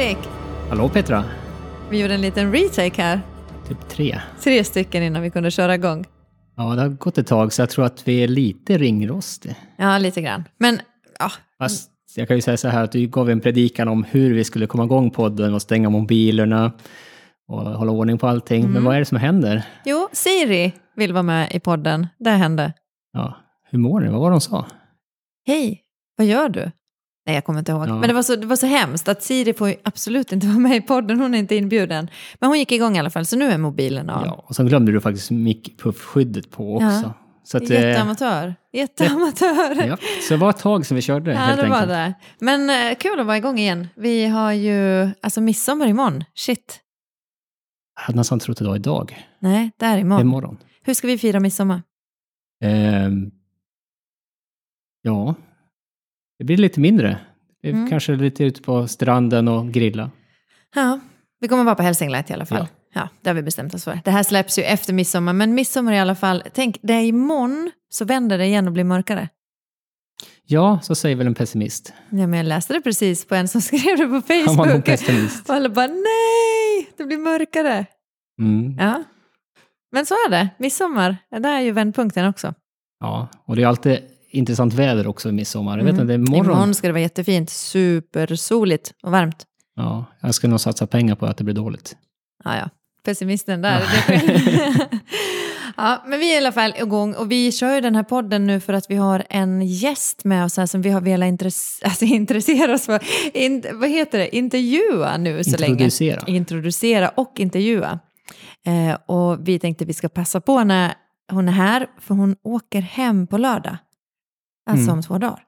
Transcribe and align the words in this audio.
Fredrik! 0.00 0.28
Hallå 0.68 0.88
Petra! 0.88 1.24
Vi 1.90 2.00
gjorde 2.00 2.14
en 2.14 2.20
liten 2.20 2.52
retake 2.52 3.02
här. 3.02 3.20
Typ 3.68 3.88
tre. 3.88 4.20
Tre 4.42 4.64
stycken 4.64 5.02
innan 5.02 5.22
vi 5.22 5.30
kunde 5.30 5.50
köra 5.50 5.74
igång. 5.74 6.04
Ja, 6.56 6.62
det 6.62 6.82
har 6.82 6.88
gått 6.88 7.18
ett 7.18 7.26
tag 7.26 7.52
så 7.52 7.62
jag 7.62 7.70
tror 7.70 7.84
att 7.84 8.08
vi 8.08 8.24
är 8.24 8.28
lite 8.28 8.78
ringrostiga. 8.78 9.54
Ja, 9.76 9.98
lite 9.98 10.22
grann. 10.22 10.44
Men 10.58 10.80
ja, 11.18 11.30
Fast 11.58 11.90
jag 12.14 12.28
kan 12.28 12.36
ju 12.36 12.40
säga 12.42 12.56
så 12.56 12.68
här 12.68 12.84
att 12.84 12.92
du 12.92 13.06
gav 13.06 13.30
en 13.30 13.40
predikan 13.40 13.88
om 13.88 14.04
hur 14.04 14.34
vi 14.34 14.44
skulle 14.44 14.66
komma 14.66 14.84
igång 14.84 15.10
podden 15.10 15.54
och 15.54 15.62
stänga 15.62 15.90
mobilerna 15.90 16.72
och 17.48 17.60
hålla 17.60 17.92
ordning 17.92 18.18
på 18.18 18.26
allting. 18.26 18.70
Men 18.70 18.84
vad 18.84 18.94
är 18.94 18.98
det 18.98 19.04
som 19.04 19.18
händer? 19.18 19.62
jo, 19.84 20.08
Siri 20.12 20.72
vill 20.96 21.12
vara 21.12 21.22
med 21.22 21.52
i 21.52 21.60
podden. 21.60 22.06
Det 22.18 22.30
hände. 22.30 22.72
Ja, 23.12 23.36
hur 23.70 23.78
mår 23.78 24.00
ni? 24.00 24.08
Vad 24.08 24.20
var 24.20 24.30
det 24.30 24.34
de 24.34 24.40
sa? 24.40 24.66
Hej, 25.46 25.82
vad 26.16 26.26
gör 26.26 26.48
du? 26.48 26.70
Nej, 27.30 27.34
jag 27.36 27.44
kommer 27.44 27.58
inte 27.58 27.72
ihåg. 27.72 27.88
Ja. 27.88 27.94
Men 27.98 28.08
det 28.08 28.14
var, 28.14 28.22
så, 28.22 28.36
det 28.36 28.46
var 28.46 28.56
så 28.56 28.66
hemskt 28.66 29.08
att 29.08 29.22
Siri 29.22 29.54
får 29.54 29.74
absolut 29.82 30.32
inte 30.32 30.46
vara 30.46 30.58
med 30.58 30.76
i 30.76 30.80
podden. 30.80 31.20
Hon 31.20 31.34
är 31.34 31.38
inte 31.38 31.54
inbjuden. 31.56 32.10
Men 32.40 32.48
hon 32.50 32.58
gick 32.58 32.72
igång 32.72 32.96
i 32.96 32.98
alla 32.98 33.10
fall, 33.10 33.26
så 33.26 33.36
nu 33.36 33.44
är 33.50 33.58
mobilen 33.58 34.10
av. 34.10 34.26
Ja, 34.26 34.44
och 34.48 34.54
så 34.56 34.64
glömde 34.64 34.92
du 34.92 35.00
faktiskt 35.00 35.30
mickpuffskyddet 35.30 36.50
på 36.50 36.74
också. 36.74 36.86
Ja. 36.86 37.12
Så 37.44 37.56
att, 37.56 37.70
eh, 37.70 37.80
Jätteamatör. 37.80 38.54
Jätteamatör. 38.72 39.86
ja, 39.88 39.96
så 40.28 40.34
det 40.34 40.36
var 40.40 40.50
ett 40.50 40.58
tag 40.58 40.86
sedan 40.86 40.94
vi 40.96 41.02
körde 41.02 41.30
Ja, 41.32 41.38
helt 41.38 41.60
det 41.60 41.68
var 41.68 41.76
enkelt. 41.76 41.90
det. 41.90 42.14
Men 42.38 42.70
eh, 42.90 42.96
kul 42.98 43.20
att 43.20 43.26
vara 43.26 43.36
igång 43.36 43.58
igen. 43.58 43.88
Vi 43.96 44.26
har 44.26 44.52
ju, 44.52 45.08
alltså 45.22 45.40
midsommar 45.40 45.86
imorgon. 45.86 46.24
Shit. 46.34 46.80
Jag 47.96 48.02
hade 48.02 48.16
nästan 48.18 48.38
trott 48.38 48.58
det 48.58 48.64
var 48.64 48.76
idag. 48.76 49.26
Nej, 49.38 49.70
det 49.76 49.86
är 49.86 49.94
Det 49.94 50.00
imorgon. 50.00 50.20
imorgon. 50.26 50.58
Hur 50.82 50.94
ska 50.94 51.06
vi 51.06 51.18
fira 51.18 51.40
midsommar? 51.40 51.82
Ehm, 52.64 53.30
ja, 55.02 55.34
det 56.40 56.44
blir 56.44 56.56
lite 56.56 56.80
mindre. 56.80 57.18
Mm. 57.64 57.90
Kanske 57.90 58.12
lite 58.16 58.44
ute 58.44 58.62
på 58.62 58.88
stranden 58.88 59.48
och 59.48 59.72
grilla. 59.72 60.10
Ja, 60.74 61.00
vi 61.40 61.48
kommer 61.48 61.64
vara 61.64 61.74
på 61.74 61.82
Hälsingland 61.82 62.24
i 62.28 62.32
alla 62.32 62.46
fall. 62.46 62.58
Ja. 62.58 63.00
Ja. 63.00 63.08
det 63.20 63.30
har 63.30 63.34
vi 63.34 63.42
bestämt 63.42 63.74
oss 63.74 63.84
för. 63.84 64.00
Det 64.04 64.10
här 64.10 64.22
släpps 64.22 64.58
ju 64.58 64.62
efter 64.62 64.92
midsommar, 64.92 65.32
men 65.32 65.54
midsommar 65.54 65.92
i 65.92 65.98
alla 65.98 66.14
fall. 66.14 66.42
Tänk, 66.54 66.78
det 66.82 66.92
är 66.92 67.02
imorgon 67.02 67.70
så 67.90 68.04
vänder 68.04 68.38
det 68.38 68.46
igen 68.46 68.66
och 68.66 68.72
blir 68.72 68.84
mörkare. 68.84 69.28
Ja, 70.46 70.80
så 70.82 70.94
säger 70.94 71.16
väl 71.16 71.26
en 71.26 71.34
pessimist. 71.34 71.92
Ja, 72.10 72.26
men 72.26 72.34
jag 72.34 72.46
läste 72.46 72.72
det 72.72 72.80
precis 72.80 73.24
på 73.24 73.34
en 73.34 73.48
som 73.48 73.60
skrev 73.60 73.96
det 73.96 74.06
på 74.06 74.22
Han 74.46 74.56
var 74.56 74.66
nog 74.66 74.74
Facebook. 74.74 74.84
pessimist. 74.84 75.48
Och 75.48 75.54
alla 75.54 75.68
bara 75.68 75.86
nej, 75.86 76.90
det 76.96 77.04
blir 77.04 77.18
mörkare. 77.18 77.86
Mm. 78.40 78.76
Ja, 78.78 79.02
men 79.92 80.06
så 80.06 80.14
är 80.14 80.30
det. 80.30 80.48
Midsommar, 80.58 81.16
det 81.30 81.48
är 81.48 81.60
ju 81.60 81.72
vändpunkten 81.72 82.28
också. 82.28 82.54
Ja, 83.00 83.28
och 83.44 83.56
det 83.56 83.62
är 83.62 83.66
alltid 83.66 83.98
intressant 84.30 84.74
väder 84.74 85.06
också 85.06 85.28
i 85.28 85.32
midsommar. 85.32 85.78
Jag 85.78 85.84
vet 85.84 85.92
Mm. 85.94 86.02
inte, 86.02 86.06
det 86.12 86.14
är 86.14 86.18
morgon. 86.18 86.44
Imorgon 86.46 86.74
ska 86.74 86.86
det 86.86 86.92
vara 86.92 87.02
jättefint, 87.02 87.50
supersoligt 87.50 88.92
och 89.02 89.12
varmt. 89.12 89.44
Ja, 89.76 90.04
jag 90.20 90.34
ska 90.34 90.48
nog 90.48 90.60
satsa 90.60 90.86
pengar 90.86 91.14
på 91.14 91.26
att 91.26 91.36
det 91.36 91.44
blir 91.44 91.54
dåligt. 91.54 91.96
Ja, 92.44 92.56
ja. 92.56 92.68
Pessimisten 93.04 93.62
där. 93.62 93.82
Ja. 94.08 94.14
ja, 95.76 96.04
men 96.06 96.18
vi 96.20 96.30
är 96.30 96.34
i 96.34 96.38
alla 96.38 96.52
fall 96.52 96.74
igång 96.78 97.14
och 97.14 97.30
vi 97.32 97.52
kör 97.52 97.74
ju 97.74 97.80
den 97.80 97.94
här 97.96 98.02
podden 98.02 98.46
nu 98.46 98.60
för 98.60 98.72
att 98.72 98.90
vi 98.90 98.94
har 98.96 99.24
en 99.30 99.62
gäst 99.66 100.24
med 100.24 100.44
oss 100.44 100.56
här 100.56 100.66
som 100.66 100.82
vi 100.82 100.90
har 100.90 101.00
velat 101.00 101.26
intresse- 101.26 101.80
alltså, 101.84 102.04
intressera 102.04 102.74
oss 102.74 102.86
för. 102.86 103.00
In, 103.34 103.64
vad 103.74 103.88
heter 103.90 104.18
det? 104.18 104.36
Intervjua 104.36 105.16
nu 105.16 105.44
så 105.44 105.56
länge. 105.56 105.72
Introducera. 105.72 106.22
Introducera 106.26 107.08
och 107.08 107.32
intervjua. 107.40 107.98
Eh, 108.66 108.98
och 109.06 109.48
vi 109.48 109.58
tänkte 109.58 109.84
vi 109.84 109.92
ska 109.92 110.08
passa 110.08 110.40
på 110.40 110.64
när 110.64 110.94
hon 111.32 111.48
är 111.48 111.52
här, 111.52 111.86
för 112.00 112.14
hon 112.14 112.36
åker 112.44 112.80
hem 112.80 113.26
på 113.26 113.38
lördag. 113.38 113.76
Alltså 114.66 114.84
Mm. 114.84 114.94
om 114.96 115.02
två 115.02 115.18
dagar. 115.18 115.42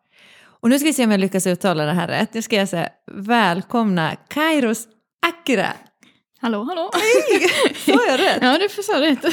Och 0.45 0.69
nu 0.71 0.79
ska 0.79 0.87
vi 0.87 0.93
se 0.93 1.05
om 1.05 1.11
jag 1.11 1.21
lyckas 1.21 1.47
uttala 1.47 1.85
det 1.85 1.93
här 1.93 2.09
rätt. 2.09 2.35
Nu 2.35 2.43
ska 2.43 2.57
jag 2.57 2.69
säga 2.69 2.89
välkomna 3.13 4.17
Kairos 4.29 4.89
Akira. 5.27 5.67
Hallå, 6.41 6.63
hallå. 6.65 6.91
Sa 7.87 8.07
jag 8.09 8.21
rätt? 8.21 8.39
Ja, 8.43 8.59
du 8.59 8.69
säga 8.83 9.01
rätt. 9.01 9.25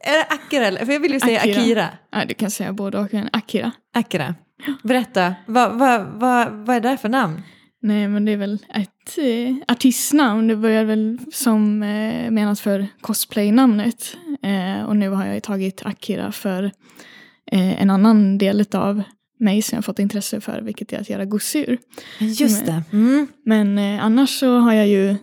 Är 0.00 0.12
det 0.12 0.24
Akira 0.30 0.66
eller? 0.66 0.84
För 0.84 0.92
jag 0.92 1.00
vill 1.00 1.12
ju 1.12 1.20
säga 1.20 1.40
Akira. 1.40 1.60
Akira. 1.60 1.88
Ja, 2.12 2.24
du 2.28 2.34
kan 2.34 2.50
säga 2.50 2.72
både 2.72 2.98
och. 2.98 3.08
Akira. 3.32 3.72
Akira. 3.94 4.34
Berätta, 4.82 5.34
vad, 5.46 5.78
vad, 5.78 6.06
vad, 6.06 6.52
vad 6.52 6.76
är 6.76 6.80
det 6.80 6.96
för 6.96 7.08
namn? 7.08 7.42
Nej, 7.82 8.08
men 8.08 8.24
det 8.24 8.32
är 8.32 8.36
väl 8.36 8.54
ett 8.74 9.18
eh, 9.18 9.56
artistnamn. 9.74 10.48
Det 10.48 10.56
började 10.56 10.84
väl 10.86 11.18
som 11.32 11.82
eh, 11.82 12.30
menas 12.30 12.60
för 12.60 12.86
cosplay-namnet. 13.00 14.16
Eh, 14.42 14.84
och 14.84 14.96
nu 14.96 15.08
har 15.08 15.26
jag 15.26 15.42
tagit 15.42 15.86
Akira 15.86 16.32
för 16.32 16.70
eh, 17.52 17.82
en 17.82 17.90
annan 17.90 18.38
del 18.38 18.64
av 18.72 19.02
mig 19.38 19.62
som 19.62 19.76
jag 19.76 19.84
fått 19.84 19.98
intresse 19.98 20.40
för, 20.40 20.60
vilket 20.60 20.92
är 20.92 21.00
att 21.00 21.10
göra 21.10 21.24
gosedjur. 21.24 21.78
Just 22.18 22.66
det. 22.66 22.82
Mm. 22.92 23.26
Men 23.44 23.78
eh, 23.78 24.04
annars 24.04 24.30
så 24.38 24.58
har 24.58 24.72
jag 24.72 24.88
ju 24.88 25.10
eh, 25.10 25.16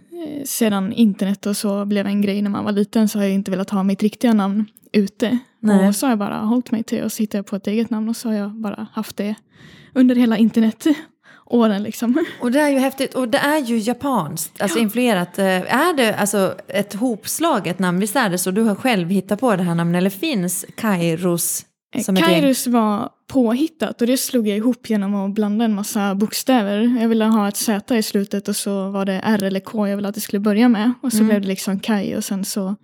sedan 0.46 0.94
internet 0.94 1.46
och 1.46 1.58
så 1.58 1.86
blev 1.86 2.08
en 2.08 2.22
grej 2.22 2.42
när 2.42 2.50
man 2.50 2.66
var 2.66 2.72
liten 2.72 3.10
så 3.10 3.20
har 3.20 3.24
jag 3.24 3.34
inte 3.34 3.52
velat 3.52 3.70
ha 3.70 3.84
mitt 3.84 4.04
riktiga 4.04 4.34
namn 4.34 4.66
ute. 4.94 5.38
Nej. 5.60 5.88
Och 5.88 5.96
så 5.96 6.06
har 6.06 6.12
jag 6.12 6.20
bara 6.20 6.38
hållit 6.38 6.72
mig 6.72 6.84
till 6.84 7.04
att 7.04 7.14
sitta 7.14 7.44
på 7.44 7.56
ett 7.56 7.68
eget 7.68 7.90
namn 7.90 8.10
och 8.10 8.16
så 8.16 8.30
har 8.30 8.36
jag 8.36 8.52
bara 8.52 8.88
haft 8.94 9.18
det 9.18 9.36
under 9.94 10.16
hela 10.16 10.38
internetåren 10.38 11.84
liksom. 11.84 12.26
Och 12.42 12.52
det 12.52 12.60
är 12.60 12.70
ju 12.70 12.78
häftigt. 12.80 13.14
Och 13.14 13.30
det 13.30 13.38
är 13.38 13.60
ju 13.60 13.78
japanskt, 13.78 14.62
alltså 14.62 14.80
influerat. 14.80 15.40
Eh, 15.40 15.46
Är 15.46 15.98
det 15.98 16.16
alltså 16.16 16.56
ett 16.68 16.94
hopslaget 16.94 17.80
namn? 17.80 18.00
Visst 18.00 18.16
är 18.16 18.30
det 18.30 18.38
så? 18.38 18.52
Du 18.52 18.62
har 18.62 18.76
själv 18.76 19.10
hittat 19.10 19.40
på 19.40 19.56
det 19.56 19.64
här 19.64 19.76
namnet, 19.76 19.98
eller 19.98 20.10
finns 20.10 20.66
Kairos 20.76 21.66
som 22.00 22.18
ett 22.18 22.22
gäng? 22.22 22.30
Kairos 22.30 22.68
var 22.68 23.10
påhittat 23.28 24.02
och 24.02 24.08
det 24.08 24.18
slog 24.18 24.48
jag 24.48 24.58
ihop 24.58 24.90
genom 24.90 25.16
att 25.16 25.34
blanda 25.34 25.66
en 25.66 25.76
massa 25.76 26.16
bokstäver. 26.16 26.98
Jag 27.02 27.10
ville 27.10 27.26
ha 27.26 27.48
ett 27.48 27.58
Z 27.58 27.98
i 27.98 28.04
slutet 28.04 28.48
och 28.48 28.56
så 28.56 28.90
var 28.90 29.06
det 29.06 29.22
R 29.24 29.44
eller 29.44 29.60
K 29.60 29.88
jag 29.88 29.96
ville 29.96 30.08
att 30.08 30.16
det 30.16 30.22
skulle 30.22 30.40
börja 30.40 30.70
med. 30.70 30.94
Och 31.02 31.12
så 31.12 31.18
Mm. 31.18 31.28
blev 31.28 31.42
det 31.42 31.48
liksom 31.48 31.80
Kai 31.80 32.16
och 32.16 32.24
sen 32.24 32.46
så 32.46 32.76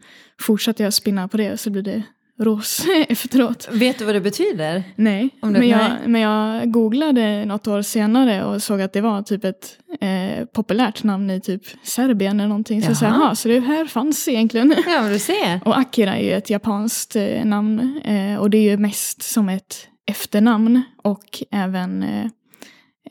fortsatte 0.41 0.83
jag 0.83 0.93
spinna 0.93 1.27
på 1.27 1.37
det 1.37 1.51
och 1.53 1.59
så 1.59 1.69
blev 1.69 1.83
det 1.83 2.03
Ros 2.39 2.85
efteråt. 3.09 3.67
Vet 3.71 3.99
du 3.99 4.05
vad 4.05 4.15
det 4.15 4.21
betyder? 4.21 4.83
Nej, 4.95 5.29
du- 5.41 5.47
men, 5.47 5.67
jag, 5.67 5.79
nej. 5.79 5.91
men 6.07 6.21
jag 6.21 6.71
googlade 6.71 7.45
något 7.45 7.67
år 7.67 7.81
senare 7.81 8.45
och 8.45 8.63
såg 8.63 8.81
att 8.81 8.93
det 8.93 9.01
var 9.01 9.21
typ 9.21 9.43
ett 9.43 9.77
eh, 10.01 10.45
populärt 10.45 11.03
namn 11.03 11.29
i 11.31 11.41
typ 11.41 11.61
Serbien 11.83 12.39
eller 12.39 12.47
någonting. 12.49 12.81
Så 12.81 13.05
Jaha. 13.05 13.13
jaha, 13.19 13.35
så 13.35 13.47
det 13.47 13.59
här 13.59 13.85
fanns 13.85 14.27
egentligen. 14.27 14.75
Ja, 14.87 15.01
men 15.01 15.11
du 15.11 15.19
ser. 15.19 15.59
Och 15.65 15.77
Akira 15.77 16.15
är 16.17 16.23
ju 16.23 16.31
ett 16.31 16.49
japanskt 16.49 17.15
eh, 17.15 17.45
namn 17.45 18.01
eh, 18.03 18.35
och 18.39 18.49
det 18.49 18.57
är 18.57 18.71
ju 18.71 18.77
mest 18.77 19.21
som 19.21 19.49
ett 19.49 19.87
efternamn 20.09 20.81
och 21.03 21.43
även 21.51 22.03
eh, 22.03 22.25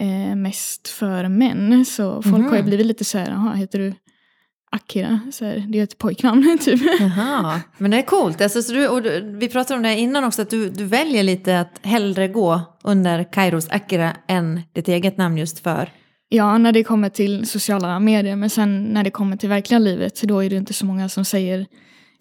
eh, 0.01 0.37
mest 0.37 0.89
för 0.89 1.29
män. 1.29 1.85
Så 1.85 2.23
folk 2.23 2.45
har 2.45 2.53
ju 2.57 2.61
Mhm. 2.61 2.67
blivit 2.67 2.87
lite 2.87 3.05
så 3.05 3.19
här, 3.19 3.31
jaha, 3.31 3.55
heter 3.55 3.79
du 3.79 3.95
Akira? 4.77 5.21
Så 5.33 5.45
här, 5.45 5.65
det 5.69 5.79
är 5.79 5.83
ett 5.83 5.99
pojknamn 5.99 6.59
typ. 6.65 6.81
Jaha, 7.01 7.61
men 7.79 7.91
det 7.91 7.97
är 7.97 8.03
coolt. 8.03 8.41
Alltså, 8.41 8.63
så 8.63 8.73
du, 8.73 8.89
och 8.89 9.03
du, 9.03 9.37
vi 9.39 9.49
pratade 9.49 9.77
om 9.77 9.83
det 9.83 9.99
innan 9.99 10.25
också, 10.25 10.43
att 10.43 10.51
du, 10.51 10.71
du 10.71 10.85
väljer 10.85 11.23
lite 11.23 11.61
att 11.61 11.81
hellre 11.83 12.29
gå 12.29 12.61
under 12.85 13.25
Kairos 13.33 13.69
Akira 13.71 14.13
än 14.29 14.61
ditt 14.73 14.89
eget 14.89 15.17
namn 15.17 15.39
just 15.39 15.59
för. 15.59 15.91
Ja, 16.29 16.59
när 16.59 16.73
det 16.73 16.85
kommer 16.85 17.09
till 17.09 17.47
sociala 17.47 18.01
medier, 18.01 18.37
men 18.37 18.51
sen 18.51 18.85
när 18.85 19.05
det 19.05 19.11
kommer 19.11 19.37
till 19.37 19.49
verkliga 19.49 19.79
livet, 19.79 20.23
då 20.23 20.45
är 20.45 20.51
det 20.51 20.57
inte 20.57 20.75
så 20.75 20.87
många 20.87 21.09
som 21.09 21.25
säger 21.25 21.67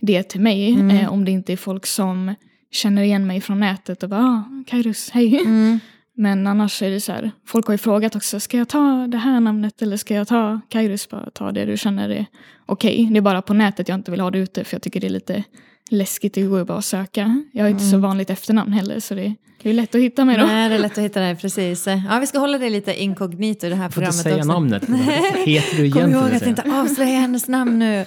det 0.02 0.24
till 0.24 0.42
mig. 0.42 0.74
Mm. 0.74 0.98
Eh, 0.98 1.14
om 1.14 1.26
det 1.26 1.32
inte 1.32 1.54
är 1.54 1.58
folk 1.58 1.86
som 1.86 2.36
känner 2.72 3.02
igen 3.02 3.28
mig 3.28 3.42
från 3.42 3.60
nätet 3.60 4.04
och 4.04 4.10
bara 4.10 4.22
ah, 4.22 4.64
Kairos, 4.68 5.10
hej. 5.10 5.40
Mm. 5.40 5.80
Men 6.18 6.48
annars 6.48 6.82
är 6.82 6.90
det 6.90 7.02
så 7.02 7.12
här, 7.12 7.32
folk 7.46 7.66
har 7.68 7.74
ju 7.74 7.78
frågat 7.78 8.16
också, 8.16 8.40
ska 8.40 8.58
jag 8.58 8.70
ta 8.70 9.08
det 9.08 9.18
här 9.18 9.40
namnet 9.40 9.82
eller 9.82 9.98
ska 9.98 10.14
jag 10.14 10.28
ta 10.28 10.62
Kairos? 10.70 11.10
Bara 11.10 11.30
ta 11.30 11.52
det 11.52 11.66
du 11.66 11.78
känner 11.78 12.10
är 12.10 12.26
okej. 12.66 13.08
Det 13.12 13.18
är 13.18 13.22
bara 13.22 13.42
på 13.42 13.54
nätet 13.54 13.90
jag 13.90 13.96
inte 13.98 14.12
vill 14.12 14.20
ha 14.20 14.32
det 14.32 14.38
ute 14.40 14.64
för 14.64 14.76
jag 14.76 14.82
tycker 14.82 15.00
det 15.00 15.08
är 15.08 15.10
lite 15.12 15.44
läskigt, 15.90 16.34
det 16.34 16.42
går 16.42 16.60
ju 16.60 16.66
bara 16.66 16.78
att 16.78 16.86
söka. 16.86 17.44
Jag 17.52 17.64
har 17.64 17.70
inte 17.70 17.84
så 17.84 17.98
vanligt 17.98 18.30
efternamn 18.30 18.74
heller 18.74 19.00
så 19.00 19.14
det 19.16 19.22
är 19.24 19.36
ju 19.70 19.74
lätt 19.74 19.96
att 19.96 20.02
hitta 20.02 20.26
mig 20.26 20.38
då. 20.38 20.46
Nej, 20.46 20.70
det 20.70 20.76
är 20.76 20.80
lätt 20.80 20.98
att 20.98 21.04
hitta 21.04 21.20
det, 21.22 21.36
precis. 21.36 21.88
Ja, 21.88 22.20
vi 22.20 22.28
ska 22.28 22.40
hålla 22.40 22.58
det 22.58 22.70
lite 22.70 23.02
inkognito 23.04 23.68
i 23.68 23.70
det 23.70 23.76
här 23.76 23.90
Får 23.90 24.04
inte 24.04 24.24
programmet 24.24 24.24
säga 24.24 24.36
också. 24.38 24.52
namnet. 24.52 24.90
Vad 24.90 25.00
heter 25.46 25.78
du 25.78 25.92
Kom 25.92 26.00
egentligen? 26.02 26.12
ihåg 26.12 26.36
att 26.36 26.48
inte 26.48 26.64
avslöja 26.82 27.20
hennes 27.20 27.48
namn 27.48 27.80
nu. 27.80 28.06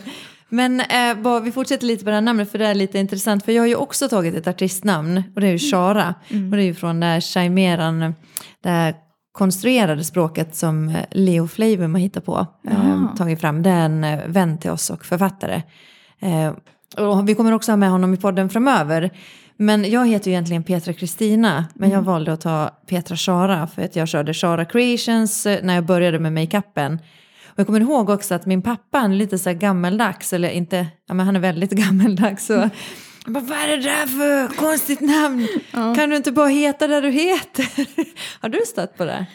Men 0.48 0.80
eh, 0.80 1.14
bara, 1.22 1.40
vi 1.40 1.52
fortsätter 1.52 1.86
lite 1.86 2.04
på 2.04 2.10
det 2.10 2.16
här 2.16 2.20
namnet 2.20 2.50
för 2.50 2.58
det 2.58 2.66
är 2.66 2.74
lite 2.74 2.98
intressant. 2.98 3.44
För 3.44 3.52
jag 3.52 3.62
har 3.62 3.66
ju 3.66 3.76
också 3.76 4.08
tagit 4.08 4.34
ett 4.34 4.46
artistnamn 4.46 5.22
och 5.34 5.40
det 5.40 5.46
är 5.46 5.52
ju 5.52 5.58
Shara. 5.58 6.14
Och 6.50 6.56
det 6.56 6.62
är 6.62 6.66
ju 6.66 6.74
från 6.74 7.00
det 7.00 7.06
här 7.06 7.20
chimeran, 7.20 8.14
det 8.62 8.68
här 8.68 8.94
konstruerade 9.32 10.04
språket 10.04 10.56
som 10.56 10.88
eh, 10.88 11.04
Leo 11.10 11.46
Flavum 11.46 11.94
har 11.94 12.00
hittat 12.00 12.24
på. 12.24 12.46
Eh, 12.70 13.16
tagit 13.16 13.40
fram. 13.40 13.62
Det 13.62 13.70
är 13.70 13.84
en 13.84 14.04
eh, 14.04 14.18
vän 14.26 14.58
till 14.58 14.70
oss 14.70 14.90
och 14.90 15.04
författare. 15.04 15.62
Eh, 16.20 16.52
och 16.96 17.28
vi 17.28 17.34
kommer 17.34 17.52
också 17.52 17.72
ha 17.72 17.76
med 17.76 17.90
honom 17.90 18.14
i 18.14 18.16
podden 18.16 18.48
framöver. 18.48 19.10
Men 19.56 19.90
jag 19.90 20.08
heter 20.08 20.26
ju 20.26 20.32
egentligen 20.32 20.62
Petra 20.62 20.92
Kristina, 20.92 21.64
men 21.74 21.90
jag 21.90 22.02
valde 22.02 22.32
att 22.32 22.40
ta 22.40 22.70
Petra 22.86 23.16
Shara 23.16 23.66
för 23.66 23.82
att 23.82 23.96
jag 23.96 24.08
körde 24.08 24.34
Shara 24.34 24.64
Creations 24.64 25.46
eh, 25.46 25.58
när 25.62 25.74
jag 25.74 25.86
började 25.86 26.18
med 26.18 26.32
makeupen. 26.32 26.98
Jag 27.58 27.66
kommer 27.66 27.80
ihåg 27.80 28.10
också 28.10 28.34
att 28.34 28.46
min 28.46 28.62
pappa, 28.62 28.98
han 28.98 29.12
är 29.12 29.16
lite 29.16 29.38
så 29.38 29.48
här 29.48 29.56
gammeldags, 29.56 30.32
eller 30.32 30.50
inte, 30.50 30.86
ja 31.08 31.14
men 31.14 31.26
han 31.26 31.36
är 31.36 31.40
väldigt 31.40 31.70
gammeldags. 31.86 32.46
Så 32.46 32.70
Bara, 33.26 33.44
Vad 33.44 33.58
är 33.58 33.68
det 33.68 33.82
där 33.82 34.06
för 34.06 34.56
konstigt 34.56 35.00
namn? 35.00 35.48
Ja. 35.72 35.94
Kan 35.94 36.10
du 36.10 36.16
inte 36.16 36.32
bara 36.32 36.48
heta 36.48 36.86
det 36.86 37.00
du 37.00 37.10
heter? 37.10 37.66
Har 38.40 38.48
du 38.48 38.60
stött 38.66 38.96
på 38.96 39.04
det? 39.04 39.12
Med 39.12 39.26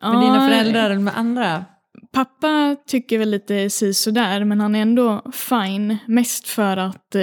Ja, 0.00 0.20
dina 0.20 0.48
föräldrar 0.48 0.90
eller 0.90 1.00
med 1.00 1.18
andra? 1.18 1.64
Pappa 2.12 2.76
tycker 2.86 3.18
väl 3.18 3.30
lite 3.30 3.70
sådär 3.70 4.44
men 4.44 4.60
han 4.60 4.74
är 4.74 4.82
ändå 4.82 5.22
fine. 5.32 5.98
Mest 6.06 6.48
för 6.48 6.76
att 6.76 7.14
eh, 7.14 7.20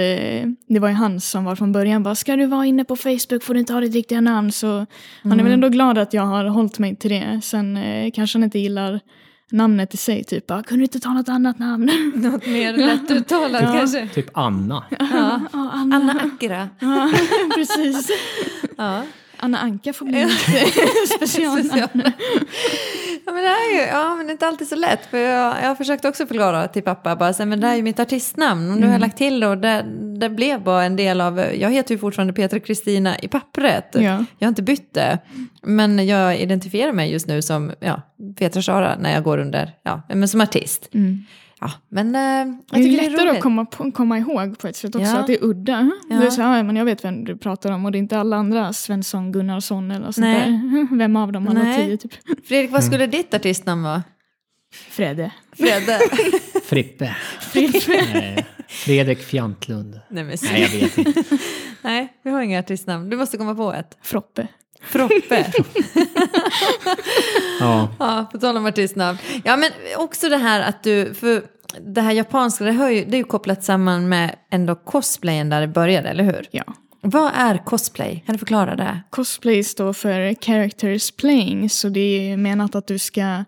det 0.68 0.78
var 0.80 0.88
ju 0.88 0.94
han 0.94 1.20
som 1.20 1.44
var 1.44 1.56
från 1.56 1.72
början 1.72 2.02
bara 2.02 2.14
ska 2.14 2.36
du 2.36 2.46
vara 2.46 2.66
inne 2.66 2.84
på 2.84 2.96
Facebook 2.96 3.42
får 3.42 3.54
du 3.54 3.60
inte 3.60 3.72
ha 3.72 3.80
ditt 3.80 3.94
riktiga 3.94 4.20
namn. 4.20 4.52
Så 4.52 4.86
han 5.22 5.40
är 5.40 5.44
väl 5.44 5.52
ändå 5.52 5.68
glad 5.68 5.98
att 5.98 6.12
jag 6.14 6.22
har 6.22 6.44
hållit 6.44 6.78
mig 6.78 6.96
till 6.96 7.10
det. 7.10 7.40
Sen 7.42 7.76
eh, 7.76 8.10
kanske 8.14 8.38
han 8.38 8.44
inte 8.44 8.58
gillar 8.58 9.00
namnet 9.52 9.94
i 9.94 9.96
sig. 9.96 10.24
Typ 10.24 10.46
bara, 10.46 10.62
kunde 10.62 10.80
du 10.80 10.84
inte 10.84 11.00
ta 11.00 11.10
något 11.12 11.28
annat 11.28 11.58
namn? 11.58 11.90
Något 12.14 12.46
mer 12.46 12.72
lättuttalat 12.86 13.60
kanske? 13.62 14.08
Typ 14.08 14.30
Anna. 14.38 14.84
Ja. 14.90 15.06
Ja, 15.12 15.40
Anna. 15.52 15.96
Anna 15.96 16.20
Akira. 16.20 16.68
Ja, 16.78 17.10
precis. 17.54 18.10
Ja. 18.76 19.02
Anna 19.44 19.58
Anka 19.58 19.92
får 19.92 20.06
bli 20.06 20.28
specialnamn. 21.16 22.02
Ja 23.26 23.32
men 23.32 23.42
det 23.44 23.48
är 23.48 23.74
ju 23.74 23.80
ja, 23.80 24.14
men 24.14 24.26
det 24.26 24.30
är 24.30 24.32
inte 24.32 24.46
alltid 24.46 24.68
så 24.68 24.76
lätt. 24.76 25.06
För 25.10 25.18
jag, 25.18 25.56
jag 25.62 25.68
har 25.68 25.74
försökt 25.74 26.04
också 26.04 26.26
förklara 26.26 26.68
till 26.68 26.82
pappa. 26.82 27.16
Bara, 27.16 27.32
så, 27.32 27.46
men 27.46 27.60
det 27.60 27.66
här 27.66 27.74
är 27.74 27.76
ju 27.76 27.82
mitt 27.82 28.00
artistnamn. 28.00 28.70
Och 28.70 28.76
nu 28.76 28.86
har 28.86 28.92
jag 28.92 29.00
lagt 29.00 29.18
till 29.18 29.44
och 29.44 29.58
det, 29.58 29.84
det 30.20 30.28
blev 30.28 30.62
bara 30.62 30.84
en 30.84 30.96
del 30.96 31.20
av... 31.20 31.38
Jag 31.54 31.70
heter 31.70 31.94
ju 31.94 31.98
fortfarande 31.98 32.32
Petra 32.32 32.60
Kristina 32.60 33.18
i 33.18 33.28
pappret. 33.28 33.88
Ja. 33.92 34.24
Jag 34.38 34.46
har 34.46 34.48
inte 34.48 34.62
bytt 34.62 34.94
det. 34.94 35.18
Men 35.62 36.06
jag 36.06 36.38
identifierar 36.40 36.92
mig 36.92 37.12
just 37.12 37.26
nu 37.26 37.42
som 37.42 37.72
ja, 37.80 38.02
Petra 38.38 38.62
Sara 38.62 38.96
när 38.98 39.12
jag 39.12 39.22
går 39.22 39.38
under... 39.38 39.72
Ja, 39.82 40.02
men 40.08 40.28
som 40.28 40.40
artist. 40.40 40.88
Mm. 40.94 41.24
Ja, 41.64 41.70
men 41.88 42.14
eh, 42.14 42.20
jag 42.20 42.46
Det 42.70 42.76
är 42.78 42.82
tycker 42.84 43.10
lättare 43.10 43.26
roligt. 43.26 43.36
att 43.36 43.42
komma, 43.42 43.64
på, 43.64 43.92
komma 43.92 44.18
ihåg 44.18 44.58
på 44.58 44.68
ett 44.68 44.76
sätt 44.76 44.94
också, 44.94 45.10
Ja. 45.10 45.16
att 45.18 45.26
det 45.26 45.32
är 45.34 45.44
udda. 45.44 45.90
Ja. 46.10 46.16
Det 46.16 46.26
är 46.26 46.30
så 46.30 46.42
här, 46.42 46.56
ja, 46.56 46.62
men 46.62 46.76
jag 46.76 46.84
vet 46.84 47.04
vem 47.04 47.24
du 47.24 47.36
pratar 47.36 47.72
om 47.72 47.84
och 47.84 47.92
det 47.92 47.98
är 47.98 48.00
inte 48.00 48.18
alla 48.18 48.36
andra 48.36 48.72
Svensson, 48.72 49.32
Gunnarsson 49.32 49.90
eller 49.90 50.04
sånt 50.04 50.16
Nej. 50.16 50.40
där. 50.50 50.96
Vem 50.98 51.16
av 51.16 51.32
dem, 51.32 51.48
alla 51.48 51.62
Nej. 51.62 51.86
tio 51.86 51.96
typ. 51.96 52.12
Fredrik, 52.46 52.70
vad 52.70 52.84
skulle 52.84 53.06
ditt 53.06 53.34
artistnamn 53.34 53.82
vara? 53.82 54.02
Fredde. 54.90 55.30
Fredde? 55.56 55.98
Frippe. 56.64 57.16
Nej. 58.14 58.46
Fredrik 58.68 59.18
Fjantlund. 59.18 60.00
Nej, 60.10 60.24
men, 60.24 60.36
Nej, 60.42 60.62
jag 60.62 60.68
vet 60.80 60.98
inte. 60.98 61.22
Nej, 61.82 62.12
vi 62.24 62.30
har 62.30 62.42
inga 62.42 62.58
artistnamn. 62.58 63.10
Du 63.10 63.16
måste 63.16 63.36
komma 63.36 63.54
på 63.54 63.72
ett. 63.72 63.98
Froppe. 64.02 64.48
Froppe. 64.82 65.52
Ja. 67.60 67.88
Ja, 67.98 68.28
på 68.32 68.38
tal 68.38 68.56
om 68.56 68.66
artistnamn. 68.66 69.18
Ja, 69.44 69.56
men 69.56 69.70
också 69.96 70.28
det 70.28 70.36
här 70.36 70.60
att 70.60 70.82
du, 70.82 71.14
för 71.14 71.42
det 71.80 72.00
här 72.00 72.12
japanska, 72.12 72.64
det, 72.64 72.72
hör 72.72 72.90
ju, 72.90 73.04
det 73.04 73.16
är 73.16 73.18
ju 73.18 73.24
kopplat 73.24 73.64
samman 73.64 74.08
med 74.08 74.36
ändå 74.50 74.74
cosplayen 74.74 75.48
där 75.48 75.60
det 75.60 75.68
började, 75.68 76.08
eller 76.08 76.24
hur? 76.24 76.48
Ja. 76.50 76.64
Vad 77.00 77.32
är 77.34 77.58
cosplay? 77.58 78.22
Kan 78.26 78.32
du 78.32 78.38
förklara 78.38 78.76
det? 78.76 79.00
Cosplay 79.10 79.64
står 79.64 79.92
för 79.92 80.34
characters 80.44 81.10
playing, 81.10 81.70
så 81.70 81.88
det 81.88 82.00
är 82.00 82.36
menat 82.36 82.74
att 82.74 82.86
du 82.86 82.98
ska 82.98 83.44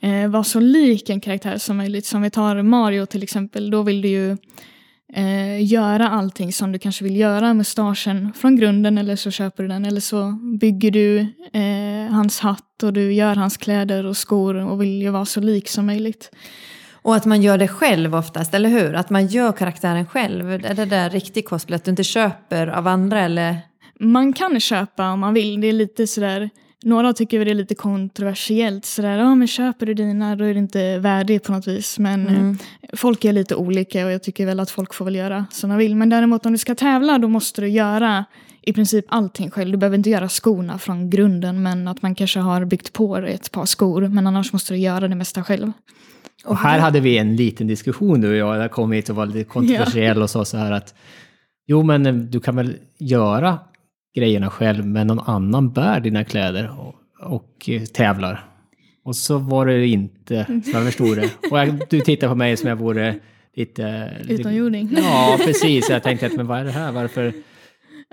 eh, 0.00 0.28
vara 0.28 0.44
så 0.44 0.60
lik 0.60 1.10
en 1.10 1.20
karaktär 1.20 1.58
som 1.58 1.76
möjligt. 1.76 2.06
Som 2.06 2.22
vi 2.22 2.30
tar 2.30 2.62
Mario 2.62 3.06
till 3.06 3.22
exempel, 3.22 3.70
då 3.70 3.82
vill 3.82 4.02
du 4.02 4.08
ju 4.08 4.36
eh, 5.12 5.64
göra 5.64 6.08
allting 6.08 6.52
som 6.52 6.72
du 6.72 6.78
kanske 6.78 7.04
vill 7.04 7.16
göra, 7.16 7.54
mustaschen 7.54 8.32
från 8.32 8.56
grunden 8.56 8.98
eller 8.98 9.16
så 9.16 9.30
köper 9.30 9.62
du 9.62 9.68
den 9.68 9.84
eller 9.84 10.00
så 10.00 10.38
bygger 10.60 10.90
du 10.90 11.18
eh, 11.52 12.12
hans 12.12 12.40
hatt 12.40 12.82
och 12.82 12.92
du 12.92 13.12
gör 13.12 13.34
hans 13.34 13.56
kläder 13.56 14.06
och 14.06 14.16
skor 14.16 14.54
och 14.54 14.82
vill 14.82 15.02
ju 15.02 15.10
vara 15.10 15.24
så 15.24 15.40
lik 15.40 15.68
som 15.68 15.86
möjligt. 15.86 16.30
Och 17.02 17.16
att 17.16 17.24
man 17.26 17.42
gör 17.42 17.58
det 17.58 17.68
själv 17.68 18.14
oftast, 18.14 18.54
eller 18.54 18.68
hur? 18.68 18.94
Att 18.94 19.10
man 19.10 19.26
gör 19.26 19.52
karaktären 19.52 20.06
själv. 20.06 20.50
Är 20.52 20.74
det 20.74 20.84
där 20.84 21.10
riktig 21.10 21.44
cosplay? 21.48 21.76
Att 21.76 21.84
du 21.84 21.90
inte 21.90 22.04
köper 22.04 22.66
av 22.66 22.86
andra 22.86 23.20
eller? 23.20 23.56
Man 24.00 24.32
kan 24.32 24.60
köpa 24.60 25.10
om 25.10 25.20
man 25.20 25.34
vill. 25.34 25.60
Det 25.60 25.66
är 25.66 25.72
lite 25.72 26.06
sådär, 26.06 26.50
några 26.82 27.12
tycker 27.12 27.44
det 27.44 27.50
är 27.50 27.54
lite 27.54 27.74
kontroversiellt. 27.74 28.84
Sådär, 28.84 29.18
ja 29.18 29.34
men 29.34 29.48
köper 29.48 29.86
du 29.86 29.94
dina 29.94 30.36
då 30.36 30.44
är 30.44 30.54
det 30.54 30.60
inte 30.60 30.98
värdigt 30.98 31.44
på 31.44 31.52
något 31.52 31.68
vis. 31.68 31.98
Men 31.98 32.26
Mm. 32.28 32.58
eh, 32.82 32.88
folk 32.96 33.24
är 33.24 33.32
lite 33.32 33.54
olika 33.54 34.06
och 34.06 34.12
jag 34.12 34.22
tycker 34.22 34.46
väl 34.46 34.60
att 34.60 34.70
folk 34.70 34.94
får 34.94 35.04
väl 35.04 35.14
göra 35.14 35.46
som 35.50 35.70
de 35.70 35.78
vill. 35.78 35.96
Men 35.96 36.08
däremot 36.08 36.46
om 36.46 36.52
du 36.52 36.58
ska 36.58 36.74
tävla 36.74 37.18
då 37.18 37.28
måste 37.28 37.60
du 37.60 37.68
göra 37.68 38.24
i 38.62 38.72
princip 38.72 39.04
allting 39.08 39.50
själv. 39.50 39.70
Du 39.72 39.76
behöver 39.78 39.98
inte 39.98 40.10
göra 40.10 40.28
skorna 40.28 40.78
från 40.78 41.10
grunden 41.10 41.62
men 41.62 41.88
att 41.88 42.02
man 42.02 42.14
kanske 42.14 42.40
har 42.40 42.64
byggt 42.64 42.92
på 42.92 43.16
ett 43.16 43.52
par 43.52 43.66
skor. 43.66 44.08
Men 44.08 44.26
annars 44.26 44.52
måste 44.52 44.74
du 44.74 44.78
göra 44.78 45.08
det 45.08 45.14
mesta 45.14 45.44
själv. 45.44 45.72
Och 46.44 46.56
här 46.56 46.78
hade 46.78 47.00
vi 47.00 47.18
en 47.18 47.36
liten 47.36 47.66
diskussion 47.66 48.20
du 48.20 48.30
och 48.30 48.36
jag. 48.36 48.62
Jag 48.62 48.70
kom 48.70 48.92
hit 48.92 49.08
och 49.08 49.16
var 49.16 49.26
lite 49.26 49.44
kontroversiell 49.44 50.22
och 50.22 50.30
sa 50.30 50.44
så 50.44 50.56
här 50.56 50.72
att 50.72 50.94
jo 51.66 51.82
men 51.82 52.06
eh, 52.06 52.14
du 52.14 52.40
kan 52.40 52.56
väl 52.56 52.76
göra 52.98 53.58
grejerna 54.14 54.50
själv 54.50 54.86
men 54.86 55.06
någon 55.06 55.20
annan 55.20 55.72
bär 55.72 56.00
dina 56.00 56.24
kläder 56.24 56.70
och, 56.78 56.94
och 57.20 57.68
eh, 57.68 57.82
tävlar. 57.82 58.44
Och 59.04 59.16
så 59.16 59.38
var 59.38 59.66
det 59.66 59.86
inte, 59.86 60.44
som 60.44 60.72
jag 60.72 60.84
förstod 60.84 61.16
det. 61.16 61.30
Och 61.50 61.58
jag, 61.58 61.80
du 61.90 62.00
tittar 62.00 62.28
på 62.28 62.34
mig 62.34 62.56
som 62.56 62.68
jag 62.68 62.76
vore 62.76 63.20
lite... 63.54 64.10
Utomjording. 64.28 64.94
Ja, 64.96 65.38
precis. 65.44 65.90
Jag 65.90 66.02
tänkte 66.02 66.26
att 66.26 66.36
men 66.36 66.46
vad 66.46 66.60
är 66.60 66.64
det 66.64 66.70
här? 66.70 66.92
Varför? 66.92 67.32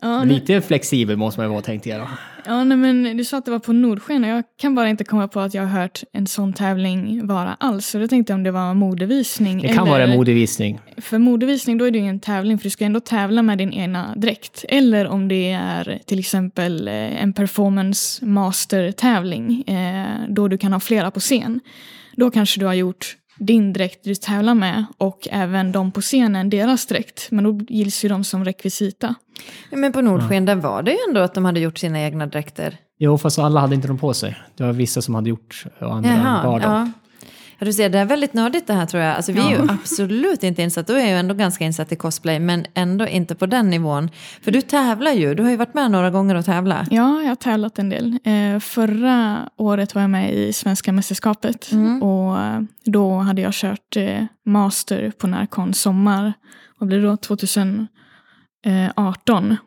Ja, 0.01 0.23
Lite 0.23 0.61
flexibel 0.61 1.17
måste 1.17 1.39
man 1.39 1.47
ju 1.47 1.51
vara 1.51 1.61
tänkte 1.61 1.89
jag 1.89 1.99
då. 1.99 2.07
ja, 2.45 2.63
nej, 2.63 2.77
men 2.77 3.17
du 3.17 3.23
sa 3.23 3.37
att 3.37 3.45
det 3.45 3.51
var 3.51 3.59
på 3.59 3.73
Nordsken 3.73 4.23
och 4.23 4.29
jag 4.29 4.43
kan 4.57 4.75
bara 4.75 4.89
inte 4.89 5.03
komma 5.03 5.27
på 5.27 5.39
att 5.39 5.53
jag 5.53 5.63
har 5.63 5.81
hört 5.81 6.03
en 6.13 6.27
sån 6.27 6.53
tävling 6.53 7.27
vara 7.27 7.53
alls. 7.59 7.87
Så 7.87 7.99
då 7.99 8.07
tänkte 8.07 8.33
jag 8.33 8.37
om 8.37 8.43
det 8.43 8.51
var 8.51 8.73
modevisning. 8.73 9.61
Det 9.61 9.67
kan 9.67 9.77
eller... 9.77 9.91
vara 9.91 10.03
en 10.03 10.09
modevisning. 10.17 10.79
För 10.97 11.17
modevisning 11.17 11.77
då 11.77 11.85
är 11.85 11.91
det 11.91 11.97
ju 11.97 12.03
ingen 12.03 12.19
tävling 12.19 12.57
för 12.57 12.63
du 12.63 12.69
ska 12.69 12.85
ändå 12.85 12.99
tävla 12.99 13.41
med 13.41 13.57
din 13.57 13.73
egna 13.73 14.15
dräkt. 14.15 14.65
Eller 14.69 15.07
om 15.07 15.27
det 15.27 15.51
är 15.51 15.99
till 16.05 16.19
exempel 16.19 16.87
eh, 16.87 17.23
en 17.23 17.33
performance 17.33 18.25
master-tävling 18.25 19.61
eh, 19.67 20.05
då 20.29 20.47
du 20.47 20.57
kan 20.57 20.73
ha 20.73 20.79
flera 20.79 21.11
på 21.11 21.19
scen. 21.19 21.59
Då 22.15 22.31
kanske 22.31 22.59
du 22.59 22.65
har 22.65 22.73
gjort 22.73 23.17
din 23.37 23.73
dräkt 23.73 24.03
du 24.03 24.15
tävlar 24.15 24.53
med 24.53 24.85
och 24.97 25.27
även 25.31 25.71
de 25.71 25.91
på 25.91 26.01
scenen, 26.01 26.49
deras 26.49 26.85
dräkt. 26.85 27.27
Men 27.31 27.43
då 27.43 27.59
gills 27.69 28.05
ju 28.05 28.09
de 28.09 28.23
som 28.23 28.45
rekvisita. 28.45 29.15
Men 29.71 29.93
på 29.93 30.01
Nordsken 30.01 30.45
där 30.45 30.55
var 30.55 30.83
det 30.83 30.91
ju 30.91 30.97
ändå 31.07 31.21
att 31.21 31.33
de 31.33 31.45
hade 31.45 31.59
gjort 31.59 31.77
sina 31.77 32.01
egna 32.01 32.25
dräkter. 32.25 32.77
Jo, 32.97 33.17
fast 33.17 33.39
alla 33.39 33.59
hade 33.59 33.75
inte 33.75 33.87
dem 33.87 33.97
på 33.97 34.13
sig. 34.13 34.37
Det 34.57 34.63
var 34.63 34.73
vissa 34.73 35.01
som 35.01 35.15
hade 35.15 35.29
gjort 35.29 35.65
och 35.79 35.95
andra 35.95 36.41
bar 36.43 36.59
dem. 36.59 36.71
ja. 36.71 37.04
Ja, 37.59 37.65
du 37.65 37.73
ser, 37.73 37.89
det 37.89 37.99
är 37.99 38.05
väldigt 38.05 38.33
nördigt 38.33 38.67
det 38.67 38.73
här 38.73 38.85
tror 38.85 39.03
jag. 39.03 39.15
Alltså, 39.15 39.31
vi 39.31 39.39
är 39.39 39.49
ju 39.49 39.61
absolut 39.69 40.43
inte 40.43 40.61
insatta. 40.61 40.93
Du 40.93 40.99
är 40.99 41.07
ju 41.07 41.13
ändå 41.13 41.33
ganska 41.33 41.65
insatt 41.65 41.91
i 41.91 41.95
cosplay, 41.95 42.39
men 42.39 42.65
ändå 42.73 43.07
inte 43.07 43.35
på 43.35 43.45
den 43.45 43.69
nivån. 43.69 44.09
För 44.41 44.51
du 44.51 44.61
tävlar 44.61 45.11
ju. 45.11 45.35
Du 45.35 45.43
har 45.43 45.49
ju 45.49 45.57
varit 45.57 45.73
med 45.73 45.91
några 45.91 46.09
gånger 46.09 46.35
och 46.35 46.45
tävla. 46.45 46.87
Ja, 46.91 47.21
jag 47.21 47.29
har 47.29 47.35
tävlat 47.35 47.79
en 47.79 47.89
del. 47.89 48.19
Eh, 48.23 48.59
förra 48.59 49.49
året 49.57 49.95
var 49.95 50.01
jag 50.01 50.09
med 50.09 50.33
i 50.33 50.53
Svenska 50.53 50.91
mästerskapet 50.91 51.69
och 52.01 52.39
eh, 52.39 52.61
då 52.85 53.17
hade 53.17 53.41
jag 53.41 53.53
kört 53.53 53.97
eh, 53.97 54.23
master 54.45 55.11
på 55.17 55.27
Närcon 55.27 55.73
sommar. 55.73 56.33
Vad 56.79 56.87
blev 56.87 57.01
det 57.01 57.07
då? 57.07 57.17
2018 57.17 57.87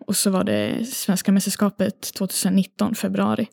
och 0.07 0.17
så 0.17 0.31
var 0.31 0.45
det 0.45 0.89
Svenska 0.89 1.33
mästerskapet 1.33 2.15
2019 2.15 2.95
februari. 2.95 3.47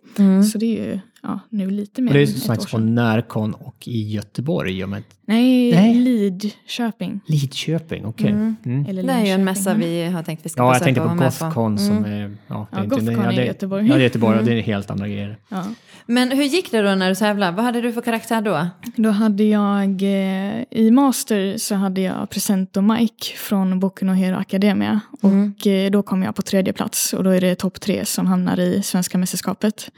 Så 0.52 0.58
det 0.58 0.66
är 0.66 0.86
ju 0.86 1.00
ja, 1.26 1.40
nu 1.50 1.70
lite 1.72 2.02
mer 2.02 2.10
Och 2.10 2.14
det 2.14 2.20
är 2.20 2.22
än 2.22 2.28
som 2.28 2.54
ett 2.54 2.60
år 2.60 2.62
sagt 2.64 2.72
på. 2.72 2.78
Närcon 2.78 3.54
och 3.54 3.88
i 3.88 4.12
Göteborg. 4.12 4.80
Ja, 4.80 4.88
men 4.88 5.04
Nej, 5.28 5.72
Nej. 5.72 5.94
Lidköping. 5.96 7.20
Lidköping, 7.28 8.06
okej. 8.06 8.30
Mm. 8.30 8.86
Eller 8.90 9.04
Det 9.04 9.14
är 9.14 9.26
ju 9.26 9.32
en 9.32 9.44
mässa 9.44 9.74
vi 9.74 10.06
har 10.06 10.24
tänkt 10.24 10.46
vi 10.46 10.50
ska 10.50 10.62
Ja, 10.62 10.66
jag 10.66 10.74
besöka 10.74 10.86
tänkte 10.86 11.02
och 11.02 11.08
på 11.10 11.16
vara 11.16 11.24
med 11.30 11.34
Gothcon 11.40 11.78
som 11.78 11.98
Mm. 11.98 12.12
är... 12.12 12.38
Ja, 12.48 12.68
det 12.72 12.78
Ja, 12.78 12.80
är 12.80 12.84
inte, 12.84 12.96
Gothcon 12.96 13.24
ja, 13.24 13.32
är 13.32 13.36
det- 13.36 13.44
i 13.44 13.48
Göteborg. 13.48 13.80
Mm. 13.82 13.92
Ja, 13.92 13.96
det 13.98 14.02
är 14.02 14.04
Göteborg 14.04 14.40
och 14.40 14.46
det 14.46 14.54
är 14.54 14.62
helt 14.62 14.92
andra 14.92 15.08
grejer. 15.08 15.38
Ja. 15.50 15.64
Men 16.08 16.32
hur 16.32 16.44
gick 16.44 16.72
det 16.72 16.82
då 16.82 16.96
när 16.96 17.10
du 17.10 17.16
tävlade? 17.16 17.52
Vad 17.52 17.66
hade 17.66 17.82
du 17.82 17.94
för 17.94 18.02
karaktär 18.02 18.42
då? 18.42 18.68
Då 18.96 19.10
hade 19.10 19.44
jag 19.44 20.02
eh, 20.02 20.64
i 20.72 20.92
master 20.92 21.58
så 21.58 21.76
hade 21.76 22.02
jag 22.02 22.30
Presento 22.30 22.82
Mike 22.82 23.26
från 23.38 23.80
Boku 23.80 24.06
no 24.06 24.12
Hero 24.12 24.36
Academia. 24.38 25.00
Och 25.22 25.68
eh, 25.68 25.92
då 25.92 26.04
kom 26.04 26.24
jag 26.24 26.36
på 26.36 26.42
tredje 26.42 26.74
plats 26.74 27.14
och 27.14 27.24
då 27.24 27.30
är 27.30 27.42
det 27.42 27.56
topp 27.56 27.82
tre 27.82 28.06
som 28.06 28.26
hamnar 28.26 28.60
i 28.60 28.82
Svenska 28.84 29.18
mästerskapet. 29.18 29.90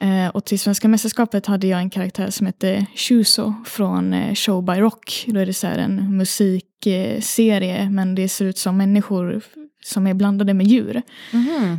Eh, 0.00 0.28
och 0.28 0.44
till 0.44 0.60
Svenska 0.60 0.88
mästerskapet 0.88 1.46
hade 1.46 1.66
jag 1.66 1.80
en 1.80 1.90
karaktär 1.90 2.30
som 2.30 2.46
hette 2.46 2.86
Shuso 2.94 3.54
från 3.64 4.12
eh, 4.12 4.34
Show 4.34 4.64
by 4.64 4.72
Rock. 4.72 5.24
Då 5.26 5.40
är 5.40 5.46
det 5.46 5.54
så 5.54 5.66
en 5.66 6.16
musikserie 6.16 7.90
men 7.90 8.14
det 8.14 8.28
ser 8.28 8.44
ut 8.44 8.58
som 8.58 8.76
människor 8.76 9.40
som 9.82 10.06
är 10.06 10.14
blandade 10.14 10.54
med 10.54 10.66
djur. 10.66 11.02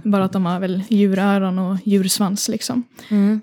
Bara 0.04 0.24
att 0.24 0.32
de 0.32 0.46
har 0.46 0.60
väl 0.60 0.84
djuröron 0.90 1.60
och 1.60 1.78
djursvans 1.84 2.48
liksom. 2.48 2.84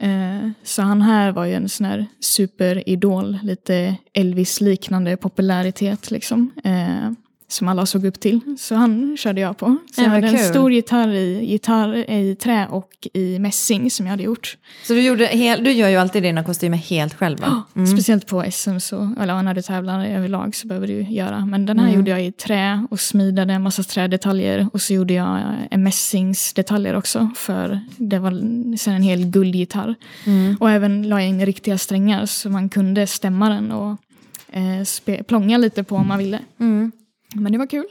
Eh, 0.01 0.51
så 0.63 0.83
han 0.83 1.03
här 1.03 1.33
var 1.33 1.45
ju 1.45 1.55
en 1.55 1.69
sån 1.69 1.87
här 1.87 2.07
superidol, 2.21 3.39
lite 3.43 3.97
Elvis-liknande 4.13 5.17
popularitet 5.17 6.11
liksom. 6.11 6.51
Eh, 6.65 7.11
som 7.51 7.69
alla 7.69 7.87
såg 7.87 8.05
upp 8.05 8.21
till. 8.21 8.41
Så 8.59 8.75
han 8.75 9.17
körde 9.17 9.41
jag 9.41 9.57
på. 9.59 9.67
Så 9.95 10.01
Ja, 10.01 10.05
jag 10.05 10.11
hade 10.11 10.27
en 10.27 10.37
kul. 10.37 10.45
stor 10.47 10.73
gitarr 10.73 11.09
i, 11.09 11.45
gitarr 11.45 12.11
i 12.11 12.35
trä 12.35 12.67
och 12.71 12.91
i 13.15 13.39
mässing 13.39 13.91
som 13.91 14.07
jag 14.07 14.11
hade 14.11 14.23
gjort. 14.23 14.57
Så 14.87 14.93
du, 14.93 15.03
gjorde 15.03 15.27
hel, 15.27 15.65
du 15.65 15.73
gör 15.73 15.89
ju 15.89 15.97
alltid 15.97 16.23
dina 16.23 16.45
kostymer 16.45 16.77
helt 16.79 17.15
själv 17.15 17.41
va? 17.41 17.63
Mm. 17.77 17.87
Speciellt 17.87 18.27
på 18.27 18.45
SM, 18.51 18.79
så, 18.79 19.15
eller 19.21 19.43
när 19.43 19.55
du 19.55 19.63
tävlar 19.63 20.07
överlag 20.07 20.55
så 20.55 20.67
behöver 20.67 20.87
du 20.87 21.01
göra. 21.03 21.47
Men 21.47 21.67
den 21.67 21.79
här 21.79 21.87
Mm. 21.87 21.97
gjorde 21.99 22.11
jag 22.11 22.25
i 22.25 22.33
trä 22.33 22.87
och 22.91 23.01
smidade 23.01 23.53
en 23.53 23.63
massa 23.63 23.83
trädetaljer. 23.83 24.69
Och 24.73 24.81
så 24.83 24.95
gjorde 24.95 25.15
jag 25.15 25.41
en 25.71 25.83
mässingsdetaljer 25.83 26.95
också. 26.97 27.31
För 27.37 27.81
det 27.97 28.19
var 28.19 28.31
sen 28.77 28.95
en 28.95 29.03
hel 29.03 29.25
guldgitarr. 29.27 29.95
Mm. 30.27 30.57
Och 30.61 30.71
även 30.71 31.09
la 31.09 31.21
jag 31.21 31.29
in 31.29 31.47
riktiga 31.47 31.79
strängar 31.79 32.27
så 32.27 32.51
man 32.51 32.69
kunde 32.69 33.07
stämma 33.07 33.49
den 33.49 33.73
och 33.73 33.97
eh, 34.53 34.85
spe, 34.85 35.23
plånga 35.23 35.59
lite 35.59 35.85
på 35.85 35.97
om 35.97 36.09
man 36.09 36.19
ville. 36.19 36.39
Mm. 36.61 36.93
Men 37.35 37.53
det 37.53 37.59
var 37.59 37.67
kul. 37.67 37.85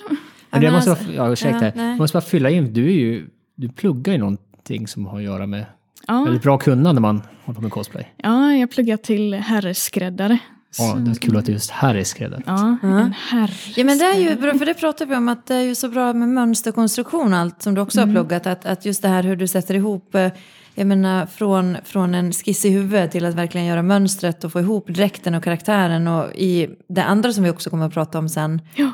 Men 0.49 0.61
det 0.61 0.71
måste 0.71 0.91
alltså- 0.91 1.05
vara, 1.05 1.15
ja, 1.15 1.31
ursäkta, 1.33 1.65
Ja, 1.65 1.71
nej. 1.75 1.89
jag 1.89 1.97
måste 1.97 2.15
bara 2.15 2.21
fylla 2.21 2.49
in, 2.49 2.73
du 2.73 2.85
är 2.87 2.91
ju, 2.91 3.27
du 3.55 3.69
pluggar 3.69 4.13
ju 4.13 4.19
någonting 4.19 4.87
som 4.87 5.05
har 5.05 5.17
att 5.17 5.23
göra 5.23 5.47
med 5.47 5.65
Ja, 6.07 6.23
väldigt 6.23 6.43
bra 6.43 6.57
kunnande 6.57 6.93
när 6.93 7.01
man 7.01 7.21
håller 7.45 7.55
på 7.55 7.61
med 7.61 7.71
cosplay. 7.71 8.13
ja 8.17 8.53
jag 8.53 8.71
pluggade 8.71 9.03
till 9.03 9.33
herrskräddare. 9.33 10.39
Ja, 10.79 10.95
det 10.99 11.11
är 11.11 11.15
kul 11.15 11.37
att 11.37 11.47
just 11.47 11.71
här 11.71 11.95
är 11.95 12.03
skräddare. 12.03 12.41
Ja, 12.45 12.77
en 12.83 13.13
herr. 13.29 13.53
Ja 13.75 13.83
men 13.83 13.97
det 13.97 14.03
är 14.05 14.19
ju 14.19 14.35
bra, 14.35 14.53
för 14.57 14.65
det 14.65 14.73
pratar 14.73 15.05
vi 15.05 15.15
om 15.15 15.29
att 15.29 15.45
det 15.47 15.55
är 15.55 15.61
ju 15.61 15.75
så 15.75 15.89
bra 15.89 16.13
med 16.13 16.29
mönsterkonstruktion 16.29 17.33
och 17.33 17.39
allt 17.39 17.61
som 17.61 17.73
du 17.75 17.81
också 17.81 17.99
har 17.99 18.07
pluggat. 18.07 18.47
Att, 18.47 18.65
att 18.65 18.85
just 18.85 19.01
det 19.01 19.07
här 19.07 19.23
hur 19.23 19.35
du 19.35 19.47
sätter 19.47 19.73
ihop, 19.75 20.15
eh, 20.15 20.31
jag 20.75 20.87
menar 20.87 21.25
från, 21.25 21.77
från 21.85 22.15
en 22.15 22.31
skiss 22.33 22.65
i 22.65 22.69
huvudet 22.69 23.11
till 23.11 23.25
att 23.25 23.35
verkligen 23.35 23.67
göra 23.67 23.81
mönstret 23.83 24.43
och 24.43 24.51
få 24.51 24.59
ihop 24.59 24.87
dräkten 24.87 25.35
och 25.35 25.43
karaktären 25.43 26.07
och 26.07 26.35
i 26.35 26.69
det 26.89 27.03
andra 27.03 27.33
som 27.33 27.43
vi 27.43 27.49
också 27.49 27.69
kommer 27.69 27.85
att 27.85 27.93
prata 27.93 28.19
om 28.19 28.29
sen. 28.29 28.61
Ja. 28.75 28.91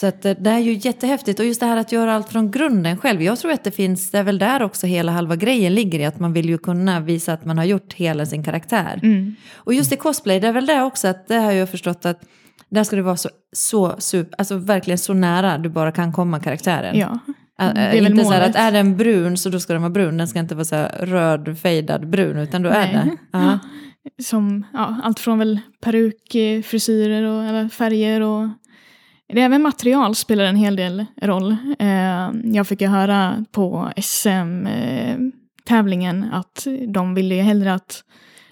Så 0.00 0.06
att 0.06 0.24
eh, 0.24 0.34
det 0.38 0.50
är 0.50 0.58
ju 0.58 0.72
jättehäftigt 0.72 1.40
och 1.40 1.46
just 1.46 1.60
det 1.60 1.66
här 1.66 1.76
att 1.76 1.92
göra 1.92 2.14
allt 2.14 2.28
från 2.28 2.50
grunden 2.50 2.96
själv. 2.96 3.22
Jag 3.22 3.38
tror 3.38 3.52
att 3.52 3.64
det 3.64 3.70
finns, 3.70 4.10
det 4.10 4.18
är 4.18 4.22
väl 4.22 4.38
där 4.38 4.62
också 4.62 4.86
hela 4.86 5.12
halva 5.12 5.36
grejen 5.36 5.74
ligger 5.74 5.98
i 5.98 6.04
att 6.04 6.20
man 6.20 6.32
vill 6.32 6.48
ju 6.48 6.58
kunna 6.58 7.00
visa 7.00 7.32
att 7.32 7.44
man 7.44 7.58
har 7.58 7.64
gjort 7.64 7.92
hela 7.94 8.26
sin 8.26 8.44
karaktär. 8.44 9.00
Mm. 9.02 9.34
Och 9.54 9.74
just 9.74 9.92
i 9.92 9.96
cosplay, 9.96 10.40
det 10.40 10.48
är 10.48 10.52
väl 10.52 10.66
det 10.66 10.82
också 10.82 11.08
att 11.08 11.28
det 11.28 11.34
har 11.34 11.52
jag 11.52 11.70
förstått 11.70 12.06
att 12.06 12.20
där 12.68 12.84
ska 12.84 12.96
det 12.96 13.02
vara 13.02 13.16
så, 13.16 13.28
så 13.52 13.94
super, 13.98 14.34
alltså 14.38 14.56
verkligen 14.56 14.98
så 14.98 15.14
nära 15.14 15.58
du 15.58 15.68
bara 15.68 15.92
kan 15.92 16.12
komma 16.12 16.40
karaktären. 16.40 16.98
Ja, 16.98 17.18
det 17.56 17.64
ä, 17.64 17.72
är 17.74 17.92
väl 17.92 18.06
inte 18.06 18.24
så 18.24 18.32
här 18.32 18.48
att 18.48 18.56
är 18.56 18.72
den 18.72 18.96
brun 18.96 19.36
så 19.36 19.50
då 19.50 19.60
ska 19.60 19.72
den 19.72 19.82
vara 19.82 19.92
brun, 19.92 20.16
den 20.16 20.28
ska 20.28 20.38
inte 20.38 20.54
vara 20.54 20.64
så 20.64 20.74
här 20.74 21.06
röd, 21.06 21.58
fejdad 21.58 22.08
brun 22.08 22.38
utan 22.38 22.62
då 22.62 22.68
är 22.68 22.92
Nej. 22.92 22.94
det. 22.94 23.16
Ja. 23.38 23.58
som 24.22 24.66
ja, 24.72 25.00
allt 25.02 25.20
från 25.20 25.38
väl 25.38 25.60
peruk, 25.80 26.34
eh, 26.34 26.62
frisyrer 26.62 27.22
och 27.22 27.44
eller 27.44 27.68
färger 27.68 28.20
och 28.20 28.42
är 28.42 28.50
även 29.36 29.62
material 29.62 30.14
spelar 30.14 30.44
en 30.44 30.56
hel 30.56 30.76
del 30.76 31.06
roll. 31.22 31.56
Eh, 31.78 32.30
jag 32.44 32.66
fick 32.66 32.80
ju 32.80 32.86
höra 32.86 33.44
på 33.52 33.92
SM-tävlingen 33.96 36.24
att 36.32 36.66
de 36.88 37.14
ville 37.14 37.34
ju 37.34 37.42
hellre 37.42 37.74
att 37.74 38.04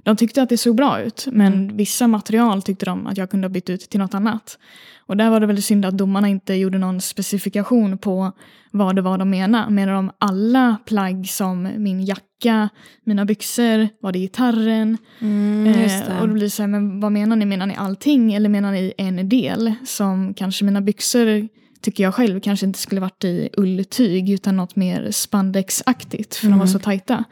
de 0.07 0.17
tyckte 0.17 0.43
att 0.43 0.49
det 0.49 0.59
såg 0.59 0.77
bra 0.77 1.01
ut, 1.01 1.27
men 1.33 1.77
vissa 1.77 2.09
material 2.09 2.63
tyckte 2.63 2.87
de 2.87 3.07
att 3.07 3.17
jag 3.17 3.31
kunde 3.31 3.47
ha 3.47 3.53
bytt 3.53 3.71
ut 3.71 3.81
till 3.81 4.01
något 4.01 4.15
annat. 4.15 4.59
Och 5.09 5.17
där 5.17 5.31
var 5.31 5.41
det 5.41 5.47
väl 5.47 5.63
synd 5.63 5.85
att 5.85 5.99
domarna 5.99 6.29
inte 6.29 6.55
gjorde 6.55 6.79
någon 6.79 7.01
specifikation 7.01 7.99
på 7.99 8.33
vad 8.71 8.97
det 8.97 9.03
var 9.03 9.19
de 9.19 9.31
menade. 9.31 9.71
Menar 9.71 9.93
de 9.93 10.11
alla 10.19 10.77
plagg 10.87 11.29
som 11.29 11.69
min 11.77 12.05
jacka, 12.05 12.69
mina 13.05 13.25
byxor, 13.25 13.89
var 14.01 14.13
det 14.13 14.19
gitarren? 14.19 14.99
Mm, 15.21 15.81
just 15.83 16.09
Eh, 16.09 16.15
och 16.15 16.21
då 16.21 16.27
det. 16.27 16.33
blir 16.33 16.43
det 16.43 16.51
så 16.51 16.63
här, 16.63 16.69
men 16.69 17.01
vad 17.01 17.13
menar 17.13 17.37
ni? 17.37 17.45
Menar 17.47 17.67
ni 17.67 17.75
allting 17.77 18.33
eller 18.35 18.49
menar 18.49 18.73
ni 18.73 18.93
en 18.99 19.29
del? 19.29 19.73
Som 19.87 20.35
kanske 20.35 20.65
mina 20.65 20.81
byxor 20.81 21.49
tycker 21.83 22.03
jag 22.05 22.15
själv 22.15 22.41
kanske 22.41 22.67
inte 22.67 22.79
skulle 22.79 23.01
varit 23.01 23.25
i 23.25 23.49
ulltyg 23.57 24.31
utan 24.31 24.57
något 24.57 24.77
mer 24.77 25.11
spandexaktigt 25.11 26.37
för 26.37 26.47
de 26.47 26.51
var 26.53 26.57
Mm. 26.57 26.69
så 26.69 26.79
tajta. 26.79 27.25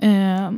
Eh, 0.00 0.50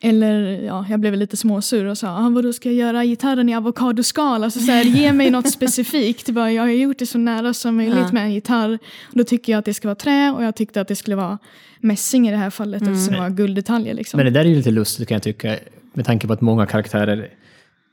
eller 0.00 0.62
ja, 0.64 0.86
jag 0.90 1.00
blev 1.00 1.14
lite 1.14 1.36
småsur 1.36 1.84
och 1.84 1.98
sa, 1.98 2.08
ah, 2.26 2.30
vadå 2.30 2.52
ska 2.52 2.68
jag 2.68 2.76
göra 2.76 3.04
gitarren 3.04 3.48
i 3.48 3.54
avokadoskal? 3.54 4.44
Alltså 4.44 4.60
så 4.60 4.70
här, 4.72 4.84
ge 4.84 5.12
mig 5.12 5.30
något 5.30 5.50
specifikt. 5.50 6.30
Bara, 6.30 6.52
jag 6.52 6.62
har 6.62 6.68
gjort 6.70 6.98
det 6.98 7.06
så 7.06 7.18
nära 7.18 7.54
som 7.54 7.76
möjligt 7.76 7.96
Ja. 7.98 8.12
med 8.12 8.22
en 8.22 8.32
gitarr. 8.32 8.78
Då 9.12 9.24
tycker 9.24 9.52
jag 9.52 9.58
att 9.58 9.64
det 9.64 9.74
ska 9.74 9.88
vara 9.88 9.94
trä 9.94 10.32
och 10.36 10.44
jag 10.44 10.54
tyckte 10.56 10.80
att 10.80 10.88
det 10.88 10.96
skulle 10.96 11.16
vara 11.16 11.38
mässing 11.80 12.28
i 12.28 12.30
det 12.30 12.36
här 12.36 12.50
fallet 12.50 12.82
Mm. 12.82 12.92
eftersom 12.94 13.14
det 13.14 13.20
var 13.20 13.30
gulddetaljer. 13.30 13.94
Liksom. 13.94 14.18
Men 14.18 14.24
det 14.24 14.30
där 14.30 14.40
är 14.40 14.48
ju 14.48 14.54
lite 14.56 14.70
lustigt 14.70 15.08
kan 15.08 15.14
jag 15.14 15.22
tycka, 15.22 15.56
med 15.94 16.04
tanke 16.06 16.26
på 16.26 16.32
att 16.32 16.40
många 16.40 16.66
karaktärer 16.66 17.28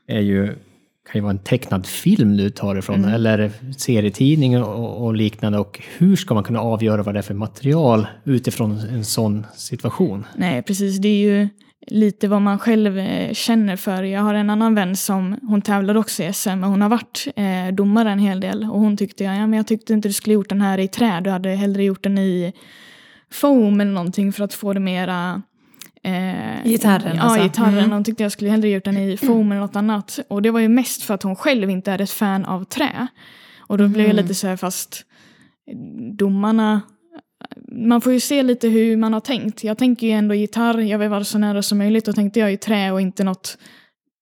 är 0.08 0.20
ju, 0.20 0.46
kan 0.46 1.14
ju 1.14 1.20
vara 1.20 1.30
en 1.30 1.38
tecknad 1.38 1.86
film 1.86 2.36
du 2.36 2.50
tar 2.50 2.76
ifrån, 2.78 2.96
Mm. 2.96 3.14
eller 3.14 3.50
serietidning 3.76 4.62
och, 4.62 5.04
och 5.06 5.14
liknande. 5.14 5.58
Och 5.58 5.80
hur 5.98 6.16
ska 6.16 6.34
man 6.34 6.44
kunna 6.44 6.60
avgöra 6.60 7.02
vad 7.02 7.14
det 7.14 7.18
är 7.18 7.22
för 7.22 7.34
material 7.34 8.06
utifrån 8.24 8.78
en 8.78 9.04
sån 9.04 9.46
situation? 9.56 10.24
Nej, 10.36 10.62
precis. 10.62 10.98
Det 10.98 11.08
är 11.08 11.30
ju 11.30 11.48
lite 11.86 12.28
vad 12.28 12.42
man 12.42 12.58
själv 12.58 12.98
eh, 12.98 13.32
känner 13.32 13.76
för. 13.76 14.02
Jag 14.02 14.20
har 14.20 14.34
en 14.34 14.50
annan 14.50 14.74
vän 14.74 14.96
som, 14.96 15.36
hon 15.42 15.62
tävlar 15.62 15.96
också 15.96 16.22
i 16.22 16.32
SM, 16.32 16.64
och 16.64 16.70
hon 16.70 16.82
har 16.82 16.88
varit 16.88 17.26
eh, 17.36 17.74
domare 17.74 18.10
en 18.10 18.18
hel 18.18 18.40
del. 18.40 18.62
Och 18.64 18.80
hon 18.80 18.96
tyckte, 18.96 19.24
ja, 19.24 19.32
men 19.46 19.52
jag 19.52 19.66
tyckte 19.66 19.92
inte 19.92 20.08
du 20.08 20.12
skulle 20.12 20.34
gjort 20.34 20.48
den 20.48 20.60
här 20.60 20.78
i 20.78 20.88
trä, 20.88 21.20
du 21.20 21.30
hade 21.30 21.48
hellre 21.50 21.84
gjort 21.84 22.02
den 22.02 22.18
i 22.18 22.52
foam 23.30 23.80
eller 23.80 23.92
någonting 23.92 24.32
för 24.32 24.44
att 24.44 24.54
få 24.54 24.72
det 24.72 24.80
mera 24.80 25.42
Eh, 26.02 26.64
Gitarren, 26.64 27.16
Ja, 27.16 27.22
alltså. 27.22 27.42
gitarren. 27.42 27.78
Mm. 27.78 27.90
Hon 27.90 28.04
tyckte 28.04 28.22
jag 28.22 28.32
skulle 28.32 28.50
hellre 28.50 28.68
gjort 28.68 28.84
den 28.84 28.96
i 28.96 29.16
foam 29.26 29.52
eller 29.52 29.60
något 29.60 29.76
annat. 29.76 30.18
Och 30.28 30.42
det 30.42 30.50
var 30.50 30.60
ju 30.60 30.68
mest 30.68 31.02
för 31.02 31.14
att 31.14 31.22
hon 31.22 31.36
själv 31.36 31.70
inte 31.70 31.92
är 31.92 32.00
ett 32.00 32.10
fan 32.10 32.44
av 32.44 32.64
trä. 32.64 33.06
Och 33.58 33.78
då 33.78 33.88
blev 33.88 34.06
jag 34.06 34.12
Mm. 34.12 34.22
lite 34.24 34.34
så 34.34 34.46
här, 34.46 34.56
fast 34.56 35.04
domarna 36.18 36.80
man 37.68 38.00
får 38.00 38.12
ju 38.12 38.20
se 38.20 38.42
lite 38.42 38.68
hur 38.68 38.96
man 38.96 39.12
har 39.12 39.20
tänkt. 39.20 39.64
Jag 39.64 39.78
tänker 39.78 40.06
ju 40.06 40.12
ändå 40.12 40.34
gitarr, 40.34 40.78
jag 40.78 40.98
vill 40.98 41.08
vara 41.08 41.24
så 41.24 41.38
nära 41.38 41.62
som 41.62 41.78
möjligt. 41.78 42.04
Då 42.04 42.12
tänkte 42.12 42.40
jag 42.40 42.50
ju 42.50 42.56
trä 42.56 42.92
och 42.92 43.00
inte 43.00 43.24
något 43.24 43.58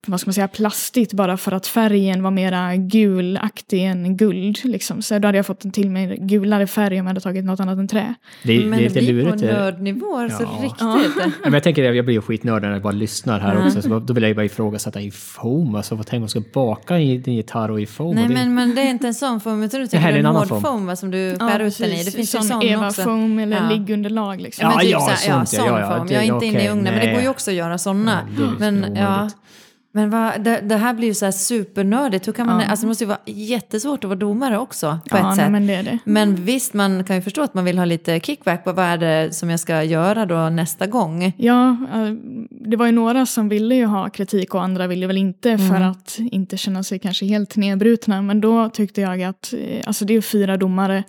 vad 0.07 0.21
ska 0.21 0.29
man 0.29 0.35
säga, 0.35 0.49
plastigt 0.49 1.13
bara 1.13 1.37
för 1.37 1.53
att 1.53 1.67
färgen 1.67 2.23
var 2.23 2.31
mera 2.31 2.77
gulaktig 2.77 3.85
än 3.85 4.17
guld. 4.17 4.59
Liksom. 4.65 5.03
Så 5.03 5.19
då 5.19 5.29
hade 5.29 5.39
jag 5.39 5.47
fått 5.47 5.65
en 5.65 5.71
till 5.71 5.91
mig 5.91 6.17
gulare 6.21 6.67
färg 6.67 7.01
om 7.01 7.07
jag 7.07 7.11
hade 7.11 7.21
tagit 7.21 7.45
något 7.45 7.61
annat 7.61 7.79
än 7.79 7.89
trä. 7.89 8.15
Det, 8.43 8.53
är- 8.57 8.61
Men 8.67 8.79
det 8.79 8.85
är 8.85 8.89
lite 8.89 9.01
vi 9.01 9.07
på 9.23 9.29
lurigt. 9.29 9.43
det- 9.43 9.53
nördnivåer 9.53 10.29
så 10.29 10.43
Ja. 10.43 10.49
riktigt. 10.63 10.81
Ja, 10.81 10.99
men 11.45 11.53
jag 11.53 11.63
tänker, 11.63 11.93
jag 11.93 12.05
blir 12.05 12.15
ju 12.15 12.21
skitnörd 12.23 12.63
när 12.63 12.73
jag 12.73 12.83
bara 12.83 12.93
lyssnar 12.93 13.41
här 13.41 13.55
Ja. 13.55 13.67
också. 13.67 13.83
Så 13.83 13.99
då 13.99 14.15
vill 14.15 14.23
jag 14.23 14.29
ju 14.29 14.35
bara 14.35 14.45
ifrågasätta 14.45 15.01
i 15.01 15.11
foam. 15.11 15.75
Alltså 15.75 15.95
vad 15.95 16.07
tänker 16.07 16.21
man 16.21 16.29
ska 16.29 16.43
baka 16.55 16.99
i 16.99 17.19
din 17.19 17.35
gitarr 17.35 17.71
och 17.71 17.81
i 17.81 17.87
foam? 17.87 18.15
Nej 18.15 18.29
det, 18.29 18.35
men, 18.35 18.55
men 18.55 18.75
det 18.75 18.81
är 18.83 18.91
inte 18.91 19.07
en 19.07 19.15
sån 19.15 19.41
foam, 19.41 19.63
utan 19.63 19.81
du 19.81 19.87
tänker 19.87 20.09
är 20.13 20.17
en 20.19 20.27
hård 20.27 20.49
foam. 20.49 20.63
foam 20.63 20.87
va, 20.87 20.97
som 20.97 21.11
du 21.11 21.37
skär 21.39 21.61
ut 21.61 21.79
den 21.79 21.91
i. 21.91 22.05
Det 22.05 22.11
finns 22.11 22.35
ju 22.35 22.39
sån 22.39 22.43
sån 22.45 22.63
Eva 22.63 22.89
också. 22.89 23.03
foam 23.03 23.39
eller 23.39 23.57
Ja. 23.57 23.69
liggunderlag. 23.71 24.41
Liksom. 24.41 24.63
Ja, 24.63 24.69
men 24.77 24.81
typ 24.81 24.91
ja, 24.91 25.01
så 25.01 25.07
här, 25.07 25.11
ja, 25.39 25.47
sånt, 25.47 25.53
ja, 25.53 25.59
sån 25.59 25.67
ja, 25.69 25.81
ja, 25.81 25.97
form. 25.99 26.07
det- 26.07 26.15
Jag 26.15 26.25
är 26.25 26.35
inte 26.35 26.47
inne 26.47 26.65
i 26.65 26.69
ugnen, 26.69 26.95
men 26.95 27.07
det 27.07 27.13
går 27.13 27.23
ju 27.23 27.29
också 27.29 27.51
att 27.51 27.57
göra 27.57 27.79
sådana. 27.79 28.19
Ja, 28.39 28.43
det 28.59 28.65
är 28.67 28.71
ju 28.73 28.81
men, 28.81 28.97
ja. 28.97 29.31
Men 29.97 30.11
vad, 30.11 30.41
det, 30.41 30.61
det 30.61 30.77
här 30.77 30.95
blir 30.95 31.09
ju 31.09 31.15
så 31.15 31.25
här 31.25 31.33
supernördigt. 31.33 32.29
Hur 32.29 32.33
kan 32.33 32.47
man, 32.47 32.61
Ja. 32.61 32.67
alltså 32.67 32.85
det 32.85 32.89
måste 32.89 33.05
ju 33.05 33.09
vara 33.09 33.19
jättesvårt 33.27 34.05
att 34.05 34.09
vara 34.09 34.19
domare 34.19 34.59
också 34.59 34.99
på 35.11 35.17
ja, 35.17 35.31
ett 35.31 35.37
sätt. 35.37 35.51
men 35.51 35.67
det 35.67 35.75
är 35.75 35.83
det. 35.83 35.99
Men 36.05 36.35
visst, 36.35 36.75
man 36.75 37.05
kan 37.05 37.17
ju 37.17 37.23
förstå 37.23 37.43
att 37.43 37.55
man 37.55 37.65
vill 37.65 37.79
ha 37.79 37.85
lite 37.85 38.21
kickback 38.21 38.65
på 38.65 38.73
vad 38.73 38.85
är 38.85 38.99
det 38.99 39.35
som 39.35 39.51
jag 39.51 39.61
ska 39.61 39.83
göra 39.83 40.27
då 40.27 40.49
nästa 40.49 40.87
gång. 40.87 41.33
Ja, 41.37 41.71
eh, 41.71 42.11
det 42.51 42.77
var 42.77 42.87
ju 42.87 42.93
några 42.93 43.27
som 43.27 43.49
ville 43.49 43.75
ju 43.75 43.85
ha 43.87 44.11
kritik 44.11 44.55
och 44.55 44.63
andra 44.63 44.87
ville 44.87 45.07
väl 45.07 45.17
inte 45.19 45.59
för 45.59 45.77
Mm. 45.77 45.91
att 45.91 46.19
inte 46.19 46.57
känna 46.57 46.83
sig 46.83 46.99
kanske 46.99 47.27
helt 47.27 47.57
nedbrutna. 47.57 48.23
Men 48.23 48.41
då 48.41 48.69
tyckte 48.69 49.01
jag 49.01 49.23
att, 49.23 49.55
eh, 49.59 49.83
alltså 49.87 50.05
det 50.05 50.13
är 50.13 50.15
ju 50.17 50.23
fyra 50.23 50.57
domare 50.57 51.05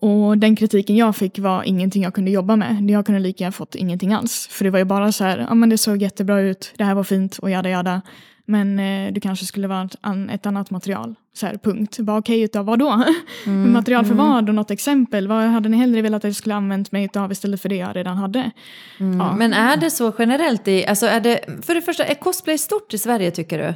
och 0.00 0.38
den 0.38 0.56
kritiken 0.56 0.96
jag 0.96 1.16
fick 1.16 1.38
var 1.38 1.62
ingenting 1.62 2.02
jag 2.02 2.14
kunde 2.14 2.30
jobba 2.30 2.56
med. 2.56 2.90
Jag 2.90 3.06
kunde 3.06 3.20
lika 3.20 3.44
gärna 3.44 3.52
fått 3.52 3.74
ingenting 3.74 4.12
alls. 4.12 4.48
För 4.50 4.64
det 4.64 4.70
var 4.70 4.78
ju 4.78 4.84
bara 4.84 5.12
så 5.12 5.24
här, 5.24 5.38
ja 5.48 5.54
men 5.54 5.68
det 5.68 5.78
såg 5.78 6.02
jättebra 6.02 6.40
ut, 6.40 6.72
det 6.76 6.84
här 6.84 6.94
var 6.94 7.04
fint 7.04 7.38
och 7.38 7.50
jada 7.50 7.68
jada. 7.68 8.02
Men 8.48 8.78
eh, 8.78 9.12
det 9.12 9.20
kanske 9.20 9.46
skulle 9.46 9.68
vara 9.68 9.84
ett, 9.84 9.96
an, 10.00 10.30
ett 10.30 10.46
annat 10.46 10.70
material. 10.70 11.14
Så 11.32 11.46
här, 11.46 11.56
punkt. 11.56 11.98
Bara 11.98 12.18
okej 12.18 12.42
utav 12.42 12.64
vad 12.64 12.78
då? 12.78 13.04
Mm, 13.46 13.72
material 13.72 14.04
för 14.04 14.14
vad? 14.14 14.48
Och 14.48 14.54
något 14.54 14.70
exempel? 14.70 15.28
Vad 15.28 15.44
hade 15.44 15.68
ni 15.68 15.76
hellre 15.76 16.02
velat 16.02 16.24
att 16.24 16.28
jag 16.28 16.34
skulle 16.34 16.54
använt 16.54 16.92
mig 16.92 17.04
utav 17.04 17.32
istället 17.32 17.60
för 17.62 17.68
det 17.68 17.76
jag 17.76 17.96
redan 17.96 18.16
hade? 18.16 18.50
Mm. 19.00 19.18
Ja. 19.18 19.36
Men 19.36 19.52
är 19.52 19.76
det 19.76 19.90
så 19.90 20.12
generellt 20.18 20.68
i, 20.68 20.86
alltså 20.86 21.06
är 21.06 21.20
det, 21.20 21.40
för 21.62 21.74
det 21.74 21.82
första, 21.82 22.04
är 22.04 22.14
cosplay 22.14 22.58
stort 22.58 22.94
i 22.94 22.98
Sverige 22.98 23.30
tycker 23.30 23.58
du? 23.58 23.74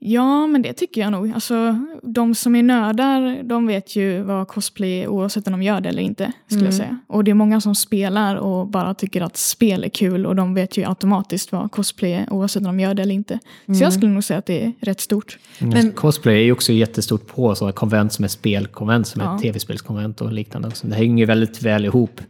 Ja, 0.00 0.46
men 0.46 0.62
det 0.62 0.72
tycker 0.72 1.00
jag 1.00 1.12
nog. 1.12 1.32
Alltså, 1.34 1.78
de 2.02 2.34
som 2.34 2.56
är 2.56 2.62
nördar, 2.62 3.42
de 3.42 3.66
vet 3.66 3.96
ju 3.96 4.22
vad 4.22 4.48
cosplay 4.48 4.90
är 5.02 5.08
oavsett 5.08 5.46
om 5.46 5.52
de 5.52 5.62
gör 5.62 5.80
det 5.80 5.88
eller 5.88 6.02
inte. 6.02 6.32
skulle 6.46 6.64
jag 6.64 6.74
säga. 6.74 6.98
Och 7.06 7.24
det 7.24 7.30
är 7.30 7.34
många 7.34 7.60
som 7.60 7.74
spelar 7.74 8.36
och 8.36 8.66
bara 8.66 8.94
tycker 8.94 9.20
att 9.20 9.36
spel 9.36 9.84
är 9.84 9.88
kul 9.88 10.26
och 10.26 10.36
de 10.36 10.54
vet 10.54 10.76
ju 10.76 10.84
automatiskt 10.88 11.52
vad 11.52 11.70
cosplay 11.72 12.12
är 12.12 12.32
oavsett 12.32 12.60
om 12.60 12.64
de 12.66 12.80
gör 12.80 12.94
det 12.94 13.02
eller 13.02 13.14
inte. 13.14 13.38
Så 13.66 13.82
jag 13.82 13.92
skulle 13.92 14.12
nog 14.12 14.24
säga 14.24 14.38
att 14.38 14.46
det 14.46 14.64
är 14.64 14.72
rätt 14.80 15.00
stort. 15.00 15.38
Men, 15.58 15.92
cosplay 15.92 16.34
är 16.40 16.44
ju 16.44 16.52
också 16.52 16.72
jättestort 16.72 17.26
på 17.26 17.54
sådana 17.54 17.72
konvent 17.72 18.12
som 18.12 18.24
är 18.24 18.28
spelkonvent, 18.28 19.06
som 19.06 19.20
är 19.20 19.24
Ja. 19.24 19.38
tv-spelskonvent 19.38 20.20
och 20.20 20.32
liknande. 20.32 20.70
Så 20.70 20.86
det 20.86 20.94
hänger 20.94 21.18
ju 21.18 21.24
väldigt 21.26 21.62
väl 21.62 21.84
ihop. 21.84 22.20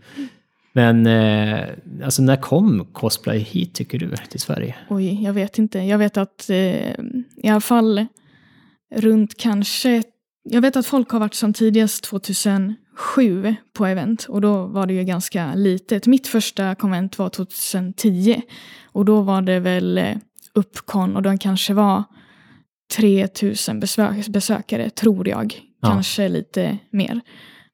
Men 0.72 1.06
eh, 1.06 1.58
alltså 2.04 2.22
när 2.22 2.36
kom 2.36 2.86
cosplay 2.92 3.38
hit 3.38 3.74
tycker 3.74 3.98
du 3.98 4.10
till 4.30 4.40
Sverige? 4.40 4.74
Oj, 4.88 5.24
jag 5.24 5.32
vet 5.32 5.58
inte. 5.58 5.78
Jag 5.78 5.98
vet 5.98 6.16
att 6.16 6.50
eh, 6.50 6.92
i 7.42 7.48
alla 7.48 7.60
fall 7.60 8.06
runt 8.94 9.36
kanske 9.36 10.02
jag 10.50 10.60
vet 10.60 10.76
att 10.76 10.86
folk 10.86 11.10
har 11.10 11.20
varit 11.20 11.34
som 11.34 11.52
tidigast 11.52 12.04
2007 12.04 13.54
på 13.72 13.86
event 13.86 14.24
och 14.28 14.40
då 14.40 14.66
var 14.66 14.86
det 14.86 14.94
ju 14.94 15.04
ganska 15.04 15.54
litet. 15.54 16.06
Mitt 16.06 16.26
första 16.26 16.74
konvent 16.74 17.18
var 17.18 17.28
2010 17.28 18.42
och 18.84 19.04
då 19.04 19.20
var 19.20 19.42
det 19.42 19.60
väl 19.60 19.98
eh, 19.98 20.16
Uppcon 20.54 21.16
och 21.16 21.22
den 21.22 21.38
kanske 21.38 21.74
var 21.74 22.04
3000 22.96 23.80
besök 23.80 24.28
besökare, 24.28 24.90
tror 24.90 25.28
jag. 25.28 25.60
Ja. 25.80 25.88
Kanske 25.88 26.28
lite 26.28 26.78
mer. 26.90 27.20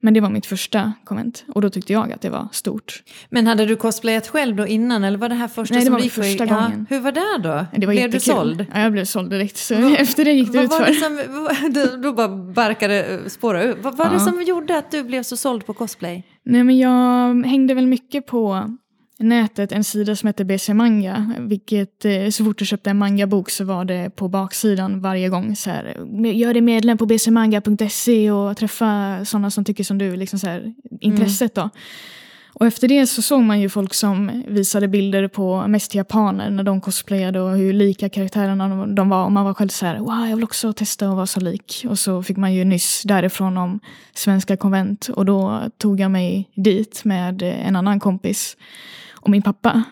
Men 0.04 0.14
det 0.14 0.20
var 0.20 0.30
mitt 0.30 0.46
första 0.46 0.92
konvent 1.04 1.44
och 1.54 1.61
då 1.62 1.70
tyckte 1.70 1.92
jag 1.92 2.12
att 2.12 2.20
det 2.20 2.30
var 2.30 2.49
stort. 2.52 3.02
Men 3.30 3.46
hade 3.46 3.66
du 3.66 3.76
cosplayat 3.76 4.28
själv 4.28 4.56
då 4.56 4.66
innan 4.66 5.04
eller 5.04 5.18
var 5.18 5.28
det 5.28 5.34
här 5.34 5.49
första 5.49 5.75
Nej, 5.75 5.80
det 5.80 5.84
som 5.87 5.92
var 5.92 5.99
du 5.99 6.04
gick 6.04 6.14
på? 6.14 6.23
första 6.23 6.44
Ja, 6.46 6.54
gången. 6.54 6.87
hur 6.90 7.00
var 7.00 7.12
det 7.12 7.38
då? 7.42 7.49
Det 7.49 7.56
var 7.58 7.66
Blev 7.76 7.88
du 7.88 7.94
jättekul. 8.16 8.20
såld? 8.20 8.66
Ja, 8.75 8.80
jag 8.80 8.92
blev 8.92 9.04
såld 9.04 9.30
direkt. 9.30 9.56
Så 9.56 9.75
efter 9.99 10.25
det 10.25 10.32
gick 10.32 10.52
det 10.52 10.58
Vad 10.58 10.64
ut 10.64 10.70
var 10.70 10.78
för. 10.78 10.87
det 10.87 10.94
som, 10.94 11.73
då, 11.73 11.96
då 11.96 12.12
bara 12.12 12.28
barkade 12.28 13.20
spåra 13.30 13.62
ut. 13.62 13.76
Vad 13.82 13.96
var 13.96 14.04
det 14.06 14.12
Ja. 14.12 14.18
som 14.18 14.42
gjorde 14.42 14.78
att 14.78 14.90
du 14.90 15.04
blev 15.04 15.23
så 15.23 15.37
såld 15.37 15.66
på 15.66 15.75
cosplay? 15.75 16.23
Nej, 16.44 16.64
men 16.64 16.78
jag 16.78 17.46
hängde 17.46 17.75
väl 17.75 17.87
mycket 17.87 18.26
på 18.26 18.76
nätet 19.18 19.73
en 19.73 19.85
sida 19.85 20.16
som 20.16 20.26
heter 20.26 20.44
BC 20.44 20.75
Manga. 20.75 21.35
Vilket 21.38 22.04
eh, 22.04 22.28
så 22.30 22.44
fort 22.44 22.59
du 22.59 22.66
köpte 22.66 22.90
en 22.90 22.99
mangabok 22.99 23.50
så 23.50 23.64
var 23.64 23.85
det 23.85 24.11
på 24.16 24.28
baksidan 24.28 25.00
varje 25.00 25.28
gång 25.28 25.56
så 25.56 25.71
här. 25.71 25.97
Gör 26.33 26.52
dig 26.52 26.62
medlem 26.62 26.99
på 26.99 27.06
bcmanga.se 27.06 28.30
och 28.30 28.56
träffa 28.56 29.21
sådana 29.25 29.50
som 29.50 29.64
tycker 29.64 29.85
som 29.85 29.99
du. 29.99 30.16
Liksom 30.16 30.38
så 30.38 30.47
här, 30.47 30.75
intresset 31.00 31.54
då. 31.54 31.71
Och 32.56 32.66
efter 32.66 32.88
det 32.88 33.06
så 33.06 33.23
såg 33.23 33.42
man 33.42 33.61
ju 33.61 33.68
folk 33.68 33.94
som 33.94 34.42
visade 34.49 34.88
bilder 34.88 35.28
på 35.28 35.68
mest 35.68 35.94
japaner 35.94 36.50
när 36.50 36.62
de 36.62 36.80
cosplayade 36.80 37.40
och 37.40 37.56
hur 37.56 37.73
lika 37.73 38.09
karaktärerna 38.09 38.87
de- 38.87 39.09
var. 39.09 39.25
Och 39.25 39.33
man 39.33 39.44
var 39.44 39.54
själv 39.54 39.68
så 39.68 39.87
här, 39.87 39.99
wow, 39.99 40.26
jag 40.28 40.37
vill 40.37 40.44
också 40.44 40.73
testa 40.73 41.09
att 41.09 41.14
vara 41.14 41.26
så 41.26 41.40
lik. 41.40 41.87
Och 41.88 41.99
så 41.99 42.23
fick 42.23 42.37
man 42.37 42.54
ju 42.54 42.64
nyss 42.64 43.02
därifrån 43.02 43.56
om 43.56 43.80
svenska 44.14 44.56
konvent 44.56 45.09
och 45.09 45.25
då 45.25 45.62
tog 45.78 46.00
jag 46.00 46.11
mig 46.11 46.50
dit 46.54 47.04
med 47.04 47.42
en 47.42 47.76
annan 47.76 48.00
kompis 48.00 48.56
och 49.25 49.31
min 49.31 49.43
pappa. 49.43 49.83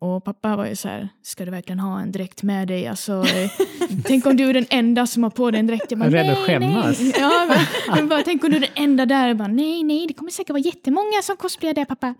Och 0.00 0.24
pappa 0.24 0.56
var 0.56 0.66
ju 0.66 0.76
så 0.76 0.88
här, 0.88 1.08
ska 1.22 1.44
du 1.44 1.50
verkligen 1.50 1.78
ha 1.80 2.00
en 2.00 2.12
dräkt 2.12 2.42
med 2.42 2.68
dig? 2.68 2.86
Alltså, 2.86 3.24
tänk 4.04 4.26
om 4.26 4.36
du 4.36 4.50
är 4.50 4.54
den 4.54 4.66
enda 4.70 5.06
som 5.06 5.22
har 5.22 5.30
på 5.30 5.50
dig 5.50 5.60
en 5.60 5.66
dräkt. 5.66 5.84
Jag 5.88 5.98
bara, 5.98 6.10
Jag 6.10 6.20
är 6.20 6.24
rädd 6.24 6.32
att 6.32 6.38
"Nej, 6.38 6.46
skämmas." 6.46 7.00
nej." 7.00 7.14
Ja, 7.18 7.46
men, 7.48 7.58
men 7.96 8.08
bara, 8.08 8.22
tänk 8.22 8.44
om 8.44 8.50
du 8.50 8.56
är 8.56 8.60
den 8.60 8.70
enda 8.74 9.06
där. 9.06 9.28
Jag 9.28 9.36
bara, 9.36 9.48
nej, 9.48 9.82
nej, 9.82 10.06
det 10.06 10.14
kommer 10.14 10.30
säkert 10.30 10.50
vara 10.50 10.60
jättemånga 10.62 11.22
som 11.22 11.36
cosplayar 11.36 11.74
där 11.74 11.84
pappa. 11.84 12.14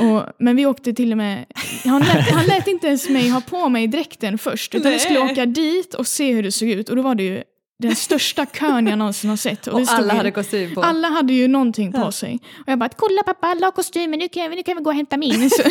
Och, 0.00 0.22
men 0.38 0.56
vi 0.56 0.66
åkte 0.66 0.92
till 0.92 1.12
och 1.12 1.18
med, 1.18 1.44
han 1.84 2.00
lät, 2.00 2.30
han 2.30 2.46
lät 2.46 2.66
inte 2.68 2.86
ens 2.86 3.08
mig 3.08 3.28
ha 3.28 3.40
på 3.40 3.68
mig 3.68 3.86
dräkten 3.88 4.38
först. 4.38 4.74
Utan 4.74 4.92
vi 4.92 4.98
skulle 4.98 5.24
Nej. 5.24 5.32
åka 5.32 5.46
dit 5.46 5.94
och 5.94 6.06
se 6.06 6.32
hur 6.32 6.42
det 6.42 6.52
såg 6.52 6.68
ut. 6.68 6.88
Och 6.88 6.96
då 6.96 7.02
var 7.02 7.14
det 7.14 7.22
ju 7.22 7.42
den 7.78 7.94
största 7.96 8.46
kön 8.46 8.86
jag 8.86 8.98
någonsin 8.98 9.30
har 9.30 9.36
sett. 9.36 9.66
Och 9.66 9.86
stod 9.86 9.98
alla 9.98 10.12
ju- 10.12 10.16
hade 10.16 10.30
kostym 10.30 10.74
på. 10.74 10.80
alla 10.82 11.08
hade 11.08 11.32
ju 11.32 11.48
någonting 11.48 11.92
på 11.92 11.98
Ja. 11.98 12.12
sig. 12.12 12.38
Och 12.58 12.68
jag 12.72 12.78
bara, 12.78 12.88
kolla 12.96 13.22
pappa, 13.22 13.46
alla 13.46 13.66
har 13.66 13.72
kostymer, 13.72 14.16
nu 14.18 14.28
kan, 14.28 14.50
vi, 14.50 14.56
nu 14.56 14.62
kan 14.62 14.76
vi 14.76 14.82
gå 14.82 14.90
och 14.90 14.96
hämta 14.96 15.16
min. 15.16 15.50
Så, 15.50 15.62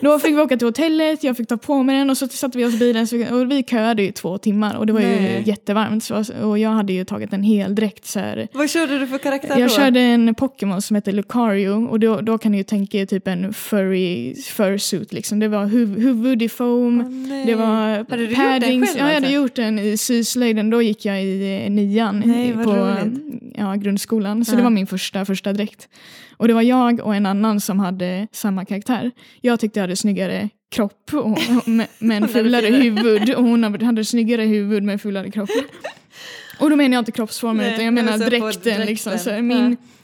då 0.00 0.18
fick 0.18 0.30
vi 0.36 0.40
åka 0.40 0.56
till 0.56 0.66
hotellet, 0.66 1.24
jag 1.24 1.36
fick 1.36 1.48
ta 1.48 1.56
på 1.56 1.82
mig 1.82 1.98
den 1.98 2.10
och 2.10 2.16
så 2.16 2.28
satte 2.28 2.58
vi 2.58 2.64
oss 2.64 2.74
i 2.74 2.78
bilen 2.78 3.06
så, 3.06 3.34
och 3.34 3.50
vi 3.50 3.62
köade 3.62 4.02
i 4.02 4.12
två 4.12 4.38
timmar 4.38 4.76
och 4.76 4.86
det 4.86 4.92
var 4.92 5.00
ju 5.00 5.06
Nej. 5.06 5.42
jättevarmt. 5.46 6.04
Så, 6.04 6.24
och 6.42 6.58
jag 6.58 6.70
hade 6.70 6.92
ju 6.92 7.04
tagit 7.04 7.32
en 7.32 7.42
hel 7.42 7.74
dräkt 7.74 8.06
så 8.06 8.20
här. 8.20 8.48
Vad 8.52 8.70
körde 8.70 8.98
du 8.98 9.06
för 9.06 9.18
karaktär 9.18 9.58
Jag 9.58 9.68
då? 9.68 9.74
körde 9.74 10.00
en 10.00 10.34
Pokémon 10.34 10.82
som 10.82 10.94
heter 10.96 11.12
Lucario 11.12 11.86
och 11.88 12.00
då, 12.00 12.20
då 12.20 12.38
kan 12.38 12.52
ni 12.52 12.58
ju 12.58 12.64
tänka 12.64 12.98
er 12.98 13.06
typ 13.06 13.28
en 13.28 13.52
furry 13.54 14.34
fursuit 14.42 15.12
liksom. 15.12 15.38
Det 15.38 15.48
var 15.48 15.66
huv, 15.66 16.00
huvud 16.00 16.42
i 16.42 16.48
foam, 16.48 17.26
nej. 17.28 17.46
det 17.46 17.54
var 17.54 17.66
Hade 18.10 18.16
du 18.16 18.22
gjort 18.24 18.36
den 18.36 18.60
själv, 18.86 18.86
ja, 18.86 18.98
jag 18.98 19.04
hade 19.04 19.16
alltså? 19.16 19.32
gjort 19.32 19.54
den 19.54 19.78
i 19.78 19.96
syslöjden. 19.96 20.70
Då 20.70 20.82
gick 20.82 21.04
jag 21.04 21.22
i 21.24 21.45
eh, 21.46 21.70
nian 21.70 22.22
Nej, 22.26 22.48
i- 22.50 22.52
på 22.52 22.60
roligt. 22.72 23.20
ja, 23.54 23.74
grundskolan. 23.74 24.44
Så 24.44 24.52
Ja. 24.52 24.56
det 24.56 24.62
var 24.62 24.70
min 24.70 24.86
första, 24.86 25.24
första 25.24 25.52
dräkt. 25.52 25.88
Och 26.36 26.48
det 26.48 26.54
var 26.54 26.62
jag 26.62 27.00
och 27.00 27.14
en 27.14 27.26
annan 27.26 27.60
som 27.60 27.78
hade 27.80 28.26
samma 28.32 28.64
karaktär. 28.64 29.10
Jag 29.40 29.60
tyckte 29.60 29.78
jag 29.78 29.82
hade 29.82 29.96
snyggare 29.96 30.48
kropp 30.70 31.10
och, 31.12 31.38
men- 31.98 32.28
fulare 32.28 32.66
huvud. 32.66 33.34
Och 33.34 33.44
hon 33.44 33.82
hade 33.82 34.04
snyggare 34.04 34.42
huvud 34.42 34.82
men 34.82 34.98
fulare 34.98 35.30
kropp. 35.30 35.50
Och 36.60 36.70
då 36.70 36.76
menar 36.76 36.94
jag 36.94 37.00
inte 37.00 37.12
kroppsformen 37.12 37.64
Nej, 37.64 37.72
utan 37.74 37.84
jag 37.84 37.94
menar 37.94 38.18
dräkten. 38.18 38.40
dräkten. 38.40 38.86
Liksom. 38.86 39.18
Så 39.18 39.30
Ja. 39.30 39.42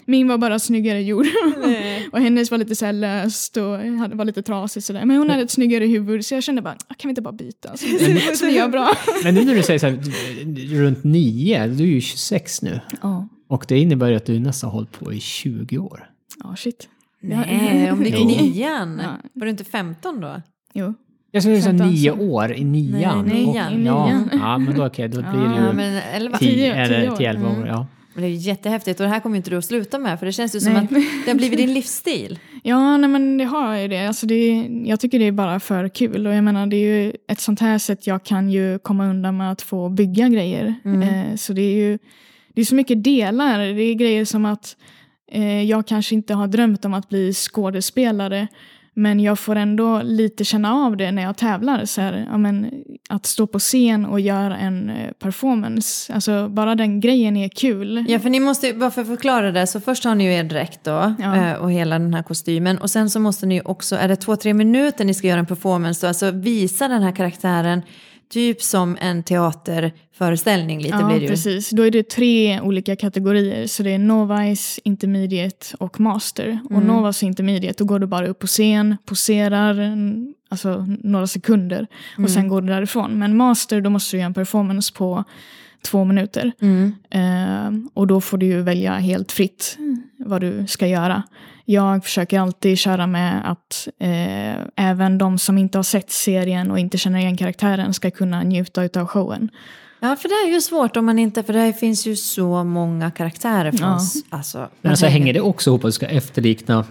Min, 0.04 0.28
var 0.28 0.38
bara 0.38 0.58
snyggare 0.58 1.02
gjord. 1.02 1.26
Nej. 1.64 2.08
och 2.12 2.20
hennes 2.20 2.50
var 2.50 2.58
lite 2.58 2.74
så 2.76 2.86
här 2.86 2.92
löst 2.92 3.56
och 3.56 3.62
var 4.16 4.24
lite 4.24 4.42
trasig 4.42 4.82
sådär. 4.82 5.04
Men 5.04 5.16
hon 5.16 5.30
hade 5.30 5.42
ett 5.42 5.50
snyggare 5.50 5.84
huvud 5.86 6.24
så 6.24 6.34
jag 6.34 6.42
kände 6.42 6.62
bara, 6.62 6.76
"Ah, 6.88 6.94
kan 6.94 7.08
vi 7.08 7.10
inte 7.10 7.22
bara 7.22 7.32
byta? 7.32 7.76
Så, 7.76 7.86
så 8.36 8.46
vi 8.46 8.52
gör 8.56 8.68
bra. 8.68 8.88
Men 9.24 9.34
nu 9.34 9.44
när 9.44 9.54
du 9.54 9.62
säger 9.62 9.78
så 9.78 9.86
här, 9.86 9.98
runt 10.82 11.04
nio, 11.04 11.66
du 11.66 11.82
är 11.84 11.88
ju 11.88 12.00
26 12.00 12.62
nu. 12.62 12.80
Ja, 13.02 13.28
Och 13.48 13.64
det 13.68 13.78
innebär 13.78 14.08
ju 14.08 14.16
att 14.16 14.26
du 14.26 14.38
nästan 14.38 14.70
har 14.70 14.74
hållit 14.74 14.92
på 14.92 15.12
i 15.12 15.20
20 15.20 15.78
år. 15.78 16.04
ja 16.44 16.56
shit. 16.56 16.88
Nej, 17.24 17.92
om 17.92 17.98
du 17.98 18.04
gick 18.04 18.18
i 18.20 18.24
nian. 18.24 19.00
Ja. 19.04 19.10
Var 19.32 19.44
du 19.46 19.50
inte 19.50 19.64
15 19.64 20.20
då? 20.20 20.42
Jo. 20.74 20.94
Jag 21.30 21.42
skulle 21.42 21.62
säga 21.62 21.72
nio 21.72 22.10
år 22.10 22.52
i 22.52 22.64
nian. 22.64 23.24
Nej, 23.26 23.44
Och- 23.46 23.54
nian. 23.54 23.84
Ja, 23.84 24.06
Nian. 24.06 24.30
ja, 24.32 24.58
men 24.58 24.74
då 24.76 24.86
okej, 24.86 25.08
då 25.08 25.16
blir 25.20 25.30
det 25.40 25.56
Ja, 25.60 25.66
ju 25.68 25.72
men 25.76 26.02
11. 26.14 26.38
Tio- 26.38 26.48
tio, 26.48 26.54
tio 26.72 26.74
eller 26.84 27.12
år. 27.12 27.16
tio, 27.16 27.30
elva 27.30 27.48
Mm. 27.50 27.62
år. 27.78 27.86
Det 28.14 28.24
är 28.24 28.28
jättehäftigt 28.28 29.00
och 29.00 29.04
det 29.04 29.10
här 29.10 29.20
kommer 29.20 29.36
ju 29.36 29.38
inte 29.38 29.50
du 29.50 29.56
att 29.56 29.64
sluta 29.64 29.98
med 29.98 30.18
för 30.18 30.26
det 30.26 30.32
känns 30.32 30.56
ju 30.56 30.60
som 30.60 30.72
Nej. 30.72 30.82
att 30.82 30.90
det 31.24 31.30
har 31.30 31.34
blivit 31.34 31.58
din 31.58 31.74
livsstil. 31.74 32.38
Ja, 32.64 32.96
nej, 32.96 33.10
men 33.10 33.38
det 33.38 33.44
har 33.44 33.76
ju 33.76 33.88
det. 33.88 34.06
Alltså 34.06 34.26
det. 34.26 34.68
Jag 34.84 35.00
tycker 35.00 35.18
det 35.18 35.24
är 35.24 35.32
bara 35.32 35.60
för 35.60 35.88
kul. 35.88 36.26
Och 36.26 36.34
jag 36.34 36.44
menar, 36.44 36.66
det 36.66 36.76
är 36.76 37.04
ju 37.04 37.12
ett 37.28 37.40
sånt 37.40 37.60
här 37.60 37.78
sätt 37.78 38.06
jag 38.06 38.24
kan 38.24 38.50
ju 38.50 38.78
komma 38.78 39.06
undan 39.06 39.36
med 39.36 39.52
att 39.52 39.62
få 39.62 39.88
bygga 39.88 40.28
grejer. 40.28 40.74
Mm. 40.84 41.02
Eh, 41.02 41.36
så 41.36 41.52
det 41.52 41.62
är 41.62 41.74
ju 41.74 41.98
det 42.54 42.60
är 42.60 42.64
så 42.64 42.74
mycket 42.74 43.04
delar. 43.04 43.58
Det 43.58 43.82
är 43.82 43.94
grejer 43.94 44.24
som 44.24 44.44
att 44.44 44.76
eh, 45.32 45.62
jag 45.62 45.86
kanske 45.86 46.14
inte 46.14 46.34
har 46.34 46.46
drömt 46.46 46.84
om 46.84 46.94
att 46.94 47.08
bli 47.08 47.32
skådespelare. 47.32 48.48
Men 48.94 49.20
jag 49.20 49.38
får 49.38 49.56
ändå 49.56 50.02
lite 50.02 50.44
känna 50.44 50.74
av 50.74 50.96
det 50.96 51.12
när 51.12 51.22
jag 51.22 51.36
tävlar. 51.36 51.84
Så 51.84 52.00
här, 52.00 52.26
ja, 52.30 52.38
men, 52.38 52.70
att 53.08 53.26
stå 53.26 53.46
på 53.46 53.58
scen 53.58 54.06
och 54.06 54.20
göra 54.20 54.56
en 54.56 54.90
eh, 54.90 55.12
performance. 55.18 56.12
Alltså 56.14 56.48
bara 56.48 56.74
den 56.74 57.00
grejen 57.00 57.36
är 57.36 57.48
kul. 57.48 58.04
Ja, 58.08 58.18
för 58.18 58.30
ni 58.30 58.40
måste, 58.40 58.72
bara 58.72 58.90
för 58.90 59.00
att 59.02 59.08
förklara 59.08 59.52
det, 59.52 59.66
så 59.66 59.80
först 59.80 60.04
har 60.04 60.14
ni 60.14 60.24
ju 60.24 60.32
er 60.32 60.44
dräkt 60.44 60.84
då 60.84 61.14
Ja. 61.18 61.36
eh, 61.36 61.52
och 61.54 61.72
hela 61.72 61.98
den 61.98 62.14
här 62.14 62.22
kostymen. 62.22 62.78
Och 62.78 62.90
sen 62.90 63.10
så 63.10 63.20
måste 63.20 63.46
ni 63.46 63.62
också, 63.64 63.96
är 63.96 64.08
det 64.08 64.16
två, 64.16 64.36
tre 64.36 64.54
minuter 64.54 65.04
ni 65.04 65.14
ska 65.14 65.26
göra 65.26 65.40
en 65.40 65.46
performance 65.46 66.06
då, 66.06 66.08
alltså 66.08 66.30
visa 66.30 66.88
den 66.88 67.02
här 67.02 67.12
karaktären 67.12 67.82
typ 68.32 68.62
som 68.62 68.96
en 69.00 69.22
teaterföreställning 69.22 70.80
lite 70.82 70.96
ja, 71.00 71.06
blir 71.06 71.16
det 71.16 71.22
ju. 71.22 71.28
precis. 71.28 71.70
Då 71.70 71.82
är 71.82 71.90
det 71.90 72.08
tre 72.08 72.60
olika 72.60 72.96
kategorier. 72.96 73.66
Så 73.66 73.82
det 73.82 73.90
är 73.90 73.98
Novice, 73.98 74.80
Intermediate 74.84 75.66
och 75.78 76.00
Master. 76.00 76.60
Och 76.64 76.70
Mm. 76.70 76.86
Novice 76.86 77.22
och 77.22 77.26
Intermediate, 77.26 77.74
då 77.78 77.84
går 77.84 77.98
du 77.98 78.06
bara 78.06 78.26
upp 78.26 78.38
på 78.38 78.46
scen, 78.46 78.96
poserar 79.04 79.78
mm, 79.78 80.34
alltså, 80.48 80.86
några 81.02 81.26
sekunder 81.26 81.86
och 82.18 82.30
sen 82.30 82.48
går 82.48 82.60
du 82.62 82.68
därifrån. 82.68 83.18
Men 83.18 83.36
Master, 83.36 83.80
då 83.80 83.90
måste 83.90 84.16
du 84.16 84.20
göra 84.20 84.26
en 84.26 84.34
performance 84.34 84.92
på 84.94 85.24
två 85.84 86.04
minuter. 86.04 86.52
Mm. 86.60 86.94
Eh, 87.10 87.88
och 87.94 88.06
då 88.06 88.20
får 88.20 88.38
du 88.38 88.46
ju 88.46 88.62
välja 88.62 88.92
helt 88.94 89.32
fritt 89.32 89.78
vad 90.16 90.40
du 90.40 90.66
ska 90.66 90.86
göra. 90.86 91.22
Jag 91.64 92.04
försöker 92.04 92.40
alltid 92.40 92.78
köra 92.78 93.06
med 93.06 93.50
att 93.50 93.88
eh, 94.00 94.62
även 94.76 95.18
de 95.18 95.38
som 95.38 95.58
inte 95.58 95.78
har 95.78 95.82
sett 95.82 96.10
serien 96.10 96.70
och 96.70 96.78
inte 96.78 96.98
känner 96.98 97.18
igen 97.18 97.36
karaktären 97.36 97.94
ska 97.94 98.10
kunna 98.10 98.42
njuta 98.42 98.82
av 99.00 99.06
showen. 99.06 99.48
Ja, 100.00 100.16
för 100.16 100.28
det 100.28 100.50
är 100.50 100.54
ju 100.54 100.60
svårt 100.60 100.96
om 100.96 101.06
man 101.06 101.18
inte, 101.18 101.42
för 101.42 101.52
det 101.52 101.72
finns 101.72 102.06
ju 102.06 102.16
så 102.16 102.64
många 102.64 103.10
karaktärer 103.10 103.72
från 103.72 103.88
Ja. 103.88 103.96
oss. 103.96 104.14
Alltså, 104.30 104.68
Men 104.80 104.90
alltså 104.90 105.06
hänger 105.06 105.34
det 105.34 105.40
också 105.40 105.70
ihop 105.70 105.84
att 105.84 105.88
du 105.88 105.92
ska 105.92 106.06
efterlikna 106.06 106.84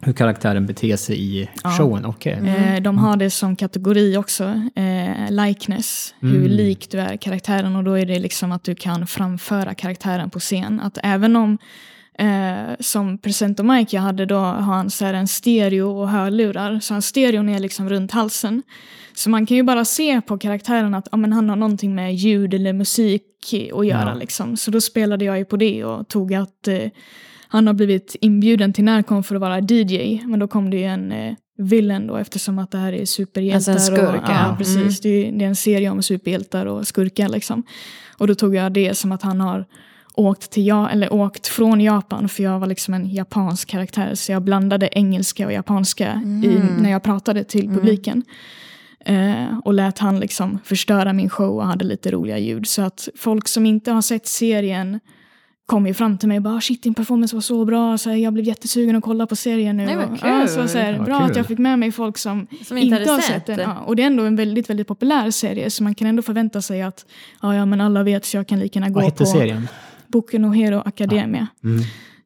hur 0.00 0.12
karaktären 0.12 0.66
beter 0.66 0.96
sig 0.96 1.20
i 1.20 1.48
Ja. 1.64 1.70
showen? 1.70 2.04
Okej. 2.04 2.32
Eh, 2.48 2.82
de 2.82 2.98
har 2.98 3.16
det 3.16 3.30
som 3.30 3.56
kategori 3.56 4.16
också, 4.16 4.44
eh, 4.76 5.30
likeness, 5.30 6.14
hur 6.20 6.36
Mm. 6.36 6.50
lik 6.50 6.90
du 6.90 7.00
är 7.00 7.16
karaktären 7.16 7.76
och 7.76 7.84
då 7.84 7.98
är 7.98 8.06
det 8.06 8.18
liksom 8.18 8.52
att 8.52 8.64
du 8.64 8.74
kan 8.74 9.06
framföra 9.06 9.74
karaktären 9.74 10.30
på 10.30 10.38
scen. 10.40 10.80
Att 10.80 10.98
även 11.02 11.36
om 11.36 11.58
Eh, 12.18 12.76
som 12.80 13.18
Mike 13.62 13.96
jag 13.96 14.02
hade 14.02 14.26
då 14.26 14.36
har 14.36 14.74
han 14.74 14.90
så 14.90 15.04
en 15.04 15.28
stereo 15.28 16.00
och 16.00 16.08
hörlurar. 16.08 16.80
Så 16.80 16.94
hans 16.94 17.06
stereon 17.06 17.48
är 17.48 17.58
liksom 17.58 17.88
runt 17.88 18.12
halsen. 18.12 18.62
Så 19.14 19.30
man 19.30 19.46
kan 19.46 19.56
ju 19.56 19.62
bara 19.62 19.84
se 19.84 20.20
på 20.20 20.38
karaktären 20.38 20.94
att 20.94 21.08
ja, 21.10 21.16
men 21.16 21.32
han 21.32 21.48
har 21.48 21.56
någonting 21.56 21.94
med 21.94 22.14
ljud 22.14 22.54
eller 22.54 22.72
musik 22.72 23.22
att 23.72 23.86
göra. 23.86 24.08
Ja. 24.08 24.14
Liksom. 24.14 24.56
Så 24.56 24.70
då 24.70 24.80
spelade 24.80 25.24
jag 25.24 25.38
ju 25.38 25.44
på 25.44 25.56
det 25.56 25.84
och 25.84 26.08
tog 26.08 26.34
att 26.34 26.68
eh, 26.68 26.90
han 27.48 27.66
har 27.66 27.74
blivit 27.74 28.16
inbjuden 28.20 28.72
till 28.72 28.84
Närcon 28.84 29.24
för 29.24 29.34
att 29.34 29.40
vara 29.40 29.60
DJ. 29.60 30.20
Men 30.24 30.40
då 30.40 30.48
kom 30.48 30.70
det 30.70 30.76
ju 30.76 30.84
en 30.84 31.12
eh, 31.12 31.34
villain 31.58 32.06
då 32.06 32.16
eftersom 32.16 32.58
att 32.58 32.70
det 32.70 32.78
här 32.78 32.92
är 32.92 33.04
superhjältar. 33.04 33.72
Alltså 33.72 33.92
en 33.92 33.96
skurk, 33.96 34.22
och, 34.22 34.28
ja. 34.28 34.46
ja. 34.48 34.54
precis. 34.58 34.76
Mm. 34.76 34.94
Det, 35.02 35.08
är, 35.08 35.32
det 35.32 35.44
är 35.44 35.48
en 35.48 35.56
serie 35.56 35.90
om 35.90 36.02
superhjältar 36.02 36.66
och 36.66 36.86
skurkar 36.86 37.28
liksom. 37.28 37.62
Och 38.18 38.26
då 38.26 38.34
tog 38.34 38.54
jag 38.54 38.72
det 38.72 38.94
som 38.94 39.12
att 39.12 39.22
han 39.22 39.40
har 39.40 39.66
åkt, 40.16 40.50
till 40.50 40.66
ja, 40.66 40.90
eller 40.90 41.12
åkt 41.12 41.46
från 41.46 41.80
Japan 41.80 42.28
för 42.28 42.42
jag 42.42 42.58
var 42.60 42.66
liksom 42.66 42.94
en 42.94 43.10
japansk 43.14 43.68
karaktär 43.68 44.14
så 44.14 44.32
jag 44.32 44.42
blandade 44.42 44.88
engelska 44.92 45.46
och 45.46 45.52
japanska 45.52 46.22
i, 46.44 46.60
när 46.82 46.90
jag 46.90 47.02
pratade 47.02 47.44
till 47.44 47.68
publiken. 47.68 48.22
Eh, 49.06 49.58
och 49.64 49.74
lät 49.74 49.98
han 49.98 50.20
liksom 50.20 50.58
förstöra 50.64 51.12
min 51.12 51.28
show 51.30 51.56
och 51.56 51.66
hade 51.66 51.84
lite 51.84 52.10
roliga 52.10 52.38
ljud. 52.38 52.66
Så 52.66 52.82
att 52.82 53.08
folk 53.16 53.48
som 53.48 53.66
inte 53.66 53.90
har 53.92 54.02
sett 54.02 54.26
serien 54.26 55.00
kom 55.66 55.86
ju 55.86 55.94
fram 55.94 56.18
till 56.18 56.28
mig 56.28 56.36
och 56.36 56.42
bara 56.42 56.60
shit 56.60 56.82
din 56.82 56.94
performance 56.94 57.36
var 57.36 57.40
så 57.40 57.64
bra, 57.64 57.98
så 57.98 58.10
här, 58.10 58.16
jag 58.16 58.32
blev 58.32 58.46
jättesugen 58.46 58.96
att 58.96 59.02
kolla 59.02 59.26
på 59.26 59.36
serien 59.36 59.76
nu. 59.76 59.86
Nej, 59.86 59.96
vad 59.96 60.04
Och, 60.04 60.20
kul. 60.20 60.28
ja, 60.30 60.46
så, 60.46 60.68
så 60.68 60.78
här, 60.78 60.96
Vad 60.96 61.06
bra 61.06 61.20
kul. 61.20 61.30
att 61.30 61.36
jag 61.36 61.46
fick 61.46 61.58
med 61.58 61.78
mig 61.78 61.92
folk 61.92 62.18
som, 62.18 62.46
Som 62.64 62.78
inte 62.78 62.94
hade 62.94 63.10
har 63.10 63.18
sett 63.18 63.26
sett 63.34 63.46
den. 63.46 63.56
det. 63.56 63.62
Ja, 63.62 63.80
och 63.86 63.96
det 63.96 64.02
är 64.02 64.06
ändå 64.06 64.22
en 64.24 64.36
väldigt, 64.36 64.70
väldigt 64.70 64.88
populär 64.88 65.30
serie 65.30 65.70
så 65.70 65.82
man 65.82 65.94
kan 65.94 66.06
ändå 66.08 66.22
förvänta 66.22 66.62
sig 66.62 66.82
att 66.82 67.06
ja, 67.42 67.54
ja 67.54 67.66
men 67.66 67.80
alla 67.80 68.02
vet 68.02 68.24
så 68.24 68.36
jag 68.36 68.46
kan 68.46 68.58
lika 68.58 68.78
gärna 68.78 68.86
Vad 68.92 69.02
gå 69.02 69.08
hette 69.08 69.18
på 69.18 69.26
serien? 69.26 69.68
Boku 70.14 70.38
no 70.38 70.52
Hero 70.52 70.82
Academia. 70.84 71.46
Mm. 71.64 71.80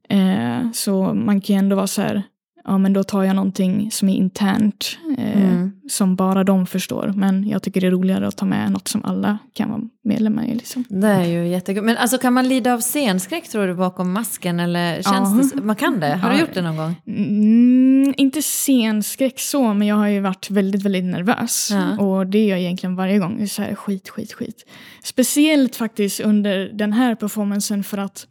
Eh, 0.09 0.73
så 0.73 1.15
man 1.15 1.41
kan 1.41 1.57
ju 1.57 1.59
ändå 1.59 1.77
vara 1.77 1.87
så 1.87 2.03
här, 2.03 2.23
ja 2.69 2.79
men 2.79 2.93
då 2.93 3.05
tar 3.05 3.23
jag 3.25 3.37
någonting 3.37 3.91
som 3.91 4.09
är 4.09 4.15
internt, 4.17 4.99
eh, 5.19 5.43
Mm. 5.43 5.73
som 5.91 6.17
bara 6.17 6.45
de 6.45 6.67
förstår. 6.67 7.13
Men 7.17 7.49
jag 7.49 7.63
tycker 7.63 7.81
det 7.81 7.87
är 7.87 7.91
roligare 7.91 8.29
att 8.29 8.37
ta 8.37 8.45
med 8.47 8.73
något 8.73 8.89
som 8.89 9.05
alla 9.05 9.39
kan 9.55 9.71
vara 9.71 9.81
medlemmar 10.05 10.45
i. 10.45 10.55
Liksom. 10.55 10.85
Det 10.89 11.09
är 11.09 11.25
ju 11.25 11.49
jättekul. 11.49 11.83
Men 11.85 11.97
alltså 11.97 12.19
kan 12.19 12.33
man 12.33 12.49
lida 12.49 12.75
av 12.75 12.81
scenskräck 12.81 13.49
tror 13.49 13.67
du 13.67 13.75
bakom 13.75 14.13
masken? 14.13 14.61
Eller 14.61 15.03
känns 15.03 15.53
Ja. 15.53 15.61
det? 15.61 15.67
Man 15.67 15.77
kan 15.77 16.01
det? 16.01 16.15
Har 16.17 16.31
du 16.31 16.35
Ja. 16.37 16.41
gjort 16.41 16.55
det 16.55 16.63
någon 16.63 16.77
gång? 16.77 16.95
Mm, 17.07 18.15
inte 18.17 18.43
scenskräck 18.43 19.41
så, 19.41 19.75
men 19.75 19.89
jag 19.89 19.97
har 19.97 20.07
ju 20.09 20.21
varit 20.21 20.51
väldigt, 20.51 20.83
väldigt 20.83 21.05
nervös. 21.05 21.69
Ja. 21.73 21.99
Och 22.05 22.27
det 22.27 22.39
är 22.39 22.49
jag 22.49 22.61
egentligen 22.61 22.97
varje 22.97 23.19
gång. 23.19 23.37
Det 23.37 23.43
är 23.43 23.47
så 23.47 23.63
här, 23.63 23.75
skit, 23.75 24.09
skit, 24.09 24.33
skit. 24.33 24.65
Speciellt 25.05 25.77
faktiskt 25.77 26.21
under 26.21 26.71
den 26.75 26.93
här 26.93 27.15
performancen 27.15 27.85
för 27.85 27.99
att 27.99 28.27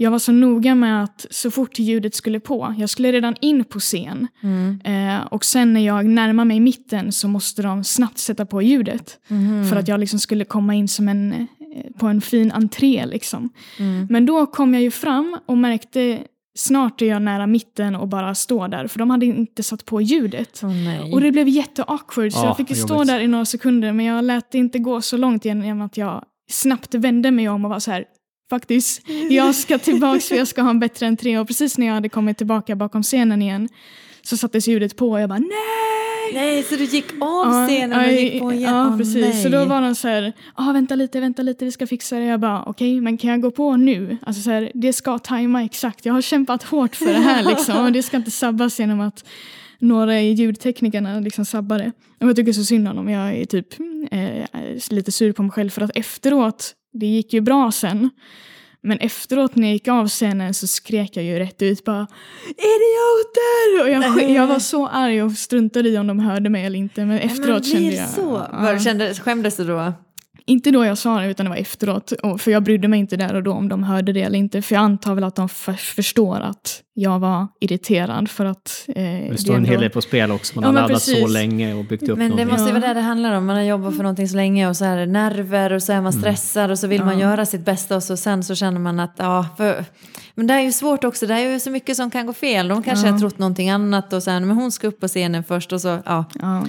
jag 0.00 0.10
var 0.10 0.18
så 0.18 0.32
noga 0.32 0.74
med 0.74 1.04
att 1.04 1.26
så 1.30 1.50
fort 1.50 1.78
ljudet 1.78 2.14
skulle 2.14 2.40
på, 2.40 2.74
jag 2.78 2.90
skulle 2.90 3.12
redan 3.12 3.34
in 3.40 3.64
på 3.64 3.78
scen. 3.80 4.26
Mm. 4.42 4.80
Eh, 4.84 5.26
och 5.26 5.44
sen 5.44 5.72
när 5.72 5.80
jag 5.80 6.06
närmar 6.06 6.44
mig 6.44 6.60
mitten 6.60 7.12
så 7.12 7.28
måste 7.28 7.62
de 7.62 7.84
snabbt 7.84 8.18
sätta 8.18 8.46
på 8.46 8.62
ljudet. 8.62 9.18
Mhm. 9.28 9.68
För 9.68 9.76
att 9.76 9.88
jag 9.88 10.00
liksom 10.00 10.18
skulle 10.18 10.44
komma 10.44 10.74
in 10.74 10.88
som 10.88 11.08
en, 11.08 11.32
eh, 11.32 11.46
på 11.98 12.06
en 12.06 12.20
fin 12.20 12.52
entré. 12.52 13.06
Liksom. 13.06 13.50
Mm. 13.78 14.06
Men 14.10 14.26
då 14.26 14.46
kom 14.46 14.74
jag 14.74 14.82
ju 14.82 14.90
fram 14.90 15.38
och 15.46 15.58
märkte 15.58 16.18
snart 16.58 17.02
är 17.02 17.06
jag 17.06 17.22
nära 17.22 17.46
mitten 17.46 17.94
och 17.96 18.08
bara 18.08 18.34
står 18.34 18.68
där. 18.68 18.86
För 18.86 18.98
de 18.98 19.10
hade 19.10 19.26
inte 19.26 19.62
satt 19.62 19.84
på 19.84 20.00
ljudet. 20.00 20.60
Nej. 20.62 21.12
Och 21.12 21.20
det 21.20 21.32
blev 21.32 21.48
jätteawkward 21.48 22.32
så 22.32 22.38
Ja, 22.38 22.46
jag 22.46 22.56
fick 22.56 22.76
stå 22.76 22.94
jobbigt. 22.94 23.08
där 23.08 23.20
i 23.20 23.26
några 23.26 23.44
sekunder 23.44 23.92
men 23.92 24.06
jag 24.06 24.24
lät 24.24 24.50
det 24.50 24.58
inte 24.58 24.78
gå 24.78 25.00
så 25.00 25.16
långt 25.16 25.44
genom 25.44 25.80
att 25.80 25.96
jag 25.96 26.24
snabbt 26.50 26.94
vände 26.94 27.30
mig 27.30 27.48
om 27.48 27.64
och 27.64 27.70
var 27.70 27.78
så 27.78 27.90
här 27.90 28.04
faktiskt, 28.50 29.02
jag 29.30 29.54
ska 29.54 29.78
tillbaks 29.78 30.28
för 30.28 30.36
jag 30.36 30.48
ska 30.48 30.62
ha 30.62 30.70
en 30.70 30.80
bättre 30.80 31.06
entré 31.06 31.38
och 31.38 31.46
precis 31.46 31.78
när 31.78 31.86
jag 31.86 31.94
hade 31.94 32.08
kommit 32.08 32.38
tillbaka 32.38 32.76
bakom 32.76 33.02
scenen 33.02 33.42
igen 33.42 33.68
så 34.22 34.36
sattes 34.36 34.68
ljudet 34.68 34.96
på 34.96 35.10
och 35.10 35.20
jag 35.20 35.28
bara 35.28 35.38
nej! 35.38 35.98
Nej, 36.34 36.62
så 36.62 36.76
du 36.76 36.84
gick 36.84 37.04
av 37.20 37.66
scenen 37.68 38.00
och 38.00 38.12
gick 38.12 38.40
på 38.40 38.52
igen? 38.52 38.74
Ja, 38.74 38.94
precis. 38.98 39.16
nej. 39.16 39.42
Så 39.42 39.48
då 39.48 39.64
var 39.64 39.82
de 39.82 39.94
så 39.94 40.08
här, 40.08 40.32
ah, 40.54 40.72
vänta 40.72 40.94
lite, 40.94 41.20
vänta 41.20 41.42
lite, 41.42 41.64
vi 41.64 41.72
ska 41.72 41.86
fixa 41.86 42.16
det. 42.16 42.24
Jag 42.24 42.40
bara, 42.40 42.62
okej, 42.62 43.00
men 43.00 43.18
kan 43.18 43.30
jag 43.30 43.40
gå 43.40 43.50
på 43.50 43.76
nu? 43.76 44.16
Alltså 44.22 44.42
så 44.42 44.50
här, 44.50 44.70
det 44.74 44.92
ska 44.92 45.18
tajma 45.18 45.64
exakt. 45.64 46.06
Jag 46.06 46.14
har 46.14 46.22
kämpat 46.22 46.62
hårt 46.62 46.96
för 46.96 47.06
det 47.06 47.20
här 47.20 47.44
liksom. 47.44 47.84
Och 47.84 47.92
det 47.92 48.02
ska 48.02 48.16
inte 48.16 48.30
sabbas 48.30 48.80
genom 48.80 49.00
att 49.00 49.24
några 49.78 50.20
i 50.20 50.32
ljudteknikerna 50.32 51.20
liksom 51.20 51.44
sabbar 51.44 51.78
det. 51.78 51.92
Och 52.20 52.28
jag 52.28 52.36
tycker 52.36 52.52
så 52.52 52.64
synd 52.64 52.88
om 52.88 52.96
dem. 52.96 53.08
Jag 53.08 53.36
är 53.36 53.44
typ 53.44 53.66
eh, 54.10 54.44
lite 54.90 55.12
sur 55.12 55.32
på 55.32 55.42
mig 55.42 55.52
själv 55.52 55.70
för 55.70 55.82
att 55.82 55.90
efteråt, 55.94 56.74
det 56.92 57.06
gick 57.06 57.32
ju 57.32 57.40
bra 57.40 57.72
sen. 57.72 58.10
Men 58.80 58.98
efteråt 58.98 59.56
när 59.56 59.68
jag 59.68 59.72
gick 59.72 59.88
av 59.88 60.08
scenen 60.08 60.54
så 60.54 60.66
skrek 60.66 61.16
jag 61.16 61.24
ju 61.24 61.38
rätt 61.38 61.62
ut 61.62 61.84
bara 61.84 62.06
idioter! 62.48 63.82
Och 63.82 63.90
jag, 63.90 64.30
jag 64.30 64.46
var 64.46 64.58
så 64.58 64.86
arg 64.86 65.22
och 65.22 65.32
struntade 65.32 65.88
i 65.88 65.98
om 65.98 66.06
de 66.06 66.18
hörde 66.18 66.50
mig 66.50 66.64
eller 66.64 66.78
inte. 66.78 67.04
Men 67.04 67.18
efteråt 67.18 67.62
blir 67.62 67.72
kände 67.72 67.94
jag... 67.94 68.08
så. 68.08 68.46
Ja. 68.52 68.58
Var, 68.62 68.78
kände, 68.78 69.14
skämdes 69.14 69.56
du 69.56 69.64
då? 69.64 69.92
Inte 70.48 70.70
då 70.70 70.84
jag 70.84 70.98
sa 70.98 71.20
det 71.20 71.30
utan 71.30 71.44
det 71.46 71.50
var 71.50 71.56
efteråt. 71.56 72.12
Och, 72.12 72.40
för 72.40 72.50
jag 72.50 72.62
brydde 72.62 72.88
mig 72.88 73.00
inte 73.00 73.16
där 73.16 73.34
och 73.34 73.42
då 73.42 73.52
om 73.52 73.68
de 73.68 73.82
hörde 73.82 74.12
det 74.12 74.22
eller 74.22 74.38
inte. 74.38 74.62
För 74.62 74.74
jag 74.74 74.82
antar 74.82 75.14
väl 75.14 75.24
att 75.24 75.36
de 75.36 75.48
för, 75.48 75.72
förstår 75.72 76.40
att 76.40 76.82
jag 76.94 77.18
var 77.18 77.46
irriterad 77.60 78.30
för 78.30 78.44
att... 78.44 78.84
Eh, 78.88 78.94
Det 79.02 79.40
står 79.40 79.52
en 79.52 79.58
ändå- 79.58 79.70
hel 79.70 79.80
del 79.80 79.90
på 79.90 80.00
spel 80.02 80.30
också. 80.32 80.52
Man 80.54 80.62
Ja, 80.62 80.68
har 80.68 80.72
men 80.74 80.82
laddat 80.82 81.02
så 81.02 81.26
länge 81.26 81.74
och 81.74 81.84
byggt 81.84 82.02
upp 82.02 82.08
Men 82.08 82.18
det 82.18 82.24
någonting. 82.28 82.48
måste 82.48 82.66
ju 82.74 82.80
vara 82.80 82.88
det 82.88 82.94
det 82.94 83.00
handlar 83.06 83.32
om. 83.36 83.46
Man 83.46 83.56
har 83.56 83.62
jobbat 83.62 83.96
för 83.96 84.02
någonting 84.02 84.28
så 84.28 84.36
länge 84.36 84.68
och 84.68 84.76
så 84.76 84.84
är 84.84 84.96
det 84.96 85.06
nerver 85.06 85.72
och 85.72 85.82
så 85.82 85.92
är 85.92 86.00
man 86.00 86.12
stressad 86.12 86.70
och 86.70 86.78
så 86.78 86.86
vill 86.86 87.04
man 87.04 87.18
Ja. 87.18 87.30
göra 87.30 87.46
sitt 87.46 87.64
bästa 87.64 87.96
och 87.96 88.02
så 88.02 88.16
sen 88.16 88.42
så 88.44 88.54
känner 88.54 88.80
man 88.80 89.00
att 89.00 89.14
ja, 89.16 89.46
för, 89.56 89.84
men 90.34 90.46
det 90.46 90.54
är 90.54 90.60
ju 90.60 90.72
svårt 90.72 91.04
också. 91.04 91.26
Det 91.26 91.34
är 91.34 91.50
ju 91.52 91.60
så 91.60 91.70
mycket 91.70 91.96
som 91.96 92.10
kan 92.10 92.26
gå 92.26 92.32
fel. 92.32 92.68
De 92.68 92.82
kanske 92.82 93.06
Ja. 93.06 93.12
har 93.12 93.18
trott 93.20 93.38
någonting 93.38 93.70
annat 93.70 94.12
och 94.12 94.22
sen 94.22 94.46
men 94.46 94.56
hon 94.56 94.72
ska 94.72 94.86
upp 94.86 95.00
på 95.00 95.08
scenen 95.08 95.44
först 95.44 95.72
och 95.72 95.80
så 95.80 95.98
ja. 96.04 96.24
Ja. 96.42 96.66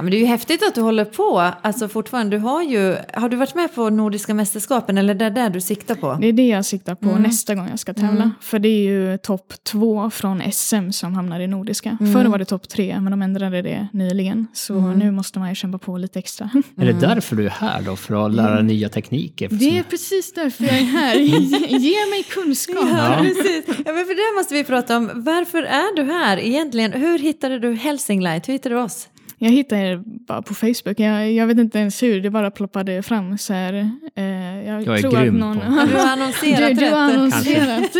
Ja, 0.00 0.04
men 0.04 0.10
det 0.10 0.16
är 0.16 0.20
ju 0.20 0.26
häftigt 0.26 0.62
att 0.68 0.74
du 0.74 0.80
håller 0.80 1.04
på. 1.04 1.50
Alltså 1.62 1.88
fortfarande, 1.88 2.36
du 2.36 2.40
har 2.40 2.62
ju, 2.62 2.96
har 3.14 3.28
du 3.28 3.36
varit 3.36 3.54
med 3.54 3.74
på 3.74 3.90
Nordiska 3.90 4.34
mästerskapen 4.34 4.98
eller 4.98 5.14
det 5.14 5.24
är 5.24 5.30
där 5.30 5.50
du 5.50 5.60
siktar 5.60 5.94
på? 5.94 6.18
Det 6.20 6.26
är 6.28 6.32
det 6.32 6.46
jag 6.48 6.64
siktar 6.64 6.94
på 6.94 7.08
Mm. 7.10 7.22
nästa 7.22 7.54
gång 7.54 7.66
jag 7.70 7.78
ska 7.78 7.94
tävla. 7.94 8.30
För 8.40 8.58
det 8.58 8.68
är 8.68 8.82
ju 8.90 9.18
topp 9.18 9.52
två 9.62 10.10
från 10.10 10.42
SM 10.52 10.90
som 10.90 11.14
hamnar 11.14 11.40
i 11.40 11.46
Nordiska. 11.46 11.96
Mm. 12.00 12.12
Förr 12.12 12.24
var 12.24 12.38
det 12.38 12.44
topp 12.44 12.68
tre, 12.68 13.00
men 13.00 13.10
de 13.10 13.22
ändrade 13.22 13.62
det 13.62 13.88
nyligen. 13.92 14.46
Så 14.52 14.74
Mm. 14.78 14.98
nu 14.98 15.10
måste 15.10 15.38
man 15.38 15.48
ju 15.48 15.54
kämpa 15.54 15.78
på 15.78 15.98
lite 15.98 16.18
extra. 16.18 16.50
Är 16.76 16.86
det 16.86 16.92
därför 17.00 17.36
du 17.36 17.46
är 17.46 17.50
här 17.50 17.82
då? 17.82 17.96
För 17.96 18.26
att 18.26 18.34
lära 18.34 18.54
dig 18.54 18.64
nya 18.64 18.88
tekniker? 18.88 19.48
Det 19.52 19.78
är 19.78 19.82
precis 19.82 20.32
därför 20.34 20.64
jag 20.64 20.78
är 20.78 20.82
här. 20.84 21.14
Ge- 21.18 21.78
Ge 21.78 21.96
mig 22.10 22.22
kunskap. 22.28 22.76
Ja, 22.90 23.16
Ja. 23.16 23.22
precis. 23.24 23.64
Ja, 23.66 23.92
men 23.92 24.04
för 24.06 24.32
det 24.34 24.38
måste 24.40 24.54
vi 24.54 24.64
prata 24.64 24.96
om. 24.96 25.10
Varför 25.14 25.62
är 25.62 25.96
du 25.96 26.12
här 26.12 26.36
egentligen? 26.38 26.92
Hur 26.92 27.18
hittade 27.18 27.58
du 27.58 27.74
Helsinglight? 27.74 28.48
Hur 28.48 28.52
hittade 28.52 28.74
du 28.74 28.80
oss? 28.80 29.08
Jag 29.42 29.50
hittade 29.50 29.80
er 29.82 30.02
bara 30.04 30.42
på 30.42 30.54
Facebook. 30.54 31.00
Jag, 31.00 31.32
jag 31.32 31.46
vet 31.46 31.58
inte 31.58 31.78
ens 31.78 32.02
hur, 32.02 32.20
det 32.20 32.30
bara 32.30 32.50
ploppade 32.50 33.02
fram. 33.02 33.38
Så 33.38 33.52
här, 33.52 33.90
eh, 34.14 34.24
jag, 34.68 34.82
Jag 34.82 34.96
är 34.96 35.00
tror 35.00 35.10
grym 35.12 35.34
att 35.34 35.40
någon, 35.40 35.58
på- 35.60 35.64
Har 35.66 35.86
du 35.86 35.98
annonserat 35.98 36.68
du, 36.78 36.84
du 36.86 36.90
har 36.90 36.98
annonserat. 37.12 37.96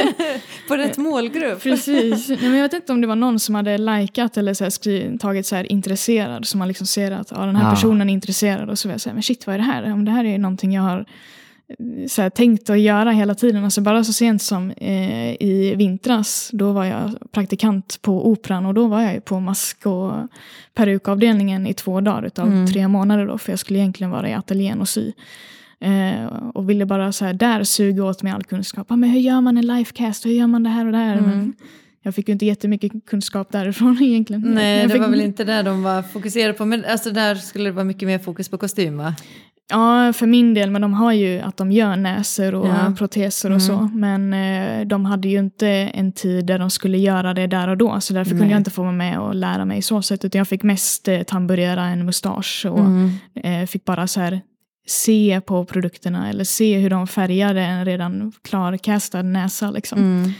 På 0.68 0.76
rätt 0.76 0.96
målgrupp? 0.98 1.62
Precis. 1.62 2.28
Nej, 2.28 2.38
men 2.42 2.54
jag 2.54 2.62
vet 2.62 2.72
inte 2.72 2.92
om 2.92 3.00
det 3.00 3.06
var 3.06 3.16
någon 3.16 3.40
som 3.40 3.54
hade 3.54 3.78
likat 3.78 4.36
eller 4.36 4.54
så 4.54 4.64
här 4.64 4.70
skri- 4.70 5.18
tagit 5.18 5.46
så 5.46 5.56
här 5.56 5.72
intresserad. 5.72 6.46
Så 6.46 6.58
man 6.58 6.68
liksom 6.68 6.86
ser 6.86 7.10
att 7.10 7.30
ja, 7.30 7.46
den 7.46 7.56
här 7.56 7.64
Ja. 7.64 7.70
personen 7.70 8.08
är 8.08 8.12
intresserad. 8.12 8.70
Och 8.70 8.78
så 8.78 8.88
var 8.88 8.92
jag 8.94 9.00
så 9.00 9.08
här, 9.08 9.14
men 9.14 9.22
shit 9.22 9.46
vad 9.46 9.54
är 9.54 9.58
det 9.58 9.64
här? 9.64 9.92
Om 9.92 10.04
det 10.04 10.10
här 10.10 10.24
är 10.24 10.38
någonting 10.38 10.72
jag 10.72 10.82
har 10.82 11.04
så 12.08 12.22
här, 12.22 12.30
tänkt 12.30 12.70
att 12.70 12.80
göra 12.80 13.10
hela 13.10 13.34
tiden. 13.34 13.64
Alltså 13.64 13.80
bara 13.80 14.04
så 14.04 14.12
sent 14.12 14.42
som 14.42 14.70
eh, 14.70 15.32
i 15.42 15.74
vintras, 15.76 16.50
då 16.52 16.72
var 16.72 16.84
jag 16.84 17.10
praktikant 17.32 17.98
på 18.02 18.30
Operan 18.30 18.66
och 18.66 18.74
då 18.74 18.86
var 18.86 19.00
jag 19.02 19.24
på 19.24 19.40
mask 19.40 19.86
och 19.86 20.12
perukavdelningen 20.74 21.66
i 21.66 21.74
två 21.74 22.00
dagar 22.00 22.22
utav 22.26 22.46
Mm. 22.48 22.66
tre 22.66 22.88
månader 22.88 23.26
då, 23.26 23.38
för 23.38 23.52
jag 23.52 23.58
skulle 23.58 23.78
egentligen 23.78 24.10
vara 24.10 24.28
i 24.28 24.34
ateljén 24.34 24.80
och 24.80 24.88
sy. 24.88 25.12
Eh, 25.80 26.24
och 26.54 26.70
ville 26.70 26.86
bara 26.86 27.12
så 27.12 27.24
här, 27.24 27.32
där 27.34 27.64
suga 27.64 28.04
åt 28.04 28.22
mig 28.22 28.32
all 28.32 28.44
kunskap. 28.44 28.90
Men 28.90 29.04
hur 29.04 29.20
gör 29.20 29.40
man 29.40 29.56
en 29.56 29.66
lifecast? 29.66 30.26
Hur 30.26 30.30
gör 30.30 30.46
man 30.46 30.62
det 30.62 30.70
här 30.70 30.86
och 30.86 30.92
det 30.92 30.98
här? 30.98 31.16
Mm. 31.16 31.30
Men 31.30 31.54
jag 32.02 32.14
fick 32.14 32.28
ju 32.28 32.32
inte 32.32 32.46
jättemycket 32.46 32.92
kunskap 33.06 33.52
därifrån 33.52 33.98
egentligen. 34.02 34.42
Nej, 34.42 34.78
jag 34.80 34.88
det 34.88 34.92
fick, 34.92 35.02
var 35.02 35.08
väl 35.08 35.20
inte 35.20 35.44
där 35.44 35.62
de 35.62 35.82
var 35.82 36.02
fokuserade 36.02 36.52
på. 36.52 36.64
Men 36.64 36.84
alltså 36.84 37.10
där 37.10 37.34
skulle 37.34 37.64
det 37.64 37.72
vara 37.72 37.84
mycket 37.84 38.06
mer 38.08 38.18
fokus 38.18 38.48
på 38.48 38.58
kostym 38.58 38.96
va? 38.96 39.14
Ja, 39.70 40.12
för 40.12 40.26
min 40.26 40.54
del, 40.54 40.70
men 40.70 40.82
de 40.82 40.94
har 40.94 41.12
ju 41.12 41.40
att 41.40 41.56
de 41.56 41.72
gör 41.72 41.96
näsor 41.96 42.54
och 42.54 42.66
Ja. 42.68 42.94
proteser 42.98 43.50
och 43.50 43.60
Mm. 43.60 43.60
så. 43.60 43.90
Men 43.94 44.32
eh, 44.34 44.86
de 44.86 45.04
hade 45.04 45.28
ju 45.28 45.38
inte 45.38 45.68
en 45.68 46.12
tid 46.12 46.46
där 46.46 46.58
de 46.58 46.70
skulle 46.70 46.98
göra 46.98 47.34
det 47.34 47.46
där 47.46 47.68
och 47.68 47.76
då. 47.76 48.00
Så 48.00 48.14
därför 48.14 48.30
Nej. 48.30 48.38
kunde 48.40 48.52
jag 48.54 48.60
inte 48.60 48.70
få 48.70 48.82
vara 48.82 48.92
med 48.92 49.18
och 49.18 49.34
lära 49.34 49.64
mig 49.64 49.82
så 49.82 50.02
sätt. 50.02 50.24
Utan 50.24 50.38
jag 50.38 50.48
fick 50.48 50.62
mest 50.62 51.08
eh, 51.08 51.22
tamburera 51.22 51.84
en 51.84 52.04
mustasch 52.06 52.66
och 52.70 52.78
Mm. 52.78 53.10
eh, 53.34 53.66
fick 53.66 53.84
bara 53.84 54.06
så 54.06 54.20
här 54.20 54.40
se 54.86 55.40
på 55.46 55.64
produkterna 55.64 56.28
eller 56.30 56.44
se 56.44 56.78
hur 56.78 56.90
de 56.90 57.06
färgade 57.06 57.60
en 57.60 57.84
redan 57.84 58.32
klarkastad 58.44 59.22
näsa. 59.22 59.70
Liksom. 59.70 59.98
Mm. 59.98 60.32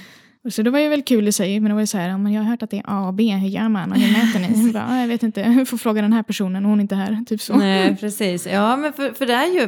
Så 0.50 0.62
det 0.62 0.70
var 0.70 0.78
ju 0.78 0.88
väl 0.88 1.02
kul 1.02 1.28
i 1.28 1.32
sig, 1.32 1.60
men 1.60 1.68
det 1.68 1.74
var 1.74 1.80
ju 1.80 1.86
så 1.86 1.98
här, 1.98 2.08
ja, 2.08 2.18
men 2.18 2.32
jag 2.32 2.42
har 2.42 2.50
hört 2.50 2.62
att 2.62 2.70
det 2.70 2.76
är 2.76 2.82
A 2.86 3.06
och 3.08 3.14
B, 3.14 3.30
hur 3.32 3.48
gör 3.48 3.68
man 3.68 3.92
och 3.92 3.98
hur 3.98 4.12
mäter 4.12 4.38
ni? 4.40 4.64
Jag, 4.64 4.72
bara, 4.72 4.86
"Ja, 4.90 5.00
jag 5.00 5.08
vet 5.08 5.22
inte, 5.22 5.40
jag 5.40 5.68
får 5.68 5.76
fråga 5.76 6.02
den 6.02 6.12
här 6.12 6.22
personen, 6.22 6.64
hon 6.64 6.78
är 6.78 6.82
inte 6.82 6.94
här. 6.94 7.24
Typ 7.26 7.40
så. 7.42 7.56
Nej, 7.56 7.96
precis. 8.00 8.46
Ja, 8.46 8.76
men 8.76 8.92
för, 8.92 9.10
för 9.12 9.26
det 9.26 9.32
är 9.34 9.46
ju... 9.46 9.60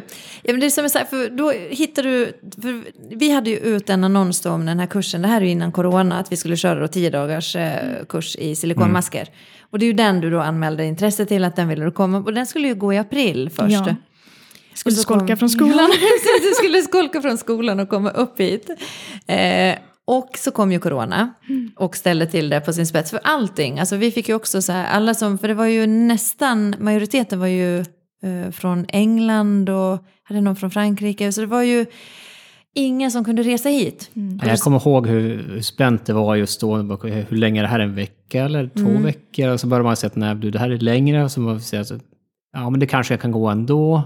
Ja, 0.43 0.53
men 0.53 0.61
det 0.61 0.67
är 0.67 0.71
som 0.71 0.85
jag 0.85 0.91
säger, 0.91 1.07
för 1.07 1.31
då 1.37 1.51
hittar 1.71 2.03
du... 2.03 2.33
Vi 3.11 3.31
hade 3.33 3.51
ju 3.51 3.57
ut 3.57 3.91
en 3.91 4.05
annons 4.05 4.41
då 4.41 4.51
om 4.51 4.67
den 4.67 4.79
här 4.79 4.87
kursen. 4.87 5.23
Det 5.23 5.29
här 5.29 5.41
är 5.41 5.45
ju 5.45 5.51
innan 5.51 5.73
corona, 5.73 6.19
att 6.19 6.33
vi 6.33 6.37
skulle 6.37 6.57
köra 6.57 6.81
då 6.81 6.89
tio 6.89 7.11
dagars 7.11 7.57
eh, 7.57 8.05
kurs 8.09 8.37
i 8.37 8.55
silikonmasker. 8.57 9.29
Och 9.71 9.79
det 9.79 9.85
är 9.85 9.87
ju 9.87 9.93
den 9.93 10.21
du 10.21 10.31
då 10.31 10.41
anmälde 10.41 10.85
intresse 10.85 11.27
till, 11.27 11.45
att 11.45 11.57
den 11.57 11.69
ville 11.69 11.85
du 11.85 11.91
komma 11.91 12.19
Och 12.19 12.35
den 12.35 12.47
skulle 12.47 12.69
ju 12.69 12.75
gå 12.75 12.93
i 12.93 12.99
april 12.99 13.51
först. 13.51 13.73
Ja. 13.73 13.95
Skulle 14.75 14.93
Och 14.93 14.97
så 14.97 15.03
skolka 15.03 15.27
kom- 15.27 15.37
från 15.37 15.51
skolan. 15.51 15.79
Ja, 15.79 15.87
precis, 15.89 16.43
du 16.49 16.55
skulle 16.55 16.83
skolka 16.83 17.23
från 17.23 17.39
skolan 17.39 17.81
och 17.81 17.89
komma 17.89 18.11
upp 18.11 18.41
hit. 18.41 18.71
Eh, 19.27 19.75
och 20.07 20.29
så 20.38 20.51
kom 20.51 20.73
ju 20.73 20.79
corona 20.79 21.35
och 21.77 21.97
ställde 21.97 22.27
till 22.27 22.49
det 22.49 22.61
på 22.61 22.73
sin 22.73 22.87
spets 22.87 23.11
för 23.11 23.21
allting. 23.25 23.79
Alltså 23.79 23.97
vi 23.97 24.11
fick 24.11 24.29
ju 24.29 24.35
också 24.35 24.62
så 24.62 24.73
här, 24.73 24.87
alla 24.87 25.15
som, 25.15 25.38
för 25.38 25.49
det 25.49 25.55
var 25.55 25.67
ju 25.67 25.87
nästan, 25.87 26.75
majoriteten 26.79 27.41
var 27.41 27.47
ju 27.47 27.79
eh, 28.23 28.51
från 28.53 28.87
England 28.88 29.69
och 29.69 30.05
hade 30.23 30.41
någon 30.41 30.57
från 30.57 30.71
Frankrike. 30.71 31.33
Så 31.33 31.41
det 31.41 31.47
var 31.47 31.62
ju 31.62 31.87
ingen 32.75 33.11
som 33.11 33.25
kunde 33.25 33.43
resa 33.43 33.69
hit. 33.69 34.11
Jag 34.45 34.59
kommer 34.59 34.81
ihåg 34.81 35.07
hur, 35.07 35.43
hur 35.49 35.61
spänt 35.61 36.07
det 36.07 36.12
var 36.12 36.37
just 36.37 36.61
då. 36.61 36.77
Hur 36.77 37.37
länge 37.37 37.61
är 37.61 37.62
det 37.62 37.69
här? 37.69 37.81
En 37.81 37.95
vecka 37.95 38.45
eller 38.45 38.69
två 38.69 38.88
Mm. 38.88 39.03
veckor? 39.03 39.49
Och 39.49 39.61
så 39.61 39.67
började 39.67 39.85
man 39.85 39.97
säga 39.97 40.09
att 40.09 40.17
nej, 40.17 40.35
du, 40.35 40.51
det 40.51 40.59
här 40.59 40.71
är 40.71 40.79
längre. 40.79 41.25
Och 41.25 41.31
så 41.33 41.41
man 41.41 41.61
säga 41.61 41.83
att 41.83 41.93
ja, 42.53 42.71
men 42.71 42.81
det 42.81 42.87
kanske 42.87 43.15
jag 43.15 43.21
kan 43.21 43.33
gå 43.33 43.49
ändå. 43.49 44.03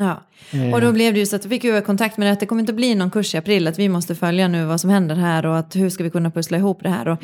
Ja. 0.00 0.22
Eh, 0.52 0.74
Och 0.74 0.80
då 0.80 0.92
blev 0.92 1.12
det 1.14 1.18
ju 1.20 1.26
så 1.26 1.36
att 1.36 1.44
vi 1.44 1.48
fick 1.48 1.64
ju 1.64 1.80
kontakt 1.80 2.16
med 2.18 2.28
det 2.28 2.32
att 2.32 2.40
det 2.40 2.46
kommer 2.46 2.60
inte 2.60 2.72
bli 2.72 2.94
någon 2.94 3.10
kurs 3.10 3.34
i 3.34 3.38
april, 3.38 3.68
att 3.68 3.78
vi 3.78 3.88
måste 3.88 4.14
följa 4.14 4.48
nu 4.48 4.64
vad 4.64 4.80
som 4.80 4.90
händer 4.90 5.16
här 5.16 5.46
och 5.46 5.58
att 5.58 5.76
hur 5.76 5.90
ska 5.90 6.04
vi 6.04 6.10
kunna 6.10 6.30
pussla 6.30 6.58
ihop 6.58 6.82
det 6.82 6.88
här. 6.88 7.08
Och, 7.08 7.18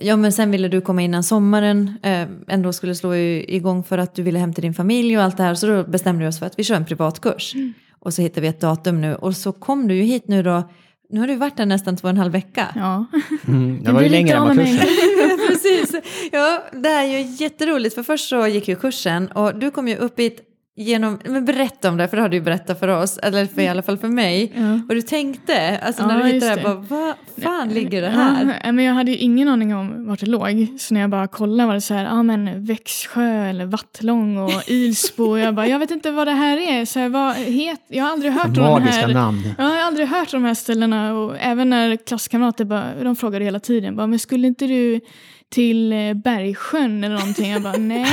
Ja 0.00 0.16
men 0.16 0.32
sen 0.32 0.50
ville 0.50 0.68
du 0.68 0.80
komma 0.80 1.02
innan 1.02 1.22
sommaren, 1.24 1.98
eh, 2.02 2.26
ändå 2.48 2.72
skulle 2.72 2.94
slå 2.94 3.14
igång 3.14 3.82
för 3.84 3.98
att 3.98 4.14
du 4.14 4.22
ville 4.22 4.38
hem 4.38 4.52
till 4.54 4.62
din 4.62 4.74
familj 4.74 5.18
och 5.18 5.24
allt 5.24 5.36
det 5.36 5.42
här. 5.42 5.54
Så 5.54 5.66
då 5.66 5.84
bestämde 5.84 6.22
vi 6.24 6.28
oss 6.28 6.38
för 6.38 6.46
att 6.46 6.58
vi 6.58 6.64
kör 6.64 6.74
en 6.74 6.84
privatkurs. 6.84 7.54
Och 8.00 8.14
så 8.14 8.22
hittade 8.22 8.40
vi 8.40 8.48
ett 8.48 8.60
datum 8.60 9.00
nu 9.00 9.14
och 9.14 9.36
så 9.36 9.52
kom 9.52 9.88
du 9.88 9.94
ju 9.94 10.02
hit 10.02 10.28
nu 10.28 10.42
då, 10.42 10.70
nu 11.10 11.20
har 11.20 11.26
du 11.26 11.36
varit 11.36 11.56
där 11.56 11.66
nästan 11.66 11.96
två 11.96 12.04
och 12.06 12.10
en 12.10 12.16
halv 12.16 12.32
vecka. 12.32 12.66
Ja. 12.74 13.06
mm, 13.48 13.82
det 13.84 13.92
var 13.92 14.02
ju 14.02 14.08
längre 14.08 14.36
än 14.36 14.42
vad 14.42 14.56
kursen. 14.56 14.78
Precis. 15.48 15.94
Ja, 16.32 16.62
det 16.72 16.88
här 16.88 17.04
är 17.04 17.18
ju 17.18 17.34
jätteroligt 17.44 17.94
för 17.94 18.02
först 18.02 18.28
så 18.28 18.46
gick 18.46 18.68
ju 18.68 18.76
kursen 18.76 19.28
och 19.28 19.58
du 19.58 19.70
kom 19.70 19.88
ju 19.88 19.96
upp 19.96 20.18
hit 20.18 20.40
genom, 20.78 21.18
men 21.24 21.44
berätta 21.44 21.88
om 21.88 21.96
det 21.96 22.08
för 22.08 22.16
det 22.16 22.22
har 22.22 22.28
du 22.28 22.36
ju 22.36 22.42
berättat 22.42 22.80
för 22.80 22.88
oss, 22.88 23.18
eller 23.18 23.46
för, 23.46 23.62
i 23.62 23.68
alla 23.68 23.82
fall 23.82 23.98
för 23.98 24.08
mig. 24.08 24.52
Ja. 24.54 24.80
Vad 24.88 24.96
du 24.96 25.02
tänkte, 25.02 25.78
alltså 25.78 26.02
Ja, 26.02 26.06
när 26.08 26.22
du 26.22 26.28
hittade 26.28 26.54
det, 26.54 26.62
bara, 26.62 26.74
vad 26.74 27.14
fan 27.42 27.68
ligger 27.68 28.02
det 28.02 28.08
här? 28.08 28.60
Ja, 28.64 28.72
men 28.72 28.84
jag 28.84 28.94
hade 28.94 29.10
ju 29.10 29.16
ingen 29.16 29.48
aning 29.48 29.74
om 29.74 30.06
vart 30.06 30.20
det 30.20 30.26
låg. 30.26 30.66
Så 30.78 30.94
när 30.94 31.00
jag 31.00 31.10
bara 31.10 31.26
kollade 31.26 31.66
var 31.66 31.74
det 31.74 31.80
så 31.80 31.94
här, 31.94 32.04
ja 32.04 32.22
men 32.22 32.64
Växjö 32.64 33.46
eller 33.50 33.66
Vattlång 33.66 34.38
och 34.38 34.62
Ilsbo. 34.66 35.24
Och 35.24 35.38
jag 35.38 35.54
bara, 35.54 35.66
jag 35.66 35.78
vet 35.78 35.90
inte 35.90 36.10
vad 36.10 36.26
det 36.26 36.32
här 36.32 36.56
är. 36.56 36.84
Så 36.84 36.98
här, 36.98 37.08
vad 37.08 37.34
het, 37.36 37.80
jag 37.88 38.04
har 38.04 38.10
aldrig 38.12 38.32
hört 38.32 38.46
om 38.46 38.54
de 38.54 38.82
här. 38.82 39.14
namn. 39.14 39.54
Ja, 39.58 39.64
jag 39.64 39.80
har 39.80 39.86
aldrig 39.86 40.08
hört 40.08 40.34
om 40.34 40.42
de 40.42 40.46
här 40.48 40.54
ställena 40.54 41.14
och 41.14 41.36
även 41.40 41.70
när 41.70 41.96
klasskamrater 41.96 42.64
bara, 42.64 43.04
de 43.04 43.16
frågade 43.16 43.44
hela 43.44 43.60
tiden, 43.60 43.96
bara, 43.96 44.06
men 44.06 44.18
skulle 44.18 44.46
inte 44.46 44.66
du 44.66 45.00
till 45.50 45.92
eh, 45.92 46.14
Bergsjön 46.14 47.04
eller 47.04 47.14
någonting? 47.16 47.50
Jag 47.50 47.62
bara, 47.62 47.76
nej, 47.76 48.06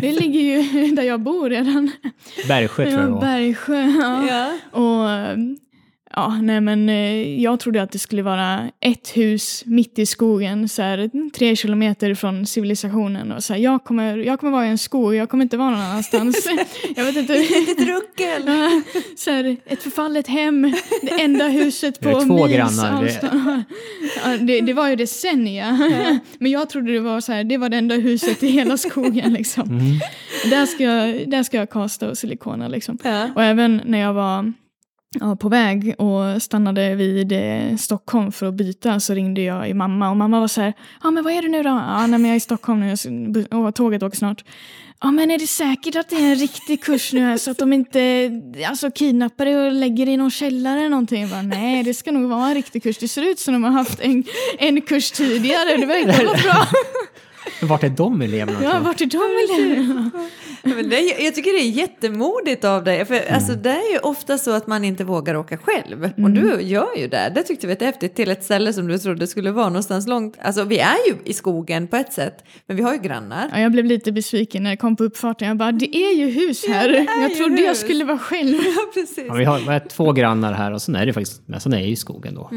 det 0.00 0.12
ligger 0.12 0.40
ju 0.40 0.90
där 0.90 1.02
jag 1.02 1.20
bor 1.20 1.50
redan. 1.50 1.90
Bergsjö 2.48 2.90
tror 2.90 3.00
jag 3.00 3.00
det 3.00 3.06
Ja, 3.06 3.14
var. 3.14 3.20
Bergsjö, 3.20 3.82
ja. 3.82 4.26
Ja. 4.28 4.58
Och 4.80 5.38
ja, 6.16 6.38
nej 6.42 6.60
men 6.60 6.88
eh, 6.88 7.40
jag 7.42 7.60
trodde 7.60 7.82
att 7.82 7.92
det 7.92 7.98
skulle 7.98 8.22
vara 8.22 8.70
ett 8.80 9.08
hus 9.16 9.62
mitt 9.66 9.98
i 9.98 10.06
skogen, 10.06 10.68
så 10.68 10.82
här, 10.82 11.30
tre 11.30 11.56
kilometer 11.56 12.14
från 12.14 12.46
civilisationen. 12.46 13.32
Och 13.32 13.44
så 13.44 13.52
här, 13.52 13.60
jag, 13.60 13.84
kommer, 13.84 14.16
jag 14.16 14.40
kommer 14.40 14.52
vara 14.52 14.66
i 14.66 14.68
en 14.68 14.78
skog, 14.78 15.14
jag 15.14 15.28
kommer 15.28 15.44
inte 15.44 15.56
vara 15.56 15.70
någon 15.70 15.80
annanstans. 15.80 16.48
jag 16.96 17.04
vet 17.04 17.16
inte. 17.16 17.34
Ett 17.34 17.88
ruckel! 17.88 18.42
Ja, 18.46 18.82
så 19.16 19.30
här, 19.30 19.56
ett 19.66 19.82
förfallet 19.82 20.26
hem, 20.26 20.72
det 21.02 21.22
enda 21.22 21.48
huset 21.48 22.00
Det 22.00 22.08
är 22.08 22.12
på 22.12 22.20
två 22.20 22.46
mils 22.46 22.56
grannar, 22.56 23.02
det- 23.02 23.08
avstånd. 23.08 23.62
Ja, 24.24 24.36
det, 24.40 24.60
det 24.60 24.72
var 24.72 24.88
ju 24.88 24.96
decennia. 24.96 25.78
Men 26.38 26.50
jag 26.50 26.68
trodde 26.70 26.92
det 26.92 27.00
var 27.00 27.20
så 27.20 27.32
här, 27.32 27.44
det 27.44 27.56
var 27.58 27.68
det 27.68 27.76
enda 27.76 27.94
huset 27.94 28.42
i 28.42 28.48
hela 28.48 28.76
skogen. 28.76 29.32
Liksom. 29.32 29.62
Mm. 29.62 30.00
Där, 30.50 30.66
ska 30.66 30.84
jag, 30.84 31.30
där 31.30 31.42
ska 31.42 31.56
jag 31.56 31.70
kasta 31.70 32.08
och 32.10 32.18
silikona. 32.18 32.68
Liksom. 32.68 32.98
Ja. 33.04 33.28
Och 33.34 33.42
även 33.42 33.80
när 33.84 33.98
jag 33.98 34.12
var 34.14 34.52
ja, 35.18 35.36
på 35.36 35.48
väg 35.48 35.94
och 35.98 36.42
stannade 36.42 36.94
vid 36.94 37.32
eh, 37.32 37.76
Stockholm 37.76 38.32
för 38.32 38.46
att 38.46 38.54
byta 38.54 39.00
så 39.00 39.14
ringde 39.14 39.42
jag 39.42 39.68
i 39.68 39.74
mamma 39.74 40.10
och 40.10 40.16
mamma 40.16 40.40
var 40.40 40.48
så 40.48 40.60
här, 40.60 40.72
ja 41.02 41.10
men 41.10 41.24
vad 41.24 41.32
är 41.32 41.42
du 41.42 41.48
nu 41.48 41.62
då? 41.62 41.68
Ja 41.68 42.06
nej, 42.06 42.08
men 42.10 42.24
jag 42.24 42.32
är 42.32 42.36
i 42.36 42.40
Stockholm 42.40 42.80
nu 42.80 43.44
och 43.44 43.74
tåget 43.74 44.02
åker 44.02 44.16
snart. 44.16 44.44
Ja 45.02 45.10
men 45.10 45.30
är 45.30 45.38
det 45.38 45.46
säkert 45.46 45.96
att 45.96 46.08
det 46.08 46.16
är 46.16 46.30
en 46.30 46.34
riktig 46.34 46.82
kurs 46.82 47.12
nu 47.12 47.20
här 47.20 47.36
så 47.36 47.50
att 47.50 47.58
de 47.58 47.72
inte 47.72 48.30
alltså, 48.68 48.90
kidnappar 48.90 49.44
dig 49.44 49.56
och 49.56 49.72
lägger 49.72 50.06
dig 50.06 50.14
i 50.14 50.16
någon 50.16 50.30
källare 50.30 50.78
eller 50.78 50.88
någonting? 50.88 51.20
Jag 51.20 51.30
bara, 51.30 51.42
nej 51.42 51.82
det 51.82 51.94
ska 51.94 52.12
nog 52.12 52.30
vara 52.30 52.48
en 52.48 52.54
riktig 52.54 52.82
kurs. 52.82 52.98
Det 52.98 53.08
ser 53.08 53.22
ut 53.22 53.38
som 53.38 53.54
de 53.54 53.64
har 53.64 53.70
haft 53.70 54.00
en, 54.00 54.24
en 54.58 54.80
kurs 54.80 55.10
tidigare. 55.10 55.76
Det 55.76 55.86
verkar 55.86 56.24
vara 56.24 56.36
bra. 56.36 56.66
Men 57.60 57.68
Vart 57.68 57.84
är 57.84 57.88
de 57.88 58.22
eleverna? 58.22 58.58
Ja, 58.62 58.80
vart 58.80 59.00
är 59.00 59.06
de 59.06 59.54
eleverna? 59.54 60.10
Men 60.62 60.88
det 60.88 60.96
är, 60.96 61.24
jag 61.24 61.34
tycker 61.34 61.52
det 61.52 61.58
är 61.58 61.70
jättemodigt 61.70 62.64
av 62.64 62.84
dig. 62.84 63.04
För 63.04 63.32
alltså, 63.32 63.52
det 63.54 63.70
är 63.70 63.92
ju 63.92 63.98
ofta 63.98 64.38
så 64.38 64.50
att 64.50 64.66
man 64.66 64.84
inte 64.84 65.04
vågar 65.04 65.34
åka 65.34 65.58
själv. 65.58 66.10
Och 66.22 66.30
du 66.30 66.60
gör 66.62 66.96
ju 66.98 67.08
det. 67.08 67.32
Det 67.34 67.42
tyckte 67.42 67.66
vi 67.66 67.74
var 67.74 67.86
häftigt 67.86 68.14
till 68.14 68.30
ett 68.30 68.44
ställe 68.44 68.72
som 68.72 68.86
du 68.88 68.98
trodde 68.98 69.26
skulle 69.26 69.50
vara 69.50 69.68
någonstans 69.68 70.06
långt. 70.06 70.36
Alltså 70.42 70.64
vi 70.64 70.78
är 70.78 70.96
ju 71.08 71.14
i 71.24 71.32
skogen 71.32 71.86
på 71.88 71.96
ett 71.96 72.12
sätt. 72.12 72.44
Men 72.66 72.76
vi 72.76 72.82
har 72.82 72.92
ju 72.92 72.98
grannar. 72.98 73.48
Ja, 73.52 73.60
jag 73.60 73.72
blev 73.72 73.84
lite 73.84 74.12
besviken 74.12 74.62
när 74.62 74.70
jag 74.70 74.78
kom 74.78 74.96
på 74.96 75.04
uppfarten. 75.04 75.48
Jag 75.48 75.56
bara, 75.56 75.72
det 75.72 75.96
är 75.96 76.14
ju 76.14 76.30
hus 76.30 76.64
här. 76.68 76.88
är 76.88 77.22
jag 77.22 77.34
trodde 77.36 77.60
jag 77.62 77.68
hus. 77.68 77.80
skulle 77.80 78.04
vara 78.04 78.18
själv. 78.18 78.56
Ja, 78.70 78.90
precis. 78.94 79.24
Ja, 79.28 79.34
vi 79.34 79.44
har 79.44 79.58
vi 79.58 79.64
har 79.64 79.80
två 79.88 80.12
grannar 80.12 80.52
här 80.52 80.72
och 80.72 80.82
sen 80.82 80.96
är 80.96 81.06
det 81.06 81.12
faktiskt, 81.12 81.42
men 81.46 81.60
sen 81.60 81.72
är 81.72 81.78
det 81.78 81.84
ju 81.86 81.96
skogen 81.96 82.34
då. 82.34 82.48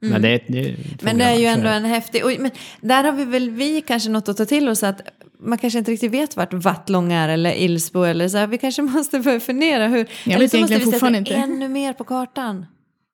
Men 0.00 0.22
det 0.22 0.28
är, 0.28 0.44
det 0.46 0.60
Mm. 0.60 0.76
Men 1.02 1.18
det 1.18 1.24
är 1.24 1.38
ju 1.38 1.44
ändå 1.46 1.64
det. 1.68 1.70
en 1.74 1.84
häftig... 1.84 2.24
Och, 2.24 2.32
men 2.38 2.50
där 2.80 3.04
har 3.04 3.12
vi 3.12 3.24
väl 3.24 3.50
vi 3.50 3.80
kanske 3.80 4.10
något 4.10 4.28
att 4.28 4.36
ta 4.36 4.44
till 4.44 4.68
oss 4.68 4.82
att 4.82 5.00
man 5.42 5.58
kanske 5.58 5.78
inte 5.78 5.90
riktigt 5.90 6.12
vet 6.12 6.36
vart 6.36 6.52
Vattlång 6.52 7.12
är 7.12 7.28
eller 7.28 7.52
Ilsbo 7.52 8.02
eller 8.02 8.28
så 8.28 8.38
här. 8.38 8.46
Vi 8.46 8.58
kanske 8.58 8.82
måste 8.96 9.20
börja 9.20 9.40
fundera 9.40 9.86
hur... 9.88 10.06
eller 10.26 10.38
vet 10.38 10.50
så 10.50 10.58
måste 10.60 10.76
vi 10.78 10.86
sätta 10.86 11.16
inte. 11.16 11.34
ännu 11.34 11.68
mer 11.68 11.92
på 11.92 12.04
kartan. 12.04 12.66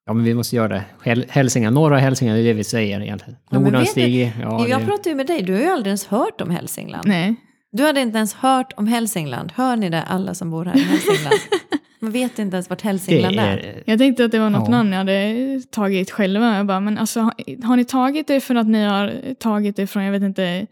Ja, 0.07 0.13
men 0.13 0.25
vi 0.25 0.35
måste 0.35 0.57
göra 0.57 0.69
det. 0.69 0.85
Häl- 1.05 1.25
Hälsingland, 1.29 1.75
norra 1.75 1.99
Hälsingland, 1.99 2.39
det 2.39 2.43
är 2.43 2.45
det 2.45 2.53
vi 2.53 2.65
säger 2.65 3.01
egentligen. 3.01 3.37
Ja, 3.51 3.59
Nordanstig, 3.59 4.33
ja, 4.43 4.69
jag 4.69 4.81
det, 4.81 4.87
pratar 4.87 5.11
ju 5.11 5.17
med 5.17 5.27
dig, 5.27 5.43
du 5.43 5.53
har 5.53 5.61
ju 5.61 5.67
aldrig 5.67 5.87
ens 5.87 6.07
hört 6.07 6.41
om 6.41 6.51
Hälsingland. 6.51 7.09
Nej. 7.09 7.35
Du 7.73 7.83
hade 7.83 8.01
inte 8.01 8.17
ens 8.19 8.35
hört 8.35 8.73
om 8.77 8.87
Hälsingland. 8.87 9.53
Hör 9.57 9.77
ni 9.77 9.91
det 9.91 10.03
alla 10.03 10.35
som 10.35 10.51
bor 10.51 10.65
här 10.65 10.77
i 10.77 10.81
Hälsingland? 10.81 11.35
Man 12.01 12.11
vet 12.13 12.39
inte 12.39 12.57
ens 12.57 12.71
vart 12.71 12.83
Hälsingland 12.83 13.37
är. 13.41 13.57
är... 13.57 13.83
Jag 13.87 13.99
tänkte 13.99 14.25
att 14.25 14.31
det 14.33 14.39
var 14.39 14.51
något 14.51 14.63
Ja. 14.69 14.71
namn 14.71 14.91
jag 14.93 14.99
hade 14.99 15.63
tagit 15.71 16.11
själva. 16.11 16.57
Jag 16.57 16.67
bara, 16.67 16.81
men 16.81 16.99
alltså, 16.99 17.21
har- 17.21 17.67
har 17.67 17.77
ni 17.77 17.85
tagit 17.85 18.27
det 18.27 18.41
för 18.41 18.55
att 18.55 18.67
ni 18.67 18.85
har 18.85 19.35
tagit 19.39 19.77
det 19.77 19.87
från, 19.87 20.05
jag 20.05 20.13
vet 20.13 20.23
inte, 20.23 20.67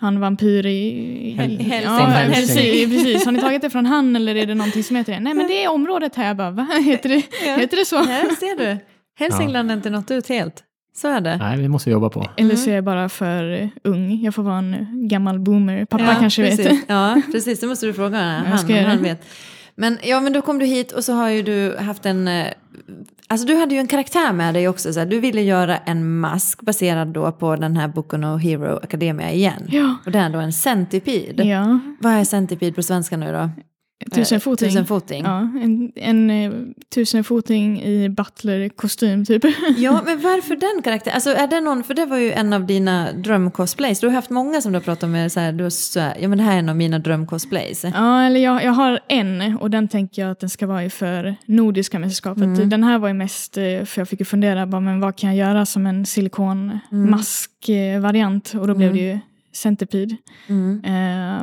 han 0.00 0.20
vampyr 0.20 0.66
i... 0.66 1.36
Häl- 1.38 1.82
Ja, 1.84 1.90
Hälsing. 1.90 2.34
Hälsing, 2.34 2.90
precis. 2.90 3.24
Har 3.24 3.32
ni 3.32 3.40
tagit 3.40 3.62
det 3.62 3.70
från 3.70 3.86
han 3.86 4.16
eller 4.16 4.34
är 4.34 4.46
det 4.46 4.54
någonting 4.54 4.84
som 4.84 4.96
heter 4.96 5.12
det? 5.12 5.20
Nej 5.20 5.34
men 5.34 5.46
det 5.46 5.64
är 5.64 5.68
området 5.70 6.16
här. 6.16 6.26
Jag 6.26 6.36
bara, 6.36 6.50
va? 6.50 6.66
Heter 6.84 7.08
det, 7.08 7.22
heter 7.60 7.76
det 7.76 7.84
så? 7.84 7.96
Ja, 7.96 8.04
ser 8.40 8.58
du. 8.58 8.76
Hälsingland 9.18 9.70
är 9.70 9.74
inte 9.74 9.90
nått 9.90 10.10
ut 10.10 10.28
helt. 10.28 10.64
Så 10.96 11.08
är 11.08 11.20
det. 11.20 11.36
Nej, 11.36 11.58
vi 11.58 11.68
måste 11.68 11.90
jobba 11.90 12.08
på. 12.10 12.26
Eller 12.36 12.56
så 12.56 12.70
är 12.70 12.74
jag 12.74 12.84
bara 12.84 13.08
för 13.08 13.70
ung. 13.84 14.20
Jag 14.22 14.34
får 14.34 14.42
vara 14.42 14.58
en 14.58 14.86
gammal 15.08 15.38
boomer. 15.38 15.84
Pappa 15.84 16.14
kanske 16.14 16.42
precis. 16.42 16.66
vet. 16.66 16.78
Ja, 16.86 17.22
precis. 17.32 17.60
Det 17.60 17.66
måste 17.66 17.86
du 17.86 17.92
fråga 17.92 18.18
jag 18.18 18.24
han, 18.24 18.58
ska 18.58 18.68
om 18.72 18.74
göra 18.78 18.88
han 18.88 19.02
vet. 19.02 19.26
Men, 19.80 19.98
ja, 20.02 20.20
men 20.20 20.32
då 20.32 20.42
kom 20.42 20.58
du 20.58 20.66
hit 20.66 20.92
och 20.92 21.04
så 21.04 21.12
har 21.12 21.28
ju 21.28 21.42
du 21.42 21.76
haft 21.76 22.06
en... 22.06 22.28
eh, 22.28 22.46
Alltså 23.30 23.46
du 23.46 23.54
hade 23.54 23.74
ju 23.74 23.80
en 23.80 23.86
karaktär 23.86 24.32
med 24.32 24.54
dig 24.54 24.68
också. 24.68 24.92
Så 24.92 24.98
här. 24.98 25.06
Du 25.06 25.20
ville 25.20 25.42
göra 25.42 25.76
en 25.76 26.18
mask 26.20 26.62
baserad 26.62 27.08
då 27.08 27.32
på 27.32 27.56
den 27.56 27.76
här 27.76 27.88
Boku 27.88 28.16
no 28.16 28.36
Hero 28.36 28.76
Academia 28.82 29.32
igen. 29.32 29.62
Ja. 29.68 29.94
Och 30.06 30.10
det 30.12 30.18
är 30.18 30.30
då 30.30 30.38
en 30.38 30.52
centipede. 30.52 31.44
Ja, 31.44 31.78
Vad 32.00 32.12
är 32.12 32.24
centipede 32.24 32.72
på 32.72 32.82
svenska 32.82 33.16
nu 33.16 33.32
då? 33.32 33.50
Tusenfoting. 34.10 34.68
Eh, 34.68 34.72
Tusenfoting. 34.72 35.24
Ja, 35.24 35.38
en, 35.38 35.92
en 35.94 36.30
eh, 36.30 36.52
tusenfoting 36.94 37.82
i 37.82 38.08
butler-kostym 38.08 39.24
typ. 39.24 39.44
Ja, 39.76 40.02
men 40.04 40.20
varför 40.20 40.56
den 40.56 40.82
karaktären? 40.82 41.14
Alltså 41.14 41.30
är 41.30 41.46
det 41.46 41.60
någon, 41.60 41.84
för 41.84 41.94
det 41.94 42.06
var 42.06 42.16
ju 42.16 42.32
en 42.32 42.52
av 42.52 42.66
dina 42.66 43.12
drömcosplays. 43.12 44.00
Du 44.00 44.06
har 44.06 44.14
haft 44.14 44.30
många 44.30 44.60
som 44.60 44.72
du 44.72 44.76
har 44.76 44.84
pratat 44.84 45.10
med, 45.10 45.32
så 45.32 45.40
här, 45.40 45.52
du 45.52 45.70
så 45.70 46.00
här, 46.00 46.16
ja 46.20 46.28
men 46.28 46.38
det 46.38 46.44
här 46.44 46.54
är 46.54 46.58
en 46.58 46.68
av 46.68 46.76
mina 46.76 46.98
drömcosplays. 46.98 47.84
Ja, 47.94 48.22
eller 48.22 48.40
jag, 48.40 48.64
jag 48.64 48.72
har 48.72 49.00
en 49.08 49.56
och 49.56 49.70
den 49.70 49.88
tänker 49.88 50.22
jag 50.22 50.30
att 50.30 50.40
den 50.40 50.50
ska 50.50 50.66
vara 50.66 50.84
i 50.84 50.90
för 50.90 51.36
Nordiska 51.46 51.98
mästerskapet. 51.98 52.44
Mm. 52.44 52.68
Den 52.68 52.84
här 52.84 52.98
var 52.98 53.08
ju 53.08 53.14
mest, 53.14 53.56
eh, 53.56 53.84
för 53.84 54.00
jag 54.00 54.08
fick 54.08 54.20
ju 54.20 54.24
fundera, 54.24 54.66
bara, 54.66 54.80
men 54.80 55.00
vad 55.00 55.16
kan 55.16 55.36
jag 55.36 55.48
göra 55.48 55.66
som 55.66 55.86
en 55.86 56.06
silikonmask-variant? 56.06 58.54
Och 58.54 58.66
då 58.66 58.74
blev 58.74 58.92
det 58.92 58.98
ju 59.00 59.18
Centipede. 59.52 60.16
Mm. 60.46 60.84
Eh, 60.84 61.42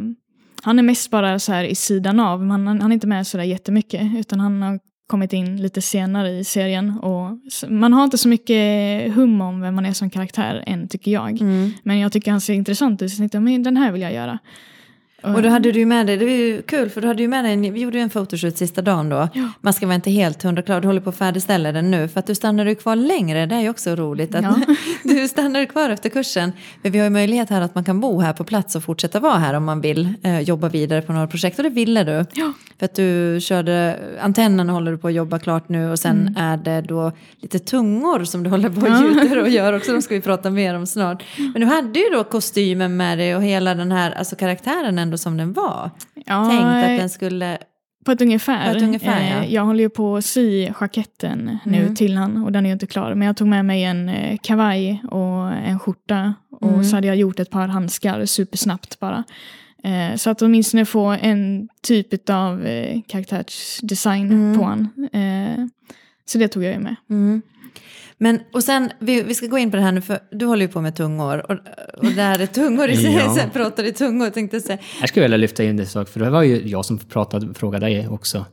han 0.65 0.80
är 0.80 0.84
mest 0.84 1.12
bara 1.12 1.39
så 1.39 1.51
här 1.51 1.63
i 1.63 1.75
sidan 1.75 2.19
av, 2.19 2.49
han, 2.49 2.67
han 2.67 2.82
är 2.82 2.93
inte 2.93 3.08
med 3.08 3.28
så 3.28 3.38
där 3.38 3.43
jättemycket, 3.43 4.01
utan 4.17 4.39
han 4.39 4.62
har 4.62 4.80
kommit 5.08 5.34
in 5.34 5.62
lite 5.62 5.82
senare 5.82 6.32
i 6.32 6.43
serien. 6.43 6.99
Och 6.99 7.39
man 7.69 7.93
har 7.93 8.04
inte 8.04 8.17
så 8.17 8.28
mycket 8.28 9.13
hum 9.15 9.41
om 9.41 9.62
vem 9.62 9.75
man 9.75 9.86
är 9.86 9.93
som 9.93 10.10
karaktär 10.10 10.63
än, 10.67 10.88
tycker 10.88 11.12
jag. 11.12 11.41
Mm. 11.41 11.71
Men 11.84 11.99
jag 11.99 12.12
tycker 12.12 12.32
han 12.32 12.41
ser 12.41 12.54
intressant 12.54 13.01
ut, 13.01 13.12
så 13.12 13.13
jag 13.13 13.17
tänkte 13.17 13.39
men 13.39 13.63
den 13.63 13.78
här 13.78 13.91
vill 13.91 14.01
jag 14.01 14.13
göra. 14.13 14.39
Och 15.21 15.41
då 15.41 15.49
hade 15.49 15.71
du 15.71 15.80
ju 15.80 15.86
med 15.86 16.08
dig, 16.08 16.17
det 16.17 16.25
var 16.25 16.32
ju 16.32 16.62
kul 16.62 16.89
för 16.89 17.01
du 17.01 17.08
hade 17.08 17.21
ju 17.21 17.28
med 17.28 17.43
dig, 17.45 17.54
en- 17.54 17.73
vi 17.73 17.80
gjorde 17.82 17.97
ju 17.97 18.04
en 18.04 18.10
photoshoot 18.10 18.58
sista 18.58 18.82
dagen 18.82 19.10
då. 19.10 19.28
Ja. 19.34 19.49
Man 19.62 19.73
ska 19.73 19.86
vara 19.86 19.95
inte 19.95 20.12
helt 20.12 20.43
hundra 20.43 20.62
klar, 20.62 20.82
du 20.82 20.88
håller 20.88 21.01
på 21.01 21.10
att 21.10 21.17
färdigställa 21.17 21.71
den 21.71 21.91
nu. 21.91 22.08
För 22.08 22.19
att 22.19 22.28
du 22.28 22.36
stannar 22.36 22.65
ju 22.65 22.75
kvar 22.75 22.95
längre, 22.95 23.45
det 23.45 23.56
är 23.56 23.60
ju 23.62 23.69
också 23.69 23.95
roligt. 23.95 24.36
Att 24.36 24.43
Ja. 24.43 24.56
du 25.04 25.28
stannar 25.28 25.65
kvar 25.65 25.89
efter 25.89 26.10
kursen. 26.10 26.51
För 26.82 26.89
vi 26.89 26.97
har 26.99 27.04
ju 27.04 27.10
möjlighet 27.10 27.49
här 27.49 27.62
att 27.62 27.75
man 27.75 27.84
kan 27.84 27.99
bo 27.99 28.19
här 28.19 28.34
på 28.34 28.43
plats 28.43 28.75
och 28.75 28.84
fortsätta 28.84 29.19
vara 29.19 29.38
här 29.38 29.54
om 29.54 29.63
man 29.65 29.82
vill 29.82 30.13
eh, 30.23 30.39
jobba 30.39 30.69
vidare 30.69 31.01
på 31.01 31.13
några 31.13 31.28
projekt. 31.28 31.60
Och 31.60 31.63
det 31.63 31.69
ville 31.69 32.04
du. 32.04 32.25
Ja. 32.34 32.54
För 32.80 32.86
att 32.86 32.95
du 32.95 33.38
körde, 33.41 33.99
antennen 34.21 34.69
håller 34.69 34.91
du 34.91 34.97
på 34.97 35.08
att 35.08 35.13
jobba 35.13 35.39
klart 35.39 35.69
nu 35.69 35.91
och 35.91 35.99
sen 35.99 36.15
Mm. 36.21 36.34
är 36.38 36.58
det 36.58 36.82
då 36.82 37.12
lite 37.41 37.60
tungor 37.60 38.23
som 38.23 38.43
du 38.43 38.49
håller 38.49 38.69
på 38.69 38.82
och 38.82 38.88
gjuter 39.04 39.41
och 39.41 39.49
gör 39.49 39.73
också. 39.73 39.91
De 39.93 40.01
ska 40.01 40.15
vi 40.15 40.21
prata 40.32 40.49
mer 40.49 40.75
om 40.75 40.86
snart. 40.88 41.23
Men 41.38 41.54
du 41.62 41.65
hade 41.67 41.99
ju 41.99 42.06
då 42.13 42.23
kostymen 42.23 42.97
med 42.97 43.17
dig 43.17 43.36
och 43.36 43.43
hela 43.43 43.75
den 43.75 43.91
här 43.91 44.12
alltså 44.12 44.36
karaktären 44.36 44.99
ändå 45.06 45.18
som 45.18 45.38
den 45.38 45.54
var. 45.54 45.91
Ja, 46.26 46.50
Tänkt 46.50 46.63
att 46.63 47.00
den 47.00 47.10
skulle... 47.10 47.58
På 48.06 48.12
ett 48.12 48.22
ungefär. 48.22 48.72
På 48.72 48.78
ett 48.78 48.84
ungefär, 48.84 49.22
ja. 49.22 49.44
Eh, 49.44 49.54
Jag 49.54 49.65
håller 49.65 49.80
ju 49.84 49.89
på 49.89 50.15
att 50.18 50.26
sy 50.26 50.70
jaketten 50.82 51.58
nu 51.65 51.82
Mm. 51.82 51.96
till 51.96 52.18
han 52.18 52.44
och 52.44 52.52
den 52.52 52.65
är 52.65 52.70
ju 52.70 52.74
inte 52.74 52.88
klar. 52.88 53.13
Men 53.15 53.26
jag 53.28 53.38
tog 53.38 53.48
med 53.48 53.65
mig 53.65 53.84
en 53.84 54.10
eh, 54.10 54.38
kavaj 54.44 55.02
och 55.12 55.52
en 55.52 55.80
skjorta 55.80 56.34
och 56.62 56.70
Mm. 56.72 56.84
så 56.84 56.96
hade 56.96 57.08
jag 57.08 57.15
gjort 57.15 57.39
ett 57.39 57.50
par 57.50 57.68
handskar 57.68 58.26
supersnabbt 58.26 59.00
bara. 59.00 59.24
Eh, 59.84 60.15
så 60.15 60.30
att 60.30 60.41
åtminstone 60.41 60.86
få 60.86 61.06
en 61.22 61.68
typ 61.84 62.30
av 62.30 62.68
karaktärsdesign 63.08 64.32
Mm. 64.32 64.58
på 64.60 64.63
han. 64.65 64.89
Så 66.26 66.38
det 66.38 66.48
tog 66.48 66.63
jag 66.63 66.74
ju 66.74 66.80
med. 66.80 66.96
Mm. 67.10 67.41
Men, 68.17 68.39
och 68.54 68.63
sen, 68.63 68.89
vi, 68.99 69.23
vi 69.23 69.34
ska 69.36 69.47
gå 69.47 69.58
in 69.58 69.71
på 69.71 69.78
det 69.78 69.84
här 69.84 69.91
nu, 69.91 70.01
för 70.01 70.19
du 70.32 70.45
håller 70.45 70.62
ju 70.62 70.67
på 70.71 70.82
med 70.82 70.95
tungor. 70.95 71.51
Och, 71.51 71.58
och 71.97 72.06
det 72.15 72.21
här 72.21 72.39
är 72.41 72.45
tungor 72.45 72.89
i 72.89 72.97
sig, 72.97 73.13
Ja. 73.38 73.38
pratar 73.54 73.84
i 73.84 73.91
tungor 73.93 74.30
tänkte 74.30 74.56
jag 74.58 74.63
säga. 74.63 74.78
Här 74.99 75.08
skulle 75.08 75.21
jag 75.23 75.30
vilja 75.30 75.38
lyfta 75.38 75.63
in 75.63 75.80
en 75.80 75.86
sak, 75.88 76.10
för 76.10 76.19
det 76.19 76.30
var 76.30 76.43
ju 76.43 76.67
jag 76.67 76.86
som 76.86 76.97
pratade, 76.97 77.54
frågade 77.54 77.86
dig 77.86 78.08
också. 78.08 78.45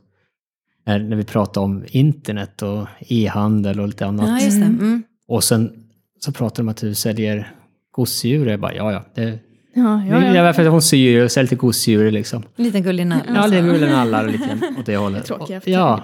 När, 0.85 0.99
när 0.99 1.15
vi 1.17 1.23
pratade 1.23 1.63
om 1.63 1.83
internet 1.87 2.61
och 2.61 2.87
e-handel 2.99 3.79
och 3.79 3.87
lite 3.87 4.05
annat. 4.05 4.27
Ja, 4.29 4.45
just 4.45 4.59
det. 4.59 4.65
Mm. 4.65 5.03
Och 5.27 5.43
sen 5.43 5.71
så 6.19 6.31
pratade 6.31 6.59
de 6.59 6.61
om 6.61 6.69
att 6.69 6.77
du 6.77 6.93
säljer 6.95 7.51
gosedjur. 7.91 8.47
Jag 8.47 8.59
bara, 8.59 8.73
ja 8.75 8.91
ja. 8.91 9.05
Det, 9.15 9.39
Ja, 9.75 10.03
ja, 10.09 10.25
ja, 10.35 10.45
ja. 10.45 10.53
för 10.53 10.65
hon 10.65 10.81
syr 10.81 11.23
och 11.23 11.31
säljer 11.31 11.47
till 11.49 11.57
gosedjur 11.57 12.11
liksom. 12.11 12.43
Liten 12.55 12.83
gullig 12.83 13.07
nall. 13.07 13.19
Ja, 13.35 13.47
det 13.47 13.57
är 13.57 13.61
gullen 13.63 13.93
allar 13.95 14.27
lite 14.27 14.59
åt 14.79 14.85
det 14.85 14.97
hållet. 14.97 15.25
Tråkiga 15.25 15.57
Och- 15.57 15.67
ja. 15.67 16.03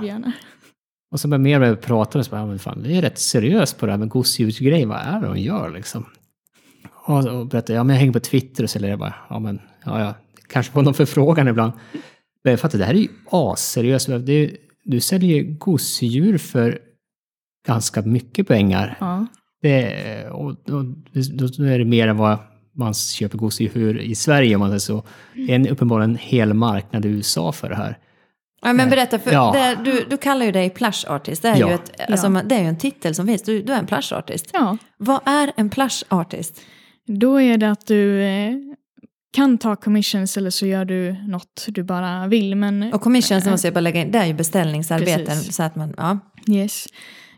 Och 1.12 1.20
så 1.20 1.28
bara 1.28 1.38
mer 1.38 1.62
och 1.62 1.68
mer 1.68 1.76
pratade 1.76 2.24
så 2.24 2.32
bara, 2.32 2.46
men 2.46 2.60
fan, 2.60 2.84
det 2.84 2.98
är 2.98 3.02
rätt 3.02 3.20
seriöst 3.20 3.78
på 3.78 3.86
det 3.86 3.92
här 3.92 4.00
med 4.00 4.10
gosedjursgrejen. 4.10 4.90
Vad 4.90 5.00
är 5.00 5.22
det 5.22 5.28
hon 5.28 5.42
gör 5.42 5.70
liksom? 5.70 6.06
Och, 7.06 7.28
och 7.28 7.48
berättade, 7.48 7.74
ja 7.74 7.84
men 7.84 7.96
jag 7.96 8.00
hänger 8.00 8.14
på 8.14 8.20
Twitter 8.20 8.64
och 8.64 8.70
säljer 8.70 8.90
det 8.90 8.98
bara, 8.98 9.16
ja 9.30 9.40
men, 9.40 9.62
ja 9.86 10.00
ja, 10.00 10.14
kanske 10.48 10.72
får 10.72 10.82
någon 10.82 10.94
förfrågan 10.94 11.48
ibland. 11.48 11.74
Men 12.44 12.52
jag 12.52 12.60
fattar, 12.60 12.80
det 12.80 12.86
här 12.86 12.94
är 12.94 12.98
ju 12.98 13.08
asseriöst. 13.32 14.10
Är, 14.10 14.58
du 14.84 15.00
säljer 15.00 15.38
ju 15.38 15.56
gosedjur 15.58 16.38
för 16.38 16.80
ganska 17.68 18.02
mycket 18.02 18.48
pengar. 18.48 18.98
Ja. 19.00 19.26
Det, 19.62 20.30
och, 20.30 20.46
och, 20.46 20.56
då, 20.66 21.48
då 21.58 21.64
är 21.64 21.80
det 21.80 21.86
mer 21.86 22.08
än 22.08 22.18
vad 22.18 22.38
man 22.76 22.94
köper 22.94 23.38
gosedjur 23.38 24.00
i 24.00 24.16
Sverige 24.16 24.56
om 24.56 24.60
man 24.60 24.70
säger 24.70 24.80
så. 24.80 25.04
Det 25.36 25.52
är 25.52 25.56
en, 25.56 25.68
uppenbarligen 25.68 26.12
en 26.12 26.18
hel 26.18 26.54
marknad 26.54 27.06
i 27.06 27.10
USA 27.10 27.52
för 27.52 27.70
det 27.70 27.76
här. 27.76 27.98
Ja, 28.62 28.74
men 28.74 28.90
berätta, 28.90 29.20
för 29.20 29.32
Ja. 29.32 29.52
det, 29.54 29.92
du, 29.92 30.06
du 30.10 30.18
kallar 30.18 30.46
ju 30.46 30.52
dig 30.52 30.70
plush 30.70 31.12
artist. 31.12 31.42
Det 31.42 31.48
är, 31.50 31.56
Ja. 31.58 31.68
ju 31.68 31.74
ett, 31.74 32.10
alltså, 32.12 32.30
det 32.30 32.56
är 32.56 32.60
ju 32.62 32.68
en 32.68 32.78
titel 32.78 33.16
som 33.16 33.28
finns. 33.28 33.42
Du, 33.42 33.62
du 33.62 33.74
är 33.74 33.80
en 33.80 33.86
plush 33.86 34.14
artist. 34.14 34.50
ja, 34.54 34.78
Vad 34.98 35.20
är 35.26 35.52
en 35.56 35.70
plush 35.70 36.04
artist? 36.10 36.62
då 37.08 37.42
är 37.42 37.58
det 37.58 37.72
att 37.72 37.88
du 37.88 38.22
eh, 38.24 38.54
kan 39.34 39.58
ta 39.58 39.76
commissions 39.76 40.38
eller 40.38 40.50
så 40.50 40.66
gör 40.66 40.86
du 40.86 41.16
något 41.28 41.66
du 41.68 41.84
bara 41.84 42.28
vill. 42.28 42.56
Men 42.56 42.94
Och 42.94 43.02
commissions 43.02 43.46
måste 43.46 43.68
jag 43.68 43.74
bara 43.74 43.80
lägga 43.80 44.02
in, 44.02 44.12
det 44.12 44.18
är 44.20 44.26
ju 44.26 44.34
beställningsarbeten. 44.34 45.26
Precis. 45.26 45.56
Så 45.56 45.64
att 45.64 45.76
man, 45.76 45.94
ja. 45.98 46.20
Yes. 46.48 46.86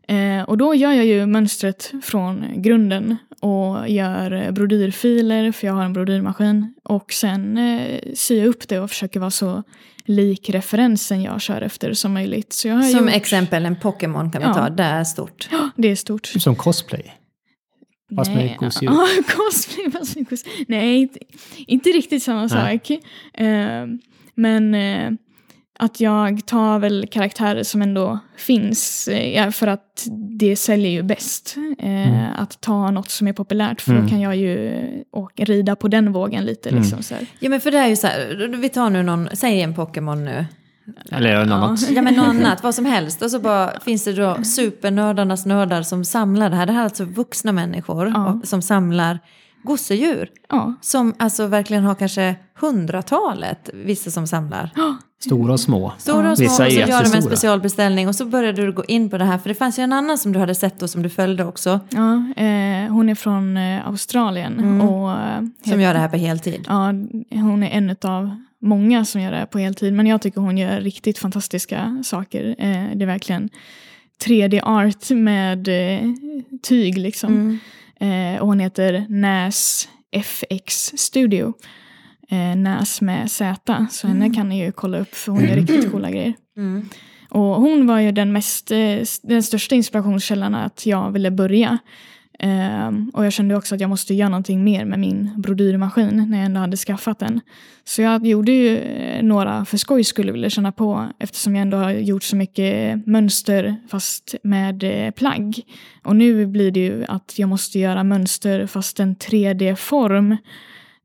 Eh, 0.08 0.42
och 0.44 0.58
då 0.58 0.76
gör 0.76 0.92
jag 0.92 1.06
ju 1.06 1.26
mönstret 1.26 1.92
från 2.04 2.46
grunden 2.56 3.18
och 3.42 3.90
gör 3.90 4.52
brodyrfiler, 4.52 5.52
för 5.52 5.68
jag 5.68 5.74
har 5.74 5.84
en 5.84 5.94
brodyrmaskin. 5.94 6.74
Och 6.84 7.14
sen 7.14 7.58
eh, 7.58 8.00
syr 8.16 8.40
jag 8.40 8.48
upp 8.48 8.68
det 8.68 8.80
och 8.80 8.90
försöker 8.90 9.20
vara 9.20 9.32
så 9.32 9.64
lik 10.06 10.50
referensen 10.50 11.22
jag 11.22 11.42
kör 11.42 11.62
efter 11.62 11.94
som 11.94 12.14
möjligt. 12.14 12.54
Så 12.54 12.68
jag 12.68 12.76
har 12.76 12.84
Som 12.84 13.00
gjort, 13.06 13.16
exempel 13.16 13.66
en 13.66 13.76
Pokémon 13.76 14.32
kan 14.32 14.42
vi 14.42 14.48
Ja. 14.48 14.54
ta, 14.54 14.70
det 14.70 14.84
är 14.84 15.04
stort. 15.04 15.50
Det 15.76 15.88
är 15.88 15.96
stort. 15.96 16.26
Som 16.28 16.56
cosplay. 16.56 17.14
Fast 18.16 18.32
med 18.32 18.58
gosedjur. 18.58 18.92
Ja, 18.96 19.08
cosplay 19.36 19.92
fast 19.92 20.16
med 20.16 20.30
gosedjur. 20.30 20.66
Nej, 20.68 20.96
inte, 21.02 21.20
inte 21.68 21.90
riktigt 21.90 22.24
samma 22.24 22.42
Nej. 22.48 22.80
sak. 22.80 22.90
Eh, 23.42 23.86
men 24.36 24.76
eh, 24.76 25.12
att 25.82 26.00
jag 26.00 26.46
tar 26.46 26.80
väl 26.80 27.08
karaktärer 27.12 27.64
som 27.64 27.82
ändå 27.82 28.20
finns, 28.38 29.08
eh, 29.08 29.50
för 29.52 29.68
att 29.68 30.08
det 30.40 30.56
säljer 30.56 30.92
ju 30.92 31.04
bäst. 31.04 31.56
Eh, 31.80 32.42
Att 32.42 32.62
ta 32.62 32.92
något 32.92 33.10
som 33.10 33.28
är 33.28 33.34
populärt, 33.34 33.82
för 33.82 33.92
Mm. 33.92 34.04
då 34.04 34.10
kan 34.10 34.22
jag 34.22 34.36
ju 34.36 34.80
åka, 35.12 35.44
rida 35.44 35.76
på 35.76 35.88
den 35.88 36.12
vågen 36.12 36.46
lite. 36.46 36.70
Mm. 36.70 36.82
Liksom, 36.82 37.04
så 37.04 37.16
här. 37.16 37.26
Ja 37.40 37.50
men 37.50 37.62
för 37.62 37.72
det 37.72 37.78
är 37.78 37.88
ju 37.88 37.96
så 37.96 38.08
här, 38.08 38.48
vi 38.62 38.70
tar 38.70 38.90
nu 38.90 39.04
någon, 39.04 39.30
säg 39.34 39.62
en 39.62 39.74
Pokémon 39.76 40.26
nu. 40.26 40.46
Eller 41.12 41.46
något 41.46 41.54
annat. 41.54 41.90
Ja 41.92 42.02
men 42.02 42.14
något 42.14 42.28
annat, 42.28 42.64
vad 42.64 42.76
som 42.76 42.86
helst. 42.86 43.22
Och 43.22 43.32
så 43.32 43.40
bara 43.40 43.80
finns 43.80 44.04
det 44.04 44.14
då 44.14 44.44
supernördarnas 44.44 45.46
nördar 45.46 45.82
som 45.84 46.06
samlar 46.06 46.50
det 46.50 46.56
här. 46.56 46.66
Det 46.66 46.72
här 46.72 46.80
är 46.80 46.84
alltså 46.84 47.06
vuxna 47.06 47.52
människor 47.52 48.08
Ja. 48.16 48.28
och, 48.34 48.48
som 48.48 48.62
samlar 48.62 49.20
gosedjur. 49.64 50.30
Ja, 50.50 50.74
Som 50.82 51.14
alltså 51.20 51.48
verkligen 51.48 51.84
har 51.84 51.96
kanske 51.96 52.36
hundratalet, 52.60 53.70
vissa 53.74 54.12
som 54.12 54.28
samlar. 54.28 54.70
Stora 55.24 55.54
och 55.54 55.60
små. 55.60 55.94
Stora 55.98 56.32
och 56.32 56.38
små, 56.38 56.46
och 56.46 56.52
Vissa 56.52 56.56
så 56.56 56.64
är 56.64 56.88
gör 56.88 57.04
de 57.04 57.16
en 57.16 57.22
specialbeställning 57.24 58.08
och 58.08 58.16
så 58.16 58.26
började 58.26 58.66
du 58.66 58.72
gå 58.72 58.86
in 58.86 59.10
på 59.10 59.18
det 59.18 59.26
här. 59.26 59.38
För 59.38 59.50
det 59.50 59.56
fanns 59.56 59.80
ju 59.80 59.84
en 59.84 59.94
annan 59.94 60.18
som 60.18 60.34
du 60.34 60.40
hade 60.40 60.56
sett 60.56 60.82
och 60.82 60.90
som 60.90 61.04
du 61.04 61.10
följde 61.10 61.46
också. 61.46 61.80
ja 61.90 62.14
eh, 62.38 62.92
hon 62.92 63.10
är 63.10 63.16
från 63.16 63.58
eh, 63.58 63.88
Australien. 63.88 64.60
Mm. 64.60 64.82
Och, 64.82 65.12
eh, 65.12 65.42
Som 65.66 65.82
gör 65.82 65.94
det 65.94 66.00
här 66.00 66.10
på 66.10 66.18
heltid. 66.18 66.66
Ja, 66.68 66.86
hon 67.30 67.64
är 67.64 67.70
en 67.70 67.96
av 68.02 68.36
många 68.62 69.06
som 69.06 69.22
gör 69.22 69.32
det 69.32 69.38
här 69.38 69.46
på 69.46 69.60
heltid. 69.60 69.94
Men 69.94 70.08
jag 70.08 70.22
tycker 70.22 70.42
hon 70.42 70.58
gör 70.58 70.82
riktigt 70.82 71.18
fantastiska 71.18 72.04
saker. 72.06 72.56
Eh, 72.60 72.88
det 72.96 73.04
är 73.04 73.06
verkligen 73.06 73.50
3D-art 74.26 75.10
med 75.10 75.68
eh, 75.68 76.14
tyg 76.64 76.98
liksom. 76.98 77.34
Mm. 77.34 77.60
Eh, 78.02 78.42
och 78.42 78.48
hon 78.48 78.60
heter 78.60 79.06
NAS 79.10 79.90
FX 80.12 80.94
Studio. 80.96 81.54
Eh, 82.30 82.56
NAS 82.56 83.02
med 83.02 83.32
Z. 83.32 83.88
Så 83.92 84.08
henne 84.08 84.34
kan 84.34 84.50
ni 84.50 84.66
ju 84.66 84.72
kolla 84.72 85.00
upp 85.00 85.16
för 85.16 85.32
hon 85.32 85.46
gör 85.46 85.56
riktigt 85.56 85.92
coola 85.92 86.12
grejer. 86.12 86.34
Mm. 86.58 86.90
Och 87.30 87.62
hon 87.62 87.88
var 87.88 88.00
ju 88.00 88.12
den, 88.12 88.32
mest, 88.32 88.72
eh, 88.72 89.00
den 89.24 89.44
största 89.44 89.76
inspirationskällan 89.76 90.56
att 90.56 90.86
jag 90.86 91.12
ville 91.12 91.32
börja. 91.32 91.78
Ehm, 92.44 93.12
och 93.14 93.26
jag 93.26 93.34
kände 93.34 93.56
också 93.56 93.76
att 93.76 93.82
jag 93.82 93.90
måste 93.90 94.14
göra 94.14 94.30
någonting 94.30 94.64
mer 94.64 94.86
med 94.86 95.00
min 95.00 95.32
brodyrmaskin 95.38 96.26
när 96.30 96.38
jag 96.38 96.46
ändå 96.46 96.60
hade 96.60 96.78
skaffat 96.78 97.20
den. 97.20 97.42
Så 97.84 98.02
jag 98.02 98.28
gjorde 98.28 98.52
ju 98.52 98.78
eh, 98.78 99.24
några 99.24 99.66
för 99.66 99.78
skojs 99.78 100.08
skull 100.08 100.32
ville 100.32 100.50
känna 100.50 100.72
på 100.72 101.08
eftersom 101.20 101.56
jag 101.56 101.62
ändå 101.62 101.78
har 101.78 101.92
gjort 101.92 102.24
så 102.24 102.36
mycket 102.36 103.06
mönster 103.08 103.76
fast 103.90 104.36
med 104.44 104.84
eh, 104.84 105.12
plagg. 105.12 105.62
Och 106.04 106.16
nu 106.16 106.46
blir 106.46 106.72
det 106.72 106.80
ju 106.80 107.06
att 107.08 107.40
jag 107.40 107.50
måste 107.50 107.80
göra 107.80 108.04
mönster 108.04 108.68
fast 108.68 109.00
en 109.00 109.16
3D-form. 109.16 110.32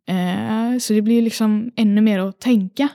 Eh, 0.08 0.78
så 0.78 0.92
det 0.92 1.02
blir 1.02 1.22
liksom 1.22 1.70
ännu 1.76 2.00
mer 2.00 2.18
att 2.18 2.40
tänka. 2.40 2.88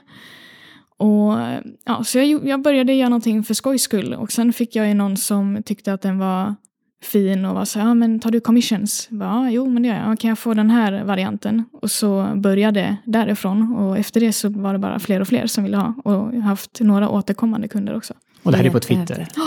Och, 0.96 1.38
ja, 1.84 2.04
så 2.04 2.18
jag, 2.18 2.48
jag 2.48 2.62
började 2.62 2.92
göra 2.92 3.08
någonting 3.08 3.42
för 3.42 3.54
skojs 3.54 3.82
skull 3.82 4.14
och 4.14 4.32
sen 4.32 4.52
fick 4.52 4.76
jag 4.76 4.88
ju 4.88 4.94
någon 4.94 5.16
som 5.16 5.62
tyckte 5.64 5.92
att 5.92 6.02
den 6.02 6.18
var 6.18 6.54
fin 7.02 7.44
och 7.44 7.54
var 7.54 7.64
så 7.64 7.78
ja 7.78 7.94
men 7.94 8.20
tar 8.20 8.30
du 8.30 8.40
commissions? 8.40 9.08
Ja, 9.10 9.50
jo 9.50 9.68
men 9.70 9.82
det 9.82 9.88
gör 9.88 9.96
jag. 9.96 10.12
Ja, 10.12 10.16
Kan 10.16 10.28
jag 10.28 10.38
få 10.38 10.54
den 10.54 10.70
här 10.70 11.04
varianten? 11.04 11.64
Och 11.72 11.90
så 11.90 12.32
började 12.36 12.80
det 12.80 12.96
därifrån 13.04 13.76
och 13.76 13.98
efter 13.98 14.20
det 14.20 14.32
så 14.32 14.48
var 14.48 14.72
det 14.72 14.78
bara 14.78 14.98
fler 14.98 15.20
och 15.20 15.28
fler 15.28 15.46
som 15.46 15.64
ville 15.64 15.76
ha 15.76 15.94
och 16.04 16.12
jag 16.12 16.18
har 16.18 16.40
haft 16.40 16.80
några 16.80 17.08
återkommande 17.08 17.68
kunder 17.68 17.96
också. 17.96 18.14
Och 18.42 18.52
det 18.52 18.58
här 18.58 18.64
är 18.64 18.70
på 18.70 18.76
Jättehäftigt. 18.78 19.18
Twitter. 19.34 19.44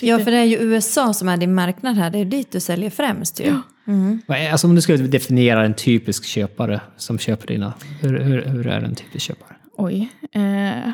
Ja, 0.00 0.18
för 0.18 0.30
det 0.30 0.36
är 0.36 0.44
ju 0.44 0.56
USA 0.56 1.14
som 1.14 1.28
är 1.28 1.36
din 1.36 1.54
marknad 1.54 1.96
här. 1.96 2.10
Det 2.10 2.18
är 2.18 2.24
ju 2.24 2.30
dit 2.30 2.52
du 2.52 2.60
säljer 2.60 2.90
främst 2.90 3.40
ju. 3.40 3.54
Mm. 3.86 4.20
Vad 4.26 4.38
är- 4.38 4.52
Alltså 4.52 4.66
om 4.66 4.74
du 4.74 4.80
skulle 4.80 4.98
definiera 5.06 5.64
en 5.64 5.74
typisk 5.74 6.24
köpare 6.24 6.80
som 6.96 7.18
köper 7.18 7.46
dina, 7.46 7.72
hur, 8.00 8.18
hur, 8.20 8.44
hur 8.44 8.66
är 8.66 8.80
en 8.82 8.94
typisk 8.94 9.26
köpare? 9.26 9.56
Oj. 9.76 10.08
Eh, 10.32 10.90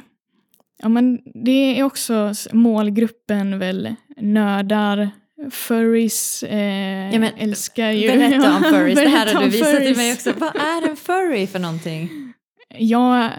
ja, 0.82 0.88
men 0.88 1.18
det 1.44 1.78
är 1.78 1.82
också 1.84 2.32
målgruppen 2.52 3.58
väl 3.58 3.94
nördar, 4.20 5.10
furries, 5.50 6.42
eh, 6.42 7.12
Ja, 7.12 7.18
men 7.18 7.32
älskar 7.38 7.90
ju... 7.90 8.08
Berätta 8.08 8.56
om 8.56 8.62
furries. 8.62 8.98
Det 8.98 9.08
här 9.08 9.34
har 9.34 9.42
du 9.42 9.48
visat 9.48 9.76
till 9.82 9.96
mig 9.96 10.12
också. 10.12 10.32
Vad 10.36 10.56
är 10.56 10.88
en 10.88 10.96
furry 10.96 11.46
för 11.46 11.58
någonting? 11.58 12.08
Jag 12.78 13.30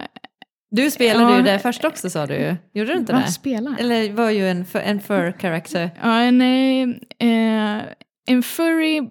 Du 0.70 0.90
spelade 0.90 1.32
Ja. 1.32 1.36
ju 1.36 1.42
det 1.42 1.58
först 1.58 1.84
också 1.84 2.10
sa 2.10 2.26
du 2.26 2.34
ju. 2.34 2.56
Gjorde 2.74 2.92
du 2.92 2.98
inte 2.98 3.12
det? 3.12 3.32
spelar? 3.32 3.76
Eller 3.78 4.12
var 4.12 4.30
ju 4.30 4.48
en, 4.50 4.66
en 4.72 5.00
fur 5.00 5.32
character. 5.32 5.90
Ja, 6.02 6.20
en, 6.20 6.40
eh, 6.40 7.82
en 8.28 8.42
furry 8.42 9.02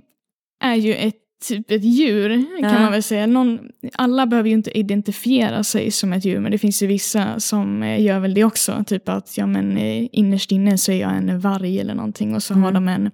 är 0.64 0.76
ju 0.76 0.94
ett 0.96 1.16
typ 1.48 1.72
ett 1.72 1.84
djur 1.84 2.30
kan 2.62 2.74
Ja. 2.74 2.80
man 2.80 2.92
väl 2.92 3.04
säga. 3.04 3.26
Någon, 3.28 3.60
alla 3.94 4.26
behöver 4.26 4.50
ju 4.50 4.56
inte 4.56 4.78
identifiera 4.80 5.64
sig 5.64 5.92
som 5.92 6.14
ett 6.14 6.26
djur 6.26 6.40
men 6.40 6.52
det 6.52 6.58
finns 6.58 6.84
ju 6.84 6.88
vissa 6.88 7.40
som 7.40 7.84
eh, 7.84 8.02
gör 8.02 8.20
väl 8.20 8.34
det 8.34 8.44
också. 8.44 8.84
Typ 8.88 9.10
att 9.10 9.38
ja, 9.38 9.46
men, 9.46 9.78
eh, 9.78 10.08
innerst 10.12 10.52
inne 10.52 10.78
så 10.78 10.92
är 10.92 11.02
jag 11.02 11.18
en 11.18 11.40
varg 11.40 11.80
eller 11.80 11.94
någonting 11.96 12.36
och 12.36 12.44
så 12.44 12.54
har 12.54 12.70
Mm. 12.70 12.74
de 12.74 12.88
en 12.88 13.12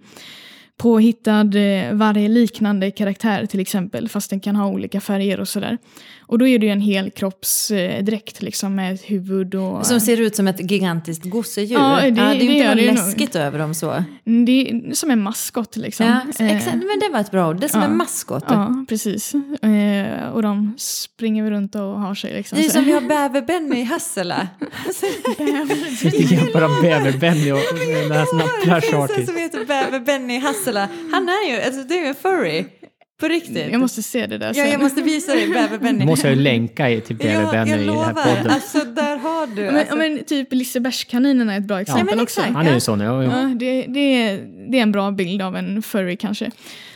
påhittad 0.78 1.42
eh, 1.56 1.94
vargliknande 1.94 2.92
karaktär 2.92 3.46
till 3.46 3.60
exempel 3.60 4.10
fast 4.10 4.30
den 4.30 4.40
kan 4.40 4.56
ha 4.56 4.68
olika 4.68 5.02
färger 5.02 5.40
och 5.40 5.48
sådär. 5.48 5.78
Och 6.32 6.38
då 6.38 6.48
är 6.48 6.60
det 6.60 6.66
ju 6.66 6.72
en 6.72 6.82
helkroppsdräkt 6.82 8.42
liksom 8.42 8.76
med 8.76 8.94
ett 8.94 9.02
huvud 9.10 9.56
och... 9.56 9.86
Som 9.86 10.00
ser 10.00 10.22
ut 10.22 10.36
som 10.36 10.48
ett 10.48 10.72
gigantiskt 10.72 11.26
gosedjur. 11.26 11.78
Ja, 11.80 12.00
det- 12.02 12.08
är 12.08 12.12
det 12.12 12.34
ju 12.46 12.52
inte 12.52 12.54
gör 12.54 12.68
något 12.68 12.76
det 12.76 12.82
ju 12.82 12.88
nog. 12.88 12.98
läskigt 12.98 13.36
över 13.36 13.60
dem 13.60 13.74
så. 13.74 14.04
Det 14.46 14.70
är 14.70 14.94
som 14.94 15.12
en 15.12 15.22
maskot 15.22 15.76
liksom. 15.76 16.06
Ja, 16.06 16.22
Eh, 16.46 16.58
exakt. 16.58 16.76
Men 16.76 17.00
det 17.00 17.10
var 17.14 17.20
ett 17.20 17.32
bra 17.32 17.50
ord. 17.50 17.60
Det 17.60 17.66
är 17.66 17.68
som 17.68 17.82
ja. 17.82 17.88
en 17.88 17.98
maskot. 17.98 18.44
Ja, 18.48 18.86
precis. 18.90 19.34
Eh, 19.62 20.28
och 20.34 20.42
de 20.42 20.74
springer 20.78 21.52
runt 21.52 21.76
och 21.76 21.82
har 21.82 22.16
sig 22.16 22.34
liksom. 22.34 22.58
Det 22.58 22.66
är 22.66 22.70
som 22.70 22.84
vi 22.86 22.92
har 22.92 23.02
Bäver-Benny 23.02 23.78
i 23.78 23.84
Hassela. 23.84 24.48
Sitter 25.98 26.36
jag 26.36 26.54
bara 26.54 26.68
Bäver-Benny 26.68 27.52
och 27.52 27.60
läser 28.10 28.26
såna 28.26 28.44
plush 28.64 28.92
Det 28.92 28.98
är 28.98 29.04
artist. 29.04 29.28
som 29.28 29.38
heter 29.38 29.66
Bäver-Benny 29.66 30.34
i 30.36 30.40
Hassela. 30.40 30.88
Han 31.12 31.30
är 31.30 31.50
ju, 31.52 31.62
alltså 31.62 31.82
det 31.84 31.94
är 31.98 32.02
ju 32.02 32.06
en 32.08 32.16
furry. 32.16 32.66
På 33.22 33.28
riktigt? 33.28 33.72
Jag 33.72 33.82
måste 33.82 34.04
se 34.04 34.28
det 34.28 34.38
där 34.38 34.48
Ja, 34.48 34.54
sen. 34.54 34.72
jag 34.72 34.82
måste 34.82 35.02
visa 35.02 35.34
dig 35.36 35.48
Bäver-Benny. 35.48 36.06
Måste 36.06 36.28
jag 36.28 36.36
ju 36.36 36.42
länka 36.42 36.90
i 36.90 37.02
till 37.02 37.18
jag, 37.20 37.28
Bäver 37.28 37.52
Benny 37.52 37.72
jag 37.72 37.82
i 37.82 37.86
den 37.86 37.96
här 37.98 38.08
lovar, 38.08 38.14
podden. 38.36 38.50
alltså 38.50 38.80
där 38.80 39.18
har 39.18 39.56
du. 39.56 39.62
men, 39.62 39.76
alltså, 39.78 39.96
men 39.96 40.24
typ 40.24 40.54
Lisebergskaninen 40.54 41.50
är 41.50 41.58
ett 41.58 41.64
bra 41.68 41.82
exempel 41.82 42.06
men 42.16 42.20
också. 42.24 42.42
Han 42.42 42.68
är 42.68 42.74
ju 42.74 42.80
sån, 42.80 43.00
ja. 43.00 43.24
ja. 43.24 43.42
Ja, 43.42 43.48
det, 43.56 43.82
det, 43.82 44.00
är, 44.00 44.40
det 44.72 44.78
är 44.78 44.82
en 44.82 44.92
bra 44.92 45.12
bild 45.12 45.42
av 45.42 45.56
en 45.56 45.82
furry 45.82 46.16
kanske. 46.18 46.52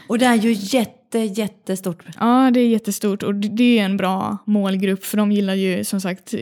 Och 0.08 0.20
det 0.20 0.26
är 0.26 0.36
ju 0.36 0.52
jätte, 0.60 1.20
jättestort. 1.20 2.04
Ja, 2.20 2.52
det 2.54 2.60
är 2.60 2.68
jättestort 2.68 3.24
och 3.24 3.36
det 3.36 3.80
är 3.80 3.86
en 3.86 3.98
bra 3.98 4.38
målgrupp 4.46 5.06
för 5.06 5.18
de 5.18 5.32
gillar 5.32 5.54
ju 5.54 5.84
som 5.84 6.02
sagt 6.02 6.34
eh, 6.34 6.40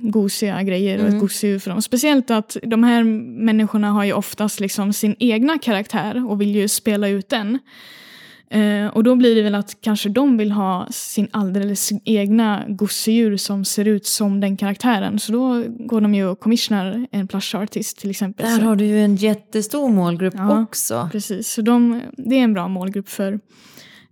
gosiga 0.00 0.62
grejer 0.62 0.98
och 1.02 1.08
ett 1.08 1.20
gosedjur 1.20 1.58
för 1.58 1.70
dem. 1.70 1.82
Speciellt 1.82 2.30
att 2.30 2.56
de 2.62 2.84
här 2.84 3.02
människorna 3.44 3.90
har 3.90 4.04
ju 4.04 4.12
oftast 4.12 4.60
liksom 4.60 4.92
sin 4.92 5.16
egna 5.18 5.58
karaktär 5.58 6.30
och 6.30 6.40
vill 6.40 6.54
ju 6.56 6.68
spela 6.68 7.08
ut 7.08 7.28
den. 7.28 7.58
Eh, 8.50 8.86
och 8.86 9.04
då 9.04 9.14
blir 9.14 9.34
det 9.34 9.42
väl 9.42 9.54
att 9.54 9.80
kanske 9.80 10.08
de 10.08 10.36
vill 10.36 10.52
ha 10.52 10.86
sin 10.90 11.28
alldeles 11.30 11.90
egna 12.04 12.64
gosedjur 12.68 13.36
som 13.36 13.64
ser 13.64 13.84
ut 13.84 14.06
som 14.06 14.40
den 14.40 14.56
karaktären. 14.56 15.18
Så 15.18 15.32
då 15.32 15.64
går 15.68 16.00
de 16.00 16.14
ju 16.14 16.26
och 16.26 16.40
commissionar 16.40 17.06
en 17.10 17.28
plush 17.28 17.56
artist 17.56 17.98
till 17.98 18.10
exempel. 18.10 18.46
Där 18.46 18.60
har 18.60 18.76
du 18.76 18.84
ju 18.84 19.00
en 19.04 19.16
jättestor 19.16 19.88
målgrupp 19.88 20.34
Ja. 20.36 20.62
också. 20.62 21.08
Precis, 21.12 21.48
så 21.52 21.62
de, 21.62 22.02
det 22.16 22.34
är 22.38 22.44
en 22.44 22.52
bra 22.54 22.68
målgrupp 22.68 23.08
för 23.08 23.40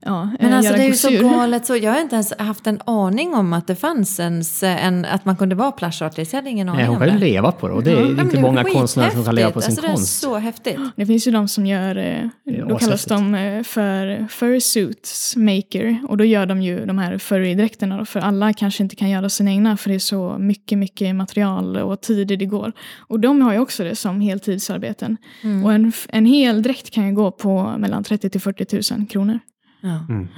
ja, 0.05 0.31
Men 0.41 0.51
eh, 0.51 0.57
alltså 0.57 0.73
det 0.73 0.83
är 0.83 0.87
ju 0.87 0.95
så 0.95 1.11
galet 1.29 1.67
så. 1.67 1.77
Jag 1.77 1.93
har 1.93 2.01
inte 2.01 2.15
ens 2.15 2.33
haft 2.39 2.67
en 2.67 2.81
aning 2.85 3.35
om 3.35 3.53
att 3.53 3.67
det 3.67 3.77
fanns 3.77 4.21
ens 4.21 4.63
en, 4.63 5.05
att 5.05 5.25
man 5.25 5.37
kunde 5.37 5.55
vara 5.55 5.73
plush 5.73 6.03
artist. 6.03 6.33
Jag 6.33 6.39
hade 6.39 6.51
ingen 6.51 6.69
aning 6.69 6.79
Nej, 6.79 6.87
hon 6.87 6.97
om 6.97 7.09
kan 7.09 7.19
ju 7.19 7.21
leva 7.21 7.53
på 7.53 7.69
det 7.69 7.75
och 7.75 7.83
det 7.83 7.91
är 7.91 7.95
Ja, 7.95 8.01
men 8.01 8.11
inte 8.11 8.37
det 8.37 8.41
är 8.41 8.43
många 8.43 8.65
konstnärer 8.65 9.11
som 9.11 9.25
kan 9.25 9.35
leva 9.35 9.51
på 9.51 9.61
sin 9.61 9.71
skithäftigt. 9.71 9.95
konst. 9.95 10.25
Alltså 10.25 10.29
det 10.29 10.37
är 10.37 10.41
så 10.41 10.45
häftigt. 10.45 10.79
Det 10.97 11.07
finns 11.07 11.27
ju 11.27 11.31
de 11.31 11.49
som 11.49 11.67
gör, 11.67 11.97
eh, 11.97 12.67
då 12.69 12.79
kallas 12.79 13.05
de 13.05 13.35
eh, 13.35 13.63
för 13.63 14.27
fursuits 14.29 15.37
maker. 15.37 15.99
Och 16.09 16.17
då 16.17 16.25
gör 16.25 16.47
de 16.47 16.63
ju 16.63 16.87
de 16.87 16.99
här 16.99 17.19
furry-dräkterna 17.19 18.05
för 18.05 18.21
alla 18.21 18.53
kanske 18.53 18.83
inte 18.83 18.97
kan 18.97 19.11
göra 19.11 19.29
sina 19.29 19.51
egna 19.51 19.77
för 19.77 19.89
det 19.89 19.95
är 19.95 19.99
så 19.99 20.37
mycket, 20.39 20.79
mycket 20.79 21.15
material 21.15 21.77
och 21.77 22.01
tid 22.01 22.29
det 22.39 22.47
går. 22.47 22.73
Och 22.99 23.21
de 23.21 23.43
har 23.43 23.53
ju 23.53 23.59
också 23.59 23.85
det 23.85 23.97
som 23.97 24.21
heltidsarbeten. 24.21 25.17
Mm. 25.43 25.65
Och 25.65 25.73
en, 25.73 25.93
en 26.09 26.27
hel 26.27 26.63
dräkt 26.63 26.91
kan 26.91 27.07
ju 27.07 27.15
gå 27.15 27.31
på 27.31 27.75
mellan 27.79 28.05
30 28.05 28.31
till 28.31 28.41
40 28.41 28.95
000 28.97 29.07
kronor. 29.07 29.39
Ja. 29.85 30.07
Mm. 30.15 30.29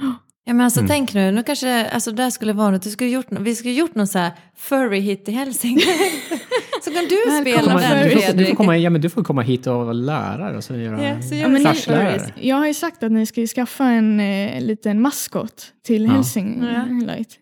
Ja, 0.45 0.53
men 0.53 0.61
alltså 0.61 0.79
Mm. 0.79 0.87
tänk 0.89 1.13
nu, 1.13 1.31
nu 1.31 1.43
kanske 1.43 1.85
alltså 1.89 2.11
där 2.11 2.29
skulle 2.29 2.53
vara 2.53 2.71
något, 2.71 2.81
du 2.81 2.89
skulle 2.89 3.09
gjort, 3.09 3.25
vi 3.39 3.55
skulle 3.55 3.73
gjort 3.73 3.95
någon 3.95 4.07
så 4.07 4.19
här 4.19 4.31
furry 4.57 4.99
hit 4.99 5.29
i 5.29 5.31
Hälsingland. 5.31 5.87
så 6.83 6.91
kan 6.91 7.03
du 7.09 7.41
spela 7.41 7.61
Komma, 7.61 7.79
den 7.79 8.09
du, 8.09 8.21
får, 8.21 8.33
du, 8.37 8.45
får 8.45 8.55
komma, 8.55 8.77
ja, 8.77 8.89
men 8.89 9.01
du 9.01 9.09
får 9.09 9.23
komma 9.23 9.41
hit 9.41 9.67
och 9.67 9.73
vara 9.75 9.93
lärare 9.93 10.57
och 10.57 10.63
sen 10.63 10.79
göra... 10.79 11.03
Ja, 11.03 11.21
så 11.21 11.35
gör 11.35 11.41
Ja, 11.41 11.47
vi 11.47 11.63
men 11.63 11.75
så. 11.75 11.91
ni-. 11.91 12.47
Jag 12.47 12.55
har 12.55 12.67
ju 12.67 12.73
sagt 12.73 13.03
att 13.03 13.11
ni 13.11 13.25
ska 13.25 13.41
ju 13.41 13.47
skaffa 13.47 13.85
en 13.85 14.19
eh, 14.19 14.61
liten 14.61 15.01
maskot 15.01 15.65
till 15.85 16.03
Ja. 16.05 16.11
Helsing 16.11 16.63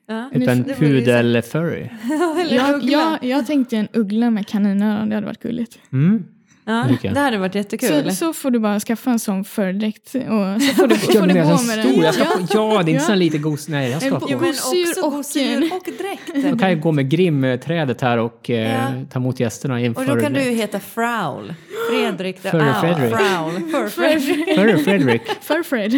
Ja. 0.08 0.30
Typ 0.34 0.48
en 0.48 0.64
vi 0.64 0.74
pudel-furry. 0.74 1.90
Eller 2.42 2.56
Jag, 2.56 2.84
jag, 2.84 3.24
jag 3.24 3.48
tänkte 3.48 3.78
en 3.78 3.88
uggla 3.94 4.30
med 4.30 4.48
kaninöron, 4.48 5.10
det 5.10 5.16
hade 5.16 5.28
varit 5.28 5.42
gulligt. 5.42 5.78
Mm. 5.94 6.24
Ja, 6.66 6.88
det 7.14 7.20
hade 7.20 7.38
varit 7.38 7.56
jättekul. 7.56 8.10
Så, 8.10 8.16
så 8.16 8.34
får 8.34 8.52
du 8.52 8.60
bara 8.60 8.80
skaffa 8.80 9.10
en 9.12 9.20
sån 9.20 9.44
fördräkt 9.46 10.16
och 10.16 10.62
så 10.62 10.74
får 10.76 10.88
du, 10.88 10.96
får 10.96 11.28
du 11.28 11.34
gå 11.34 11.50
med 11.50 11.60
stor? 11.60 11.76
den. 11.76 12.02
Jag 12.02 12.14
ska 12.14 12.24
på, 12.26 12.30
ja, 12.54 12.70
det 12.70 12.76
är 12.76 12.80
inte 12.80 12.92
Ja. 12.92 13.00
sån 13.00 13.20
lite 13.20 13.38
gos... 13.38 13.68
Nej, 13.68 13.92
jag 13.92 14.02
ska 14.02 14.20
på. 14.20 14.28
Jo, 14.30 14.38
men 14.40 14.48
Gosedjur 14.48 14.90
också 14.90 15.02
och- 15.06 15.12
gosedjur 15.12 15.72
och 15.74 15.84
dräkt. 15.98 16.52
Då 16.52 16.58
kan 16.58 16.70
jag 16.70 16.82
gå 16.82 16.92
med 16.92 17.10
Grimm-trädet 17.10 18.02
här 18.02 18.18
och 18.18 18.50
eh, 18.50 18.72
Ja. 18.72 18.88
ta 19.12 19.20
emot 19.20 19.40
gästerna 19.40 19.82
i 19.82 19.86
en 19.86 19.96
Och 19.96 20.06
då 20.06 20.20
kan 20.20 20.34
du 20.34 20.40
heta 20.42 20.80
Fraul. 20.80 21.54
Fredrik 21.90 22.42
the 22.42 22.50
Furry 22.52 22.64
Owl. 22.64 22.74
Fredrik. 22.82 23.16
Fraul. 23.16 23.52
Fur 23.72 23.90
Fred. 23.90 24.22
Furry 24.56 24.84
Fredrik. 24.84 25.22
Furfred. 25.42 25.92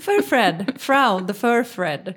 Fur 0.00 0.22
Fred. 0.22 0.72
Fraul 0.78 1.26
the 1.26 1.34
Fur 1.34 1.64
Fred. 1.64 2.14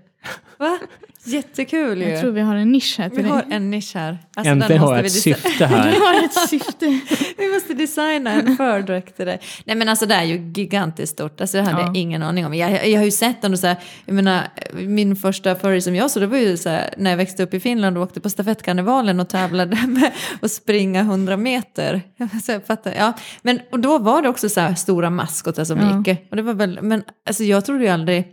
Va? 0.58 0.78
Jättekul 1.24 2.02
ju. 2.02 2.10
Jag 2.10 2.20
tror 2.22 2.32
vi 2.32 2.42
har 2.42 2.56
en 2.56 2.72
nisch 2.72 2.96
här 2.98 3.10
till 3.10 3.18
Vi 3.18 3.24
dig. 3.24 3.32
har 3.32 3.46
en 3.50 3.72
nisch 3.72 3.92
här. 3.96 4.18
Alltså, 4.36 4.52
Äntligen 4.52 4.82
har 4.82 4.96
jag 4.96 5.06
ett 5.06 5.12
syfte 5.12 5.50
Du 5.58 5.66
här. 5.66 5.92
har 6.00 6.26
ett 6.26 6.34
syfte. 6.50 7.00
Vi 7.38 7.54
måste 7.54 7.74
designa 7.74 8.32
en 8.32 8.58
fördräkt 8.58 9.16
till 9.18 9.26
dig. 9.26 9.40
Nej 9.66 9.76
men 9.76 9.90
alltså 9.90 10.06
det 10.06 10.16
är 10.16 10.24
ju 10.24 10.52
gigantiskt 10.56 11.14
stort. 11.14 11.42
Alltså 11.42 11.58
det 11.58 11.64
hade 11.64 11.82
Ja. 11.82 11.88
jag 11.88 11.98
ingen 11.98 12.24
aning 12.24 12.46
om. 12.46 12.54
Jag, 12.54 12.88
jag 12.90 13.00
har 13.00 13.06
ju 13.06 13.12
sett 13.12 13.42
den 13.42 13.54
och 13.54 13.60
så 13.60 13.68
här, 13.68 13.76
jag 14.06 14.14
menar 14.16 14.44
min 14.74 15.16
första 15.16 15.56
furry 15.56 15.82
som 15.82 15.96
jag 15.96 16.12
såg 16.12 16.24
det 16.24 16.28
var 16.28 16.38
ju 16.38 16.58
så 16.58 16.70
här, 16.70 16.94
när 16.98 17.10
jag 17.10 17.18
växte 17.18 17.44
upp 17.44 17.54
i 17.54 17.60
Finland 17.60 17.98
och 17.98 18.04
åkte 18.04 18.20
på 18.22 18.30
stafettkarnevalen 18.30 19.20
och 19.20 19.30
tävlade 19.30 19.78
med 19.88 20.12
att 20.42 20.52
springa 20.52 21.00
100 21.02 21.38
meter. 21.38 22.02
Så 22.44 22.52
jag 22.52 22.66
fattar, 22.66 22.94
ja. 22.98 23.14
Men 23.42 23.60
och 23.72 23.80
då 23.80 23.98
var 23.98 24.22
det 24.22 24.30
också 24.30 24.50
så 24.50 24.60
här 24.62 24.76
stora 24.76 25.10
maskotar 25.10 25.64
som 25.64 25.80
Ja. 25.80 26.04
gick. 26.14 26.28
Och 26.32 26.36
det 26.36 26.42
var 26.44 26.54
väl, 26.54 26.80
men 26.82 27.04
alltså 27.28 27.44
jag 27.44 27.66
trodde 27.66 27.84
ju 27.84 27.90
aldrig 27.90 28.26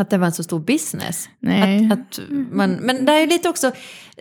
att 0.00 0.10
det 0.10 0.18
var 0.18 0.26
en 0.26 0.32
så 0.32 0.42
stor 0.42 0.60
business. 0.60 1.28
Nej. 1.40 1.86
Att, 1.92 1.98
att 1.98 2.20
man, 2.52 2.70
men 2.72 3.04
det 3.04 3.12
är 3.12 3.20
ju 3.20 3.26
lite 3.26 3.48
också, 3.48 3.72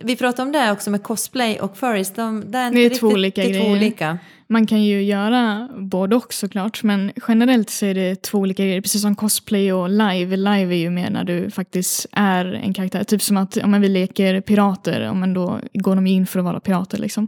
vi 0.02 0.16
pratade 0.16 0.42
om 0.46 0.52
det 0.52 0.72
också 0.72 0.90
med 0.90 1.04
cosplay 1.04 1.60
och 1.60 1.78
furries. 1.78 2.14
De, 2.14 2.44
det 2.52 2.58
är, 2.58 2.68
inte 2.68 2.78
Det 2.80 2.82
är 2.82 2.84
riktigt, 2.84 3.00
två 3.00 3.08
olika 3.08 3.42
det 3.42 3.50
är 3.50 3.54
två 3.54 3.60
grejer. 3.64 3.78
olika. 3.78 4.18
Man 4.50 4.68
kan 4.68 4.84
ju 4.84 5.04
göra 5.04 5.70
både 5.78 6.16
och 6.16 6.34
såklart, 6.34 6.84
men 6.84 7.12
generellt 7.28 7.70
så 7.70 7.86
är 7.86 7.94
det 7.94 8.22
två 8.22 8.38
olika 8.38 8.64
grejer. 8.64 8.82
Precis 8.82 9.02
som 9.02 9.16
cosplay 9.16 9.74
och 9.74 9.90
live. 9.90 10.36
Live 10.38 10.76
är 10.76 10.80
ju 10.80 10.90
mer 10.90 11.10
när 11.10 11.24
du 11.24 11.52
faktiskt 11.52 12.06
är 12.12 12.46
en 12.46 12.74
karaktär. 12.74 13.04
Typ 13.04 13.22
som 13.22 13.38
att 13.38 13.58
om 13.58 13.82
vi 13.82 13.90
leker 13.90 14.42
pirater, 14.42 15.10
om 15.10 15.20
man 15.20 15.34
då 15.34 15.60
går 15.74 15.96
de 15.96 16.08
in 16.08 16.28
för 16.28 16.40
att 16.40 16.46
vara 16.46 16.60
pirater. 16.60 16.98
Liksom. 16.98 17.28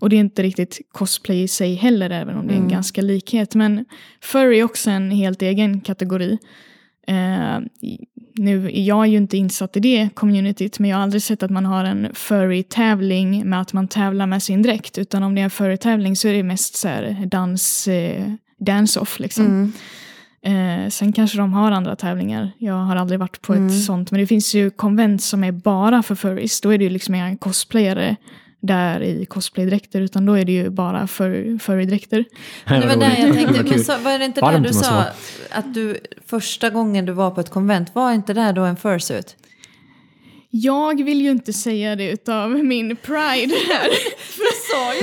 Och 0.00 0.08
det 0.10 0.16
är 0.16 0.20
inte 0.20 0.42
riktigt 0.42 0.80
cosplay 0.92 1.42
i 1.42 1.48
sig 1.48 1.74
heller, 1.74 2.10
även 2.10 2.36
om 2.36 2.46
det 2.46 2.52
är 2.52 2.56
en 2.56 2.62
Mm. 2.62 2.72
ganska 2.72 3.02
likhet. 3.02 3.54
Men 3.54 3.84
furry 4.20 4.58
är 4.58 4.64
också 4.64 4.90
en 4.90 5.10
helt 5.10 5.42
egen 5.42 5.80
kategori. 5.80 6.38
Eh, 7.06 7.58
nu 8.34 8.66
är 8.66 8.82
jag 8.82 9.08
ju 9.08 9.16
inte 9.16 9.36
insatt 9.36 9.76
i 9.76 9.80
det 9.80 10.08
communityt, 10.14 10.78
men 10.78 10.90
jag 10.90 10.96
har 10.96 11.02
aldrig 11.02 11.22
sett 11.22 11.42
att 11.42 11.50
man 11.50 11.64
har 11.66 11.84
en 11.84 12.08
furry-tävling 12.14 13.48
med 13.50 13.60
att 13.60 13.72
man 13.72 13.88
tävlar 13.88 14.26
med 14.26 14.42
sin 14.42 14.62
dräkt. 14.62 14.98
Utan 14.98 15.22
om 15.22 15.34
det 15.34 15.40
är 15.40 15.44
en 15.44 15.50
furry-tävling 15.50 16.16
så 16.16 16.28
är 16.28 16.32
det 16.32 16.42
mest 16.42 16.74
så 16.74 16.88
här 16.88 17.26
dans, 17.26 17.88
eh, 17.88 18.24
dance-off 18.58 19.20
liksom. 19.20 19.46
Mm. 19.46 19.72
Eh, 20.44 20.88
sen 20.90 21.12
kanske 21.12 21.38
de 21.38 21.52
har 21.52 21.72
andra 21.72 21.96
tävlingar. 21.96 22.52
Jag 22.58 22.74
har 22.74 22.96
aldrig 22.96 23.20
varit 23.20 23.42
på 23.42 23.54
Mm. 23.54 23.66
ett 23.66 23.84
sånt. 23.84 24.10
Men 24.10 24.20
det 24.20 24.26
finns 24.26 24.54
ju 24.54 24.70
konvent 24.70 25.22
som 25.22 25.44
är 25.44 25.52
bara 25.52 26.02
för 26.02 26.14
furries. 26.14 26.60
Då 26.60 26.70
är 26.70 26.78
det 26.78 26.84
ju 26.84 26.90
liksom 26.90 27.14
inga 27.14 27.36
cosplayare 27.36 28.16
där 28.60 29.02
i 29.02 29.26
cosplaydräkter. 29.26 30.00
Utan 30.00 30.26
då 30.26 30.32
är 30.32 30.44
det 30.44 30.52
ju 30.52 30.70
bara 30.70 31.06
fur, 31.06 31.58
furrydräkter. 31.58 32.24
Det 32.68 32.86
var 32.86 32.96
där 32.96 33.16
jag 33.18 33.34
tänkte, 33.34 33.54
Vad 33.54 33.68
men 33.68 33.84
så, 33.84 33.98
var 33.98 34.18
det 34.18 34.24
inte 34.24 34.40
Varmt 34.40 34.52
där 34.52 34.56
om 34.56 34.62
du 34.62 34.72
sa 34.72 35.04
att 35.50 35.74
du 35.74 35.96
första 36.32 36.70
gången 36.70 37.06
du 37.06 37.12
var 37.12 37.30
på 37.30 37.40
ett 37.40 37.50
konvent, 37.50 37.94
var 37.94 38.12
inte 38.12 38.34
det 38.34 38.52
då 38.52 38.62
en 38.62 38.76
fursuit? 38.76 39.36
Jag 40.54 41.04
vill 41.04 41.20
ju 41.22 41.30
inte 41.30 41.52
säga 41.52 41.96
det 41.96 42.10
utav 42.10 42.50
min 42.64 42.96
pride 42.96 43.54
här. 43.68 43.88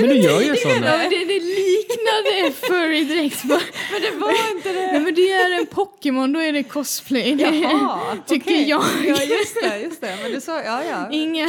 Men 0.00 0.08
du 0.10 0.16
gör 0.16 0.40
ju 0.40 0.46
Ja, 0.46 0.56
sådana. 0.56 0.96
men 0.96 1.10
det, 1.10 1.24
det 1.24 1.40
liknade 1.40 2.52
furrydräkt. 2.60 3.44
Men 3.44 4.02
det 4.02 4.10
var 4.18 4.50
inte 4.56 4.72
det! 4.72 4.86
Nej 4.92 5.00
men 5.00 5.14
det 5.14 5.32
är 5.32 5.58
en 5.58 5.66
Pokémon, 5.66 6.32
då 6.32 6.40
är 6.40 6.52
det 6.52 6.62
cosplay. 6.62 7.34
Det 7.34 7.44
tycker 8.26 8.50
okej. 8.50 8.68
jag. 8.68 8.82
Ja, 9.06 9.22
just 9.22 9.54
det, 9.62 9.78
just 9.82 10.00
det. 10.00 10.18
Men 10.22 10.32
du 10.32 10.40
sa, 10.40 10.62
ja, 10.62 10.82
ja. 10.90 11.08
Inga... 11.12 11.48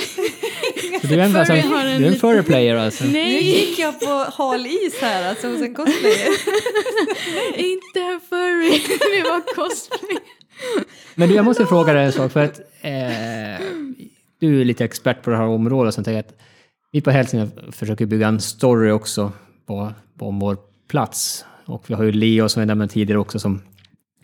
Du 1.02 1.14
är 1.16 1.20
en, 1.20 1.36
alltså, 1.36 1.54
Furry 1.54 1.98
du 1.98 2.06
är 2.06 2.12
en 2.12 2.20
furry 2.20 2.44
player 2.44 2.76
alltså. 2.76 3.04
Nu 3.04 3.12
Nej, 3.12 3.44
gick 3.44 3.80
jag 3.80 4.00
på 4.00 4.26
hal 4.34 4.66
is 4.68 4.96
här, 5.02 5.30
alltså 5.30 5.48
hos 5.48 5.62
en 5.62 5.74
cosplayer. 5.76 6.28
inte 7.58 8.00
en 8.00 8.20
furry. 8.30 8.82
Det 9.24 9.30
var 9.30 9.56
cosplay. 9.56 10.18
Men 11.16 11.30
du, 11.30 11.36
jag 11.36 11.46
måste 11.46 11.66
fråga 11.66 11.94
dig 11.94 12.06
en 12.06 12.12
sak. 12.14 12.32
För 12.32 12.40
att, 12.44 12.60
eh, 12.82 13.62
du 14.40 14.62
är 14.62 14.66
lite 14.66 14.86
expert 14.86 15.24
på 15.24 15.30
det 15.30 15.38
här 15.38 15.46
området. 15.46 15.94
Så 15.94 16.00
jag 16.00 16.06
tänker 16.06 16.20
att 16.20 16.36
vi 16.92 17.02
på 17.02 17.12
Hälsingland 17.12 17.52
försöker 17.70 18.06
bygga 18.06 18.28
en 18.28 18.40
story 18.40 18.92
också 18.92 19.32
på, 19.66 19.94
på 20.18 20.32
vår 20.32 20.58
plats. 20.90 21.46
Och 21.66 21.84
vi 21.88 21.94
har 21.94 22.04
ju 22.04 22.12
Leo 22.12 22.50
som 22.50 22.60
jag 22.62 22.68
nämnde 22.68 22.88
tidigare 22.88 23.20
också 23.20 23.40
som 23.40 23.62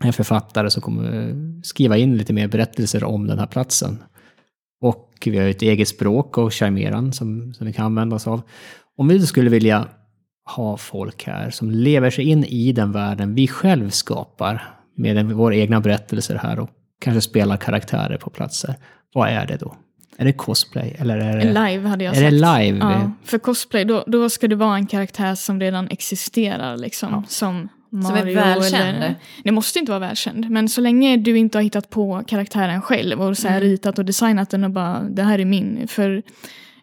är 0.03 0.11
författare 0.11 0.69
som 0.69 0.81
kommer 0.81 1.29
eh, 1.29 1.35
skriva 1.63 1.97
in 1.97 2.17
lite 2.17 2.33
mer 2.33 2.47
berättelser 2.47 3.03
om 3.03 3.27
den 3.27 3.39
här 3.39 3.47
platsen. 3.47 4.03
Och 4.81 5.13
vi 5.25 5.37
har 5.37 5.45
ju 5.45 5.51
ett 5.51 5.61
eget 5.61 5.87
språk 5.87 6.37
och 6.37 6.53
charmeran 6.53 7.13
som, 7.13 7.53
som 7.53 7.67
vi 7.67 7.73
kan 7.73 7.85
använda 7.85 8.15
oss 8.15 8.27
av. 8.27 8.41
Om 8.97 9.07
vi 9.07 9.27
skulle 9.27 9.49
vilja 9.49 9.87
ha 10.55 10.77
folk 10.77 11.23
här 11.23 11.49
som 11.49 11.71
lever 11.71 12.09
sig 12.09 12.25
in 12.25 12.43
i 12.43 12.71
den 12.71 12.91
världen 12.91 13.35
vi 13.35 13.47
själv 13.47 13.89
skapar 13.89 14.63
med 14.95 15.31
våra 15.31 15.55
egna 15.55 15.81
berättelser 15.81 16.35
här 16.35 16.59
och 16.59 16.69
kanske 16.99 17.21
spelar 17.21 17.57
karaktärer 17.57 18.17
på 18.17 18.29
platser. 18.29 18.75
Vad 19.13 19.29
är 19.29 19.45
det 19.45 19.57
då? 19.57 19.75
Är 20.17 20.25
det 20.25 20.33
cosplay 20.33 20.95
eller 20.99 21.17
är 21.17 21.37
det... 21.37 21.45
Live 21.45 21.87
hade 21.89 22.03
jag 22.03 22.11
Är 22.17 22.21
sagt. 22.21 22.31
det 22.31 22.59
live? 22.59 22.77
Ja, 22.79 23.11
för 23.23 23.37
cosplay, 23.37 23.85
då, 23.85 24.03
då 24.07 24.29
ska 24.29 24.47
det 24.47 24.55
vara 24.55 24.75
en 24.75 24.87
karaktär 24.87 25.35
som 25.35 25.59
redan 25.59 25.87
existerar. 25.87 26.77
Liksom, 26.77 27.25
Som 27.27 27.69
Mario. 27.89 28.17
är 28.31 28.35
välkänd. 28.35 28.97
Eller, 28.97 29.15
det 29.43 29.51
måste 29.51 29.79
inte 29.79 29.91
vara 29.91 29.99
välkänd, 29.99 30.49
men 30.49 30.69
så 30.69 30.81
länge 30.81 31.17
du 31.17 31.37
inte 31.37 31.57
har 31.57 31.63
hittat 31.63 31.89
på 31.89 32.23
karaktären 32.27 32.81
själv 32.81 33.21
och 33.21 33.37
så 33.37 33.47
här 33.47 33.57
Mm. 33.57 33.69
ritat 33.69 33.99
och 33.99 34.05
designat 34.05 34.49
den 34.49 34.63
och 34.63 34.71
bara 34.71 34.99
det 35.03 35.23
här 35.23 35.39
är 35.39 35.45
min. 35.45 35.87
För 35.87 36.23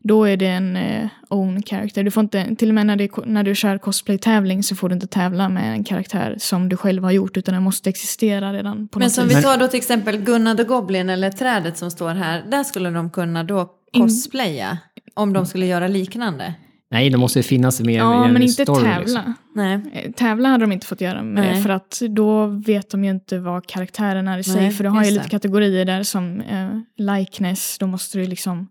då 0.06 0.24
är 0.24 0.36
det 0.36 0.46
en 0.46 0.76
eh, 0.76 1.08
own 1.28 1.62
character. 1.62 2.02
Du 2.02 2.10
får 2.10 2.20
inte, 2.22 2.54
till 2.54 2.68
och 2.68 2.74
med 2.74 2.86
när, 2.86 2.96
det, 2.96 3.10
när 3.26 3.42
du 3.42 3.54
kör 3.54 3.78
cosplay-tävling 3.78 4.62
så 4.62 4.76
får 4.76 4.88
du 4.88 4.94
inte 4.94 5.06
tävla 5.06 5.48
med 5.48 5.72
en 5.72 5.84
karaktär 5.84 6.36
som 6.38 6.68
du 6.68 6.76
själv 6.76 7.04
har 7.04 7.10
gjort 7.10 7.36
utan 7.36 7.54
den 7.54 7.62
måste 7.62 7.90
existera 7.90 8.52
redan 8.52 8.88
på 8.88 8.98
Men 8.98 9.10
som 9.10 9.28
vis. 9.28 9.36
vi 9.38 9.42
tar 9.42 9.56
då 9.58 9.68
till 9.68 9.78
exempel 9.78 10.16
Gunnar 10.16 10.54
the 10.54 10.64
Goblin 10.64 11.10
eller 11.10 11.30
trädet 11.30 11.78
som 11.78 11.90
står 11.90 12.10
här. 12.14 12.44
Där 12.50 12.64
skulle 12.64 12.90
de 12.90 13.10
kunna 13.10 13.44
då 13.44 13.70
cosplaya. 13.92 14.78
Om 15.14 15.32
de 15.32 15.46
skulle 15.46 15.66
göra 15.66 15.88
liknande. 15.88 16.54
Nej, 16.90 17.10
det 17.10 17.16
måste 17.16 17.42
finnas 17.42 17.80
mer 17.80 17.98
Ja, 17.98 18.20
mer 18.24 18.32
men 18.32 18.42
inte 18.42 18.62
story, 18.62 18.84
tävla. 18.84 18.98
Liksom. 19.00 19.34
Nej. 19.54 19.80
Eh, 19.92 20.12
Tävla 20.12 20.48
hade 20.48 20.64
de 20.64 20.72
inte 20.72 20.86
fått 20.86 21.00
göra 21.00 21.22
med 21.22 21.44
Nej. 21.44 21.56
det 21.56 21.62
för 21.62 21.70
att 21.70 22.02
då 22.10 22.46
vet 22.46 22.90
de 22.90 23.04
ju 23.04 23.10
inte 23.10 23.38
vad 23.38 23.66
karaktären 23.66 24.28
är 24.28 24.38
i 24.38 24.44
sig. 24.44 24.54
Nej, 24.56 24.70
för 24.70 24.84
du 24.84 24.90
har 24.90 25.04
ju 25.04 25.10
lite 25.10 25.24
det. 25.24 25.28
kategorier 25.30 25.84
där 25.84 26.02
som 26.02 26.40
eh, 26.40 26.68
likeness, 26.96 27.78
då 27.78 27.86
måste 27.86 28.18
du 28.18 28.26
liksom... 28.26 28.68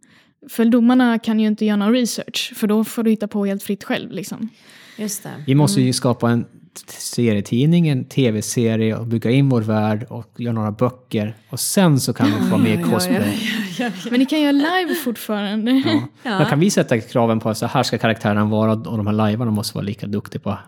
För 0.50 0.66
domarna 0.66 1.20
kan 1.20 1.40
ju 1.40 1.48
inte 1.48 1.66
göra 1.66 1.78
någon 1.78 1.94
research 1.94 2.54
för 2.56 2.68
då 2.68 2.84
får 2.84 3.04
du 3.04 3.10
hitta 3.10 3.28
på 3.28 3.46
helt 3.46 3.64
fritt 3.64 3.84
själv 3.84 4.12
liksom. 4.12 4.50
Just 4.98 5.24
det. 5.24 5.30
Vi 5.48 5.56
måste 5.56 5.82
ju 5.82 5.94
skapa 5.94 6.30
en 6.30 6.46
serietidning, 6.88 7.88
en 7.88 8.06
tv-serie 8.06 8.96
och 8.98 9.08
bygga 9.08 9.32
in 9.32 9.50
vår 9.50 9.62
värld 9.62 10.06
och 10.10 10.32
göra 10.38 10.54
några 10.54 10.72
böcker. 10.72 11.36
Och 11.50 11.60
sen 11.60 12.00
så 12.00 12.14
kan 12.14 12.26
vi 12.28 12.50
få 12.50 12.58
med 12.58 12.80
Ja, 12.80 12.86
ja, 12.86 12.94
cosplay. 12.94 13.38
ja, 13.80 13.90
Men 14.10 14.20
ni 14.20 14.26
kan 14.26 14.42
göra 14.42 14.52
live 14.52 14.96
fortfarande. 14.96 15.72
Ja. 15.72 16.02
Ja. 16.24 16.38
Men 16.38 16.48
kan 16.48 16.60
vi 16.60 16.70
sätta 16.70 17.00
kraven 17.00 17.40
på 17.40 17.50
att 17.50 17.58
så 17.58 17.66
här 17.66 17.84
ska 17.84 17.98
karaktären 17.98 18.50
vara 18.50 18.72
och 18.72 18.98
de 18.98 19.08
här 19.08 19.14
lajvarna 19.14 19.52
måste 19.52 19.78
vara 19.78 19.86
lika 19.86 20.08
duktiga 20.08 20.42
på 20.42 20.50
att 20.50 20.60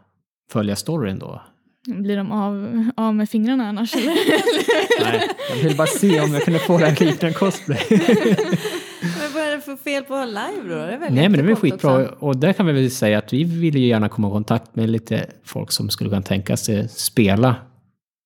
följa 0.51 0.76
storyn 0.76 1.19
då? 1.19 1.41
Blir 1.88 2.17
de 2.17 2.32
av, 2.32 2.86
av 2.97 3.15
med 3.15 3.30
fingrarna 3.30 3.69
annars? 3.69 3.95
eller? 3.95 4.15
Nej, 5.03 5.21
jag 5.49 5.63
vill 5.63 5.78
bara 5.78 5.88
se 5.88 6.21
om 6.21 6.34
jag 6.34 6.43
kunde 6.43 6.59
få 6.59 6.80
en 6.80 6.93
liknande 6.93 7.34
cosplay. 7.34 7.80
Men 9.01 9.34
vad 9.34 9.43
är 9.43 9.55
det 9.55 9.55
för 9.66 9.76
fel 9.76 10.03
på 10.03 10.13
att 10.13 10.20
ha 10.20 10.26
live 10.26 10.70
då? 10.70 10.76
Det 10.76 10.91
är 10.93 10.99
Nej 11.11 11.30
men 11.30 11.45
det 11.45 11.51
är 11.51 11.55
skitbra. 11.55 12.01
också. 12.03 12.16
Och 12.20 12.38
där 12.38 12.53
kan 12.53 12.66
vi 12.66 12.74
väl 12.74 12.91
säga 12.91 13.18
att 13.18 13.34
vi 13.34 13.43
vill 13.43 13.76
ju 13.78 13.86
gärna 13.88 14.09
komma 14.09 14.28
i 14.28 14.32
kontakt 14.32 14.76
med 14.76 14.89
lite 14.89 15.26
folk 15.43 15.72
som 15.72 15.89
skulle 15.89 16.09
kunna 16.09 16.22
tänka 16.22 16.57
sig 16.57 16.89
spela 16.89 17.55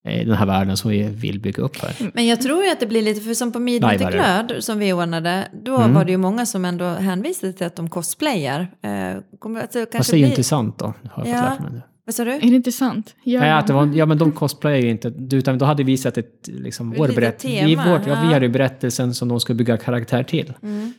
i 0.08 0.24
den 0.24 0.34
här 0.36 0.46
världen 0.46 0.76
som 0.76 0.90
vi 0.90 1.02
vill 1.02 1.40
bygga 1.40 1.62
upp 1.62 1.76
här. 1.82 2.10
Men 2.14 2.26
jag 2.26 2.40
tror 2.40 2.64
ju 2.64 2.70
att 2.70 2.80
det 2.80 2.86
blir 2.86 3.02
lite, 3.02 3.20
för 3.20 3.34
som 3.34 3.52
på 3.52 3.58
Midnatt 3.58 3.98
glöd 4.12 4.52
som 4.60 4.78
vi 4.78 4.92
ordnade, 4.92 5.48
då 5.64 5.76
Mm. 5.76 5.94
var 5.94 6.04
det 6.04 6.10
ju 6.10 6.16
många 6.18 6.46
som 6.46 6.64
ändå 6.64 6.84
hänvisade 6.88 7.52
till 7.52 7.66
att 7.66 7.76
de 7.76 7.90
cosplayar. 7.90 8.60
Eh, 8.60 9.20
kommer, 9.38 9.60
alltså, 9.60 9.78
Fast 9.78 9.92
kanske 9.92 10.12
det 10.12 10.16
är 10.16 10.18
ju 10.18 10.22
blir- 10.24 10.30
inte 10.30 10.44
sant 10.44 10.78
då. 10.78 10.94
Har 11.10 11.26
jag 11.26 11.28
Ja. 11.36 11.50
fått 11.50 11.60
lära 11.60 11.70
mig. 11.72 11.80
Vad 12.06 12.14
sa 12.14 12.24
du? 12.24 12.30
är 12.32 12.40
det 12.40 12.46
inte 12.46 12.72
sant? 12.72 13.14
Gör 13.24 13.40
Nej, 13.40 13.48
de? 13.50 13.54
att 13.58 13.66
det 13.66 13.72
var, 13.72 13.86
ja 13.94 14.06
men 14.06 14.18
de 14.18 14.32
cosplayar 14.32 14.78
ju 14.78 14.90
inte, 14.90 15.12
utan 15.32 15.58
då 15.58 15.64
hade 15.64 15.82
vi 15.84 15.96
sett 15.96 16.18
ett, 16.18 16.48
liksom, 16.48 16.90
vår 16.98 17.08
berättelse. 17.08 17.64
Vi, 17.66 17.74
vårt, 17.74 17.86
ja, 17.86 17.98
vi 18.04 18.10
ja. 18.10 18.14
hade 18.32 18.46
ju 18.46 18.52
berättelsen 18.52 19.14
som 19.14 19.28
de 19.28 19.40
skulle 19.40 19.56
bygga 19.56 19.76
karaktär 19.76 20.22
till. 20.22 20.52
Mm. 20.62 20.92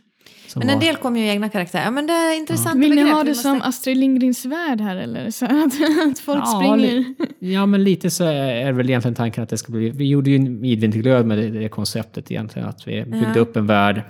Som 0.51 0.59
Men 0.59 0.69
en 0.69 0.75
var- 0.75 0.81
del 0.85 0.95
kommer 0.95 1.19
ju 1.19 1.25
i 1.25 1.29
egna 1.29 1.49
karaktärer. 1.49 1.83
Ja, 1.83 1.91
men 1.91 2.07
det 2.07 2.13
är 2.13 2.37
intressant 2.37 2.79
Vill 2.83 2.95
ni 2.95 3.01
ha 3.11 3.23
det 3.23 3.29
måste- 3.29 3.43
som 3.43 3.61
Astrid 3.61 3.97
Lindgrens 3.97 4.45
värld 4.45 4.81
här 4.81 4.95
eller? 4.95 5.31
Så 5.31 5.45
att, 5.45 5.51
att 6.11 6.19
folk 6.19 6.43
Ja, 6.45 6.45
springer? 6.45 7.05
Ja, 7.39 7.65
men 7.65 7.83
lite 7.83 8.09
så 8.09 8.23
är 8.23 8.71
väl 8.71 8.89
egentligen 8.89 9.15
tanken 9.15 9.43
att 9.43 9.49
det 9.49 9.57
ska 9.57 9.71
bli... 9.71 9.89
Vi 9.89 10.07
gjorde 10.07 10.29
ju 10.29 10.35
en 10.35 10.61
midvinterglöd 10.61 11.25
med 11.25 11.37
det, 11.37 11.49
det 11.49 11.69
konceptet 11.69 12.31
egentligen. 12.31 12.67
Att 12.67 12.87
vi 12.87 13.03
byggde 13.05 13.31
Ja. 13.35 13.39
upp 13.41 13.55
en 13.55 13.67
värld 13.67 14.01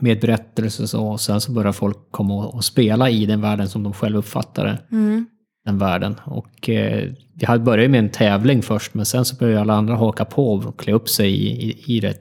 med 0.00 0.20
berättelser 0.20 0.82
och 0.82 0.88
så. 0.88 1.06
Och 1.06 1.20
sen 1.20 1.40
så 1.40 1.52
börjar 1.52 1.72
folk 1.72 1.96
komma 2.10 2.34
och, 2.34 2.54
och 2.54 2.64
spela 2.64 3.10
i 3.10 3.26
den 3.26 3.40
världen 3.40 3.68
som 3.68 3.82
de 3.82 3.92
själva 3.92 4.18
uppfattade 4.18 4.78
Mm. 4.92 5.26
den 5.64 5.78
världen. 5.78 6.14
Och 6.24 6.68
eh, 6.68 7.10
vi 7.34 7.46
hade 7.46 7.64
börjat 7.64 7.90
med 7.90 7.98
en 7.98 8.10
tävling 8.10 8.62
först, 8.62 8.94
men 8.94 9.06
sen 9.06 9.24
så 9.24 9.36
började 9.36 9.60
alla 9.60 9.74
andra 9.74 9.94
haka 9.94 10.24
på 10.24 10.52
och 10.52 10.80
klä 10.80 10.92
upp 10.92 11.08
sig 11.08 11.30
i, 11.30 11.68
i, 11.70 11.96
i 11.96 12.00
det, 12.00 12.14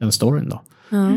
den 0.00 0.12
storyn 0.12 0.48
då. 0.48 0.62
Ja. 0.90 1.12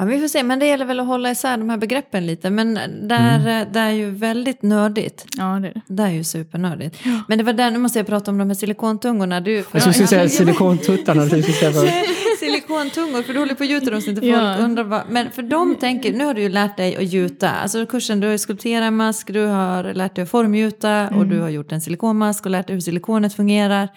Ja, 0.00 0.06
vi 0.06 0.20
får 0.20 0.28
se. 0.28 0.42
Men 0.42 0.58
det 0.58 0.66
gäller 0.66 0.84
väl 0.84 1.00
att 1.00 1.06
hålla 1.06 1.30
isär 1.30 1.56
de 1.56 1.70
här 1.70 1.76
begreppen 1.76 2.26
lite. 2.26 2.50
Men 2.50 2.74
där, 2.74 3.38
Mm. 3.40 3.46
eh, 3.62 3.72
det 3.72 3.80
är 3.80 3.90
ju 3.90 4.10
väldigt 4.10 4.62
nördigt. 4.62 5.26
Ja, 5.38 5.44
det 5.44 5.68
är 5.68 5.74
det. 5.74 5.80
Det 5.88 6.02
är 6.02 6.10
ju 6.10 6.24
supernördigt. 6.24 6.96
Men 7.28 7.38
det 7.38 7.44
var 7.44 7.52
där, 7.52 7.70
nu 7.70 7.78
måste 7.78 7.98
jag 7.98 8.06
prata 8.06 8.30
om 8.30 8.38
de 8.38 8.48
här 8.48 8.54
silikontungorna. 8.54 9.40
Du, 9.40 9.52
Jag 9.72 9.82
skulle 9.94 10.06
säga 10.06 10.28
silikontuttarna. 10.28 11.26
Silikontungor, 12.40 13.22
för 13.22 13.32
du 13.32 13.38
håller 13.38 13.54
på 13.54 13.62
att 13.64 13.70
gjuta 13.70 13.90
dem 13.90 14.00
så 14.00 14.10
inte 14.10 14.20
folk 14.22 14.32
Ja. 14.34 14.56
undrar 14.56 14.84
vad... 14.84 15.02
Men 15.10 15.30
för 15.30 15.42
de 15.42 15.74
tänker, 15.76 16.12
nu 16.12 16.24
har 16.24 16.34
du 16.34 16.40
ju 16.42 16.48
lärt 16.48 16.76
dig 16.76 16.96
att 16.96 17.02
gjuta. 17.04 17.50
Alltså 17.50 17.86
kursen, 17.86 18.20
du 18.20 18.26
har 18.26 18.32
ju 18.32 18.38
skulpterat 18.38 18.82
en 18.86 18.96
mask, 18.96 19.26
du 19.32 19.44
har 19.46 19.94
lärt 19.94 20.14
dig 20.14 20.22
att 20.22 20.30
formgjuta 20.30 21.08
och 21.08 21.26
du 21.26 21.40
har 21.40 21.48
gjort 21.48 21.72
en 21.72 21.80
silikonmask 21.80 22.44
och 22.44 22.50
lärt 22.50 22.66
dig 22.66 22.74
hur 22.76 22.80
silikonet 22.80 23.34
fungerar. 23.34 23.88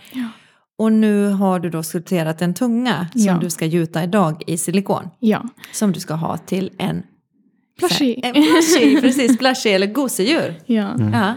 Och 0.78 0.92
nu 0.92 1.28
har 1.28 1.60
du 1.60 1.70
då 1.70 1.84
skulpterat 1.84 2.42
en 2.42 2.54
tunga 2.54 3.08
som 3.12 3.22
ja. 3.22 3.38
du 3.42 3.50
ska 3.50 3.66
gjuta 3.66 4.04
idag 4.04 4.44
i 4.48 4.58
silikon. 4.58 5.10
Ja. 5.20 5.44
Som 5.72 5.92
du 5.92 6.00
ska 6.00 6.14
ha 6.14 6.38
till 6.38 6.72
en 6.78 7.04
plushie. 7.80 8.20
En 8.24 8.34
plushie 8.34 9.02
precis, 9.02 9.38
plushie 9.38 9.76
eller 9.76 9.88
gosedjur. 9.88 10.56
Ja. 10.66 10.88
Mm. 10.92 11.14
ja. 11.14 11.34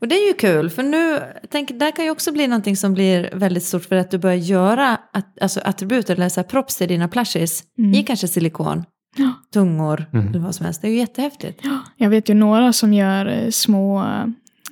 Och 0.00 0.08
det 0.08 0.14
är 0.14 0.28
ju 0.28 0.34
kul, 0.34 0.70
för 0.70 0.82
nu, 0.82 1.20
tänk, 1.50 1.78
där 1.78 1.90
kan 1.90 2.04
ju 2.04 2.10
också 2.10 2.32
bli 2.32 2.46
någonting 2.46 2.76
som 2.76 2.94
blir 2.94 3.30
väldigt 3.32 3.64
stort 3.64 3.84
för 3.84 3.96
att 3.96 4.10
du 4.10 4.18
börjar 4.18 4.36
göra 4.36 4.98
att, 5.12 5.42
alltså 5.42 5.60
attribut 5.64 6.10
eller 6.10 6.28
så 6.28 6.40
här 6.40 6.48
props 6.48 6.76
till 6.76 6.88
dina 6.88 7.08
plushies 7.08 7.62
mm. 7.78 7.94
i 7.94 8.02
kanske 8.02 8.28
silikon, 8.28 8.84
ja. 9.16 9.32
tungor 9.52 10.06
mm. 10.12 10.28
eller 10.28 10.38
vad 10.38 10.54
som 10.54 10.66
helst. 10.66 10.82
Det 10.82 10.88
är 10.88 10.92
ju 10.92 10.98
jättehäftigt. 10.98 11.64
Jag 11.96 12.10
vet 12.10 12.28
ju 12.28 12.34
några 12.34 12.72
som 12.72 12.92
gör 12.92 13.26
eh, 13.26 13.50
små 13.50 14.02
eh, 14.02 14.26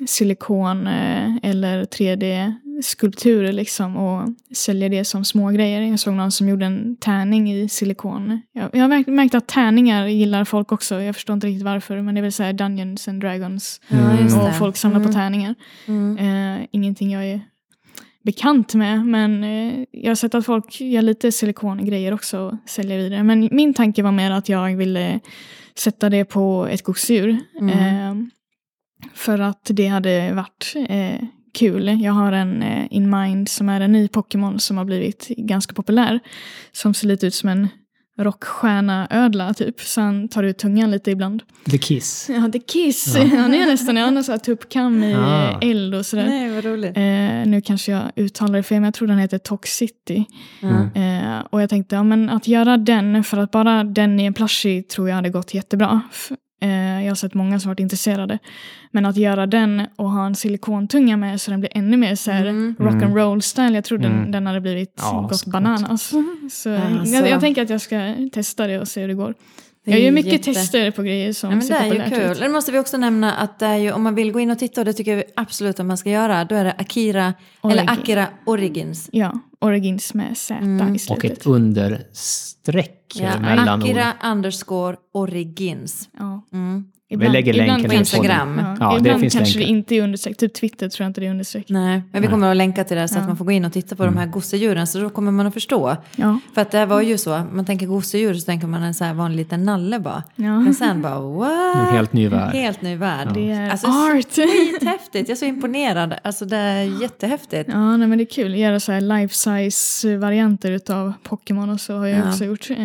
silikon 0.07 0.87
eh, 0.87 1.37
eller 1.43 1.85
3D 1.85 2.55
skulpturer 2.83 3.53
liksom 3.53 3.97
och 3.97 4.29
säljer 4.53 4.89
det 4.89 5.05
som 5.05 5.25
små 5.25 5.51
grejer. 5.51 5.81
Jag 5.81 6.01
såg 6.01 6.15
någon 6.15 6.33
som 6.33 6.49
gjorde 6.49 6.67
en 6.67 6.97
tärning 6.97 7.53
i 7.53 7.69
silikon. 7.69 8.41
Jag, 8.53 8.71
jag 8.73 8.81
har 8.81 9.11
märkt 9.11 9.35
att 9.35 9.47
tärningar 9.47 10.07
gillar 10.07 10.45
folk 10.45 10.73
också. 10.73 11.01
Jag 11.01 11.15
förstår 11.15 11.35
inte 11.35 11.47
riktigt 11.47 11.65
varför 11.65 12.03
men 12.03 12.15
det 12.15 12.21
är 12.21 12.23
väl 12.23 12.33
så 12.33 12.43
här 12.43 12.53
Dungeons 12.53 13.09
and 13.09 13.21
Dragons. 13.21 13.81
Mm. 13.89 14.41
Och 14.41 14.55
folk 14.55 14.77
samlar 14.77 15.01
mm. 15.01 15.09
på 15.09 15.15
tärningar. 15.15 15.55
Mm. 15.87 16.19
Uh, 16.19 16.67
ingenting 16.71 17.13
jag 17.13 17.27
är 17.27 17.41
bekant 18.23 18.75
med 18.75 19.07
men 19.07 19.45
uh, 19.45 19.85
jag 19.91 20.11
har 20.11 20.15
sett 20.15 20.35
att 20.35 20.47
folk 20.47 20.81
gör 20.81 21.03
lite 21.03 21.33
silikongrejer 21.33 22.15
också 22.15 22.41
och 22.41 22.55
säljer 22.67 22.99
vidare. 22.99 23.23
Men 23.23 23.49
min 23.53 23.75
tanke 23.75 24.03
var 24.03 24.13
mer 24.13 24.31
att 24.31 24.49
jag 24.49 24.77
ville 24.77 25.21
sätta 25.75 26.11
det 26.11 26.25
på 26.25 26.69
ett 26.71 26.83
gosedjur. 26.83 27.29
Uh, 27.63 28.15
för 29.15 29.39
att 29.39 29.71
det 29.71 29.87
hade 29.87 30.33
varit 30.33 30.73
eh, 30.89 31.21
kul. 31.57 32.01
Jag 32.03 32.13
har 32.13 32.33
en 32.33 32.63
eh, 32.63 32.87
In 32.91 33.11
Mind 33.11 33.49
som 33.49 33.69
är 33.69 33.81
en 33.81 33.93
ny 33.93 34.09
Pokémon 34.09 34.59
som 34.61 34.77
har 34.77 34.85
blivit 34.85 35.29
ganska 35.29 35.75
populär. 35.75 36.21
Som 36.73 36.95
ser 36.95 37.07
lite 37.07 37.27
ut 37.27 37.35
som 37.35 37.49
en 37.49 37.69
rockstjärna-ödla 38.19 39.55
typ. 39.55 39.81
Så 39.81 40.01
han 40.01 40.29
tar 40.29 40.43
ut 40.43 40.59
tungan 40.59 40.91
lite 40.91 41.11
ibland. 41.11 41.43
The 41.71 41.79
Kiss. 41.79 42.27
Ja, 42.31 42.51
är 42.53 42.59
Kiss. 42.59 43.17
Han 43.17 43.55
är 43.55 43.67
nästan, 43.67 43.97
han 43.97 44.17
har 44.17 44.23
så 44.23 44.33
här 44.33 44.39
tuppkam 44.39 45.03
i 45.05 45.15
Ah. 45.15 45.59
eld 45.61 45.95
och 45.95 46.07
sådär. 46.07 46.27
Nej, 46.27 46.55
vad 46.55 46.65
roligt. 46.65 46.97
Eh, 46.97 47.03
nu 47.51 47.61
kanske 47.65 47.93
jag 47.93 48.03
uttalar 48.17 48.57
det 48.57 48.63
fel, 48.63 48.77
men 48.81 48.85
jag 48.85 48.95
tror 48.95 49.09
den 49.09 49.19
heter 49.19 49.39
Toxicity. 49.39 50.25
Ja. 50.61 51.01
Eh, 51.01 51.39
och 51.51 51.63
jag 51.63 51.71
tänkte, 51.71 51.95
ja, 51.97 52.03
men 52.03 52.31
att 52.31 52.49
göra 52.49 52.77
den, 52.77 53.25
för 53.25 53.37
att 53.39 53.51
bara 53.51 53.85
den 53.85 54.21
i 54.21 54.25
en 54.25 54.35
plushie 54.35 54.83
tror 54.83 55.09
jag 55.09 55.17
hade 55.17 55.31
gått 55.31 55.55
jättebra. 55.55 56.01
Eh, 56.61 57.03
jag 57.05 57.11
har 57.11 57.15
sett 57.15 57.35
många 57.35 57.61
som 57.61 57.69
varit 57.69 57.81
intresserade. 57.81 58.39
Men 58.91 59.07
att 59.07 59.17
göra 59.17 59.47
den 59.47 59.83
och 59.97 60.11
ha 60.11 60.27
en 60.27 60.35
silikontunga 60.35 61.17
med 61.17 61.41
så 61.41 61.51
den 61.51 61.61
blir 61.61 61.71
ännu 61.75 61.97
mer 61.97 62.15
så 62.15 62.31
här 62.31 62.47
Mm. 62.47 62.75
rock 62.79 63.03
and 63.03 63.17
roll 63.17 63.43
style. 63.43 63.75
Jag 63.75 63.85
tror 63.85 63.99
den, 63.99 64.13
Mm. 64.13 64.31
den 64.31 64.47
hade 64.47 64.61
blivit 64.61 64.95
Ja, 64.97 65.21
gått 65.31 65.37
så 65.41 65.51
bananas. 65.51 66.13
Så 66.51 66.77
Alltså. 66.77 67.15
jag, 67.17 67.29
jag 67.29 67.41
tänker 67.41 67.63
att 67.63 67.71
jag 67.71 67.81
ska 67.81 68.15
testa 68.33 68.67
det 68.67 68.79
och 68.81 68.89
se 68.89 69.01
hur 69.01 69.09
det 69.09 69.15
går. 69.15 69.35
Det 69.87 69.93
Jag 69.93 70.01
är 70.01 70.05
gör 70.05 70.13
mycket 70.13 70.33
jätte- 70.33 70.55
tester 70.55 70.91
på 70.91 71.03
grejer 71.03 71.33
som 71.33 71.51
Ja, 71.51 71.57
men 71.57 71.67
det 71.67 71.75
ser 71.75 71.81
är 72.01 72.05
ju 72.11 72.11
kul. 72.17 72.33
ut. 72.33 72.39
Det 72.39 72.49
måste 72.49 72.73
vi 72.73 72.79
också 72.79 72.97
nämna 72.97 73.33
att 73.33 73.59
det 73.59 73.67
är 73.67 73.77
ju, 73.77 73.93
om 73.93 74.03
man 74.03 74.15
vill 74.15 74.33
gå 74.33 74.41
in 74.41 74.51
och 74.51 74.59
titta, 74.59 74.81
och 74.81 74.85
det 74.85 74.93
tycker 74.93 75.17
jag 75.17 75.25
absolut 75.37 75.81
att 75.81 75.87
man 75.87 75.99
ska 75.99 76.11
göra, 76.11 76.45
då 76.45 76.55
är 76.55 76.65
det 76.65 76.73
Akira, 76.79 77.35
eller 77.65 77.75
Origin. 77.75 77.89
Akira 77.89 78.27
Origins. 78.47 79.09
Ja, 79.13 79.33
Origins 79.61 80.15
med 80.15 80.37
Z 80.37 80.55
Mm. 80.55 80.95
i 80.95 80.97
Och 80.97 81.01
slutet. 81.01 81.33
ett 81.39 81.47
understreck 81.47 83.13
Ja, 83.15 83.41
mellan. 83.41 83.83
Akira 83.83 84.13
underscore 84.25 84.97
Origins. 85.15 86.09
Ja. 86.19 86.43
Mm. 86.53 86.85
Vi 87.09 87.29
lägger 87.29 87.53
länken 87.53 87.91
på 87.91 87.95
Instagram. 87.97 88.59
Ja, 88.65 88.77
Ja, 88.81 88.91
det 88.93 88.99
ibland 88.99 89.21
finns 89.21 89.35
kanske 89.35 89.59
länkar. 89.59 89.73
det 89.73 89.79
inte 89.79 89.95
är 89.95 90.03
understreck. 90.03 90.37
Typ 90.37 90.55
Twitter 90.55 90.89
tror 90.89 91.05
jag 91.05 91.11
inte 91.11 91.21
det 91.21 91.27
är 91.27 91.31
understreck. 91.31 91.65
Nej, 91.69 92.03
men 92.13 92.23
vi 92.23 92.29
kommer 92.29 92.51
att 92.51 92.57
länka 92.57 92.85
till 92.85 92.97
det 92.97 93.09
så 93.09 93.15
att 93.15 93.21
Ja. 93.23 93.27
man 93.29 93.37
får 93.37 93.45
gå 93.45 93.51
in 93.53 93.65
och 93.65 93.73
titta 93.73 93.97
på 93.97 94.05
de 94.05 94.17
här 94.17 94.27
gosedjuren 94.27 94.87
så 94.87 94.99
då 95.01 95.11
kommer 95.11 95.33
man 95.33 95.47
att 95.47 95.55
förstå. 95.55 95.97
Ja. 96.17 96.39
För 96.55 96.63
att 96.63 96.71
det 96.71 96.87
var 96.87 97.01
ju 97.01 97.19
så, 97.19 97.43
man 97.53 97.65
tänker 97.65 97.87
gosedjur 97.87 98.35
så 98.35 98.45
tänker 98.47 98.67
man 98.67 98.83
en 98.83 98.95
så 98.95 99.05
här 99.05 99.15
vanlig 99.15 99.37
liten 99.39 99.65
nalle 99.65 99.99
bara. 100.01 100.23
Ja. 100.37 100.61
Men 100.61 100.75
sen 100.75 101.03
bara 101.03 101.21
what? 101.21 101.77
En 101.77 101.95
helt 101.97 102.13
ny 102.13 102.29
värld. 102.29 102.55
Helt 102.55 102.83
ny 102.83 102.97
värld. 102.97 103.29
Det 103.35 103.51
är 103.51 103.71
Alltså, 103.71 103.87
art. 103.87 104.35
Skithäftigt, 104.35 105.29
jag 105.29 105.31
är 105.31 105.35
så 105.39 105.45
imponerad. 105.45 106.15
Alltså 106.25 106.45
det 106.45 106.57
är 106.57 106.83
jättehäftigt. 107.03 107.71
Ja, 107.73 107.97
nej, 107.97 108.09
men 108.09 108.19
det 108.19 108.25
är 108.25 108.31
kul. 108.31 108.55
Göra 108.55 108.81
så 108.81 108.93
här 108.93 109.01
life-size-varianter 109.01 110.71
utav 110.71 111.13
Pokémon 111.23 111.71
och 111.71 111.81
så 111.81 111.97
har 111.99 112.07
jag 112.07 112.19
Ja. 112.21 112.29
också 112.29 112.45
gjort. 112.45 112.71
Eh, 112.71 112.77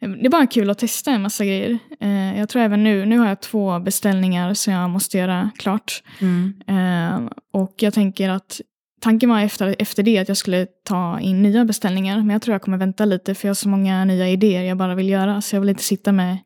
det 0.00 0.26
är 0.26 0.30
bara 0.30 0.46
kul 0.46 0.70
att 0.70 0.78
testa 0.78 1.10
en 1.10 1.22
massa 1.22 1.44
grejer. 1.44 1.78
Eh, 2.00 2.38
jag 2.38 2.48
tror 2.48 2.62
även 2.62 2.84
nu, 2.84 3.06
nu 3.06 3.18
har 3.18 3.28
jag 3.28 3.40
två 3.40 3.78
beställningar 3.78 4.54
som 4.54 4.72
jag 4.72 4.90
måste 4.90 5.18
göra 5.18 5.50
klart. 5.58 6.02
Mm. 6.20 6.54
Eh, 6.66 7.30
och 7.52 7.74
jag 7.78 7.94
tänker 7.94 8.28
att 8.28 8.60
tanken 9.00 9.30
var 9.30 9.40
efter, 9.40 9.76
efter 9.78 10.02
det 10.02 10.18
att 10.18 10.28
jag 10.28 10.36
skulle 10.36 10.66
ta 10.84 11.20
in 11.20 11.42
nya 11.42 11.64
beställningar. 11.64 12.16
Men 12.16 12.30
jag 12.30 12.42
tror 12.42 12.54
jag 12.54 12.62
kommer 12.62 12.78
vänta 12.78 13.04
lite 13.04 13.34
för 13.34 13.48
jag 13.48 13.50
har 13.50 13.54
så 13.54 13.68
många 13.68 14.04
nya 14.04 14.28
idéer 14.28 14.62
jag 14.62 14.76
bara 14.76 14.94
vill 14.94 15.08
göra. 15.08 15.40
Så 15.40 15.56
jag 15.56 15.60
vill 15.60 15.70
inte 15.70 15.82
sitta 15.82 16.12
med 16.12 16.38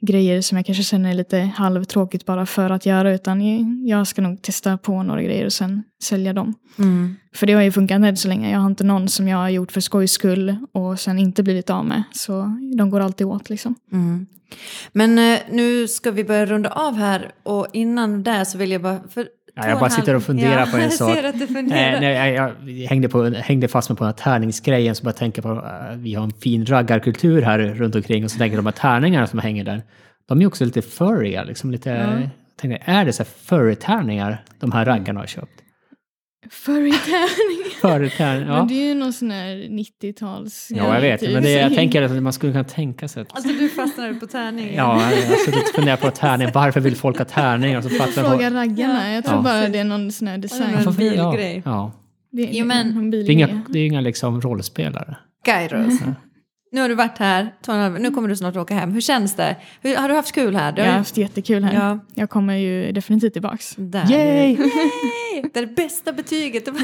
grejer 0.00 0.40
som 0.40 0.56
jag 0.56 0.66
kanske 0.66 0.84
känner 0.84 1.10
är 1.10 1.14
lite 1.14 1.38
halvtråkigt 1.38 2.26
bara 2.26 2.46
för 2.46 2.70
att 2.70 2.86
göra. 2.86 3.14
Utan 3.14 3.40
jag 3.86 4.06
ska 4.06 4.22
nog 4.22 4.42
testa 4.42 4.78
på 4.78 5.02
några 5.02 5.22
grejer 5.22 5.46
och 5.46 5.52
sen 5.52 5.82
sälja 6.02 6.32
dem. 6.32 6.54
Mm. 6.78 7.16
För 7.34 7.46
det 7.46 7.52
har 7.52 7.62
ju 7.62 7.72
funkat 7.72 8.02
än 8.02 8.16
så 8.16 8.28
länge. 8.28 8.50
Jag 8.50 8.58
har 8.58 8.66
inte 8.66 8.84
någon 8.84 9.08
som 9.08 9.28
jag 9.28 9.38
har 9.38 9.48
gjort 9.48 9.72
för 9.72 9.80
skojs 9.80 10.12
skull 10.12 10.56
och 10.72 11.00
sen 11.00 11.18
inte 11.18 11.42
blivit 11.42 11.70
av 11.70 11.84
med. 11.84 12.02
Så 12.12 12.58
de 12.76 12.90
går 12.90 13.00
alltid 13.00 13.26
åt 13.26 13.50
liksom. 13.50 13.74
Mm. 13.92 14.26
Men 14.92 15.18
eh, 15.18 15.38
nu 15.50 15.88
ska 15.88 16.10
vi 16.10 16.24
börja 16.24 16.46
runda 16.46 16.70
av 16.70 16.94
här 16.94 17.32
och 17.42 17.66
innan 17.72 18.22
det 18.22 18.44
så 18.44 18.58
vill 18.58 18.72
jag 18.72 18.82
bara... 18.82 19.00
För 19.08 19.28
Ja, 19.58 19.68
jag 19.68 19.78
bara 19.78 19.90
sitter 19.90 20.14
och 20.14 20.22
funderar 20.22 20.66
på 20.66 20.76
en 20.76 20.90
sak. 20.90 21.18
att 21.18 21.38
Eh, 21.40 22.00
nej, 22.00 22.34
jag, 22.34 22.54
jag 22.64 22.88
hängde, 22.88 23.08
på, 23.08 23.24
hängde 23.24 23.68
fast 23.68 23.90
mig 23.90 23.96
på 23.96 24.04
den 24.04 24.14
här 24.18 24.24
tärningsgrejen 24.24 24.94
så 24.94 25.04
bara 25.04 25.12
tänker 25.12 25.42
på 25.42 25.50
uh, 25.50 25.62
vi 25.96 26.14
har 26.14 26.24
en 26.24 26.32
fin 26.32 26.66
raggarkultur 26.66 27.42
här 27.42 27.58
runt 27.58 27.94
omkring 27.94 28.24
och 28.24 28.30
så 28.30 28.38
tänker 28.38 28.56
de 28.56 28.66
här 28.66 28.72
tärningarna 28.72 29.26
som 29.26 29.38
hänger 29.38 29.64
där. 29.64 29.82
De 30.26 30.42
är 30.42 30.46
också 30.46 30.64
lite 30.64 30.82
furriga, 30.82 31.42
liksom 31.42 31.70
lite... 31.70 31.90
jag 31.90 32.30
Tänkte, 32.60 32.82
är 32.84 33.04
det 33.04 33.12
så 33.12 33.22
här 33.22 33.30
furry-tärningar 33.30 34.44
de 34.60 34.72
här 34.72 34.84
raggarna 34.84 35.20
har 35.20 35.26
köpt? 35.26 35.62
Furry-tärningar, 36.50 38.40
ja. 38.46 38.58
Men 38.58 38.68
det 38.68 38.74
är 38.74 38.88
ju 38.88 38.94
någon 38.94 39.12
sån 39.12 39.30
här 39.30 39.54
90-tals... 40.02 40.68
Ja, 40.74 40.94
jag 40.94 41.00
vet. 41.00 41.20
typ. 41.20 41.32
Men 41.32 41.42
det, 41.42 41.50
jag 41.50 41.74
tänker 41.74 42.02
att 42.02 42.22
man 42.22 42.32
skulle 42.32 42.52
kunna 42.52 42.64
tänka 42.64 43.08
sig 43.08 43.22
att... 43.22 43.36
Alltså 43.36 43.48
du 43.52 43.68
fastnade 43.68 44.14
på 44.14 44.26
tärningen. 44.26 44.74
Ja, 44.74 45.10
jag 45.12 45.26
har 45.28 45.36
suttit 45.36 45.68
och 45.68 45.74
funderat 45.74 46.00
på 46.00 46.10
tärningar. 46.10 46.52
Varför 46.54 46.80
vill 46.80 46.96
folk 46.96 47.18
ha 47.18 47.24
så 47.82 47.88
Du 47.88 47.94
får 47.94 48.06
fråga 48.06 48.50
på... 48.50 48.56
raggarna. 48.56 49.12
Jag 49.14 49.24
tror 49.24 49.36
Ja. 49.36 49.42
bara 49.42 49.68
det 49.68 49.78
är 49.78 49.84
någon 49.84 50.12
sån 50.12 50.28
här 50.28 50.38
design. 50.38 50.70
Ja, 50.72 50.76
Varför- 50.84 50.98
bilgrej. 50.98 51.62
Ja, 51.64 51.92
Det, 52.32 52.48
Jo, 52.52 52.66
men- 52.66 53.10
Det 53.10 53.16
är 53.16 53.30
inga, 53.30 53.62
det 53.68 53.78
är 53.78 53.86
inga 53.86 54.00
liksom 54.00 54.40
rollspelare. 54.40 55.16
Kairos. 55.44 56.00
Nu 56.72 56.80
har 56.80 56.88
du 56.88 56.94
varit 56.94 57.18
här, 57.18 57.98
nu 57.98 58.10
kommer 58.10 58.28
du 58.28 58.36
snart 58.36 58.56
åka 58.56 58.74
hem. 58.74 58.92
Hur 58.92 59.00
känns 59.00 59.36
det? 59.36 59.56
Hur, 59.82 59.96
har 59.96 60.08
du 60.08 60.14
haft 60.14 60.32
kul 60.34 60.56
här? 60.56 60.72
Du 60.72 60.82
Jag 60.82 60.88
har 60.88 60.98
haft 60.98 61.16
jättekul 61.16 61.64
här. 61.64 61.74
Ja. 61.74 61.98
Jag 62.14 62.30
kommer 62.30 62.56
ju 62.56 62.92
definitivt 62.92 63.32
tillbaks. 63.32 63.74
Där. 63.76 64.10
Yay! 64.12 64.48
Yay! 64.56 64.56
Det 65.52 65.58
är 65.60 65.66
det 65.66 65.74
bästa 65.74 66.12
betyget. 66.12 66.64
Det 66.64 66.70
var 66.70 66.80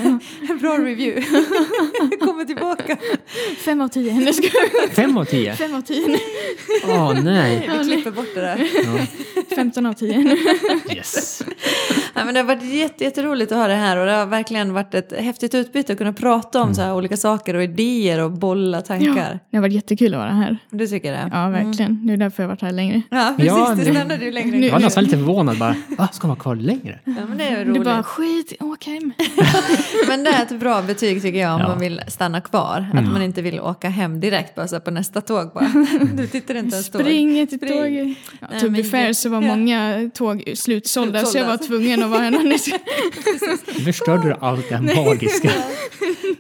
en 0.49 0.59
bra 0.61 0.79
review. 0.79 1.23
Kommer 2.21 2.45
tillbaka. 2.45 2.97
Fem 3.65 3.81
av 3.81 3.89
tio. 3.89 4.15
Nej, 4.15 4.33
ska 4.33 4.47
jag- 4.83 4.91
Fem 4.91 5.17
av 5.19 5.25
tio? 5.25 5.55
Fem 5.57 5.75
av 5.75 5.81
tio. 5.81 6.19
Åh 6.89 7.21
nej! 7.25 7.71
Vi 7.79 7.85
klipper 7.93 8.11
bort 8.11 8.35
det 8.35 8.41
där. 8.41 8.69
Femton 9.55 9.87
av 9.87 9.93
tio. 9.93 10.37
Yes. 10.97 11.43
Ja, 12.15 12.25
men 12.25 12.35
det 12.35 12.41
har 12.41 12.47
varit 12.47 12.63
jätte, 12.75 13.05
jätteroligt 13.05 13.53
att 13.53 13.59
ha 13.59 13.67
det 13.69 13.75
här 13.75 13.97
och 13.97 14.07
det 14.07 14.13
har 14.13 14.27
verkligen 14.27 14.73
varit 14.73 14.95
ett 14.95 15.13
häftigt 15.19 15.55
utbyte 15.55 15.93
att 15.93 15.99
kunna 15.99 16.13
prata 16.13 16.63
om 16.63 16.75
så 16.75 16.83
här 16.83 16.95
olika 16.95 17.17
saker 17.17 17.55
och 17.55 17.63
idéer 17.63 18.21
och 18.21 18.31
bolla 18.33 18.77
Ja, 18.79 18.81
tankar. 18.83 19.41
det 19.51 19.57
har 19.57 19.63
varit 19.63 19.73
jättekul 19.75 20.15
att 20.15 20.21
vara 20.21 20.31
här. 20.31 20.59
Du 20.71 20.87
tycker 20.87 21.13
det? 21.13 21.31
Ja, 21.33 21.49
verkligen. 21.49 22.07
Det 22.07 22.13
är 22.13 22.17
därför 22.17 22.43
jag 22.43 22.49
har 22.49 22.53
varit 22.55 22.63
här 22.63 22.73
längre. 22.73 23.03
Ja, 23.11 23.35
precis. 23.37 23.53
Ja, 23.53 23.75
det 23.79 23.95
stannade 23.95 24.25
ju 24.25 24.33
längre. 24.33 24.57
Nu- 24.57 24.67
Jag 24.67 24.73
var 24.73 24.81
nästan 24.81 25.05
lite 25.05 25.17
förvånad 25.17 25.59
bara. 25.59 25.77
Va, 25.99 26.09
ska 26.13 26.27
man 26.29 26.37
vara 26.37 26.43
kvar 26.43 26.55
längre? 26.57 26.99
Ja, 27.05 27.13
men 27.29 27.39
det 27.39 27.45
är 27.45 27.59
ju 27.59 27.65
Du 27.65 27.71
roligt. 27.71 27.85
bara, 27.85 28.03
skit, 28.03 28.44
åk 28.61 28.85
hem. 28.87 29.13
Men 30.09 30.25
det 30.25 30.31
är 30.31 30.43
ett 30.43 30.61
bra 30.61 30.83
betyg 30.83 31.23
tycker 31.23 31.41
jag 31.41 31.55
om 31.55 31.61
Ja. 31.61 31.69
man 31.69 31.79
vill 31.79 32.01
stanna 32.09 32.41
kvar. 32.41 32.87
Att 32.95 33.05
man 33.13 33.23
inte 33.23 33.43
vill 33.43 33.61
åka 33.61 33.89
hem 33.89 34.21
direkt 34.21 34.55
bara 34.55 34.69
så 34.69 34.81
på 34.81 34.91
nästa 34.91 35.21
tåg 35.21 35.51
bara. 35.55 35.73
Du 36.15 36.27
tittar 36.27 36.55
inte 36.55 36.75
ens 36.77 36.91
tåg. 36.91 37.01
Springer 37.01 37.47
till 37.47 37.59
Spring. 37.59 37.73
tåget. 37.79 38.17
Ja, 38.41 38.47
Nej, 38.51 38.61
to 38.61 38.71
be 38.71 38.85
fair 38.85 39.13
så 39.13 39.29
var 39.29 39.43
ja. 39.43 39.49
många 39.57 40.11
tåg 40.15 40.53
slutsålda 40.55 41.25
så 41.25 41.39
jag 41.39 41.47
var 41.47 41.57
tvungen 41.57 42.03
att 42.03 42.11
vara 42.11 42.21
här. 42.21 42.31
Nu 43.79 43.85
förstörde 43.85 44.29
du 44.29 44.35
allt 44.41 44.69
det 44.69 44.75
här 44.77 45.05
magiska. 45.05 45.51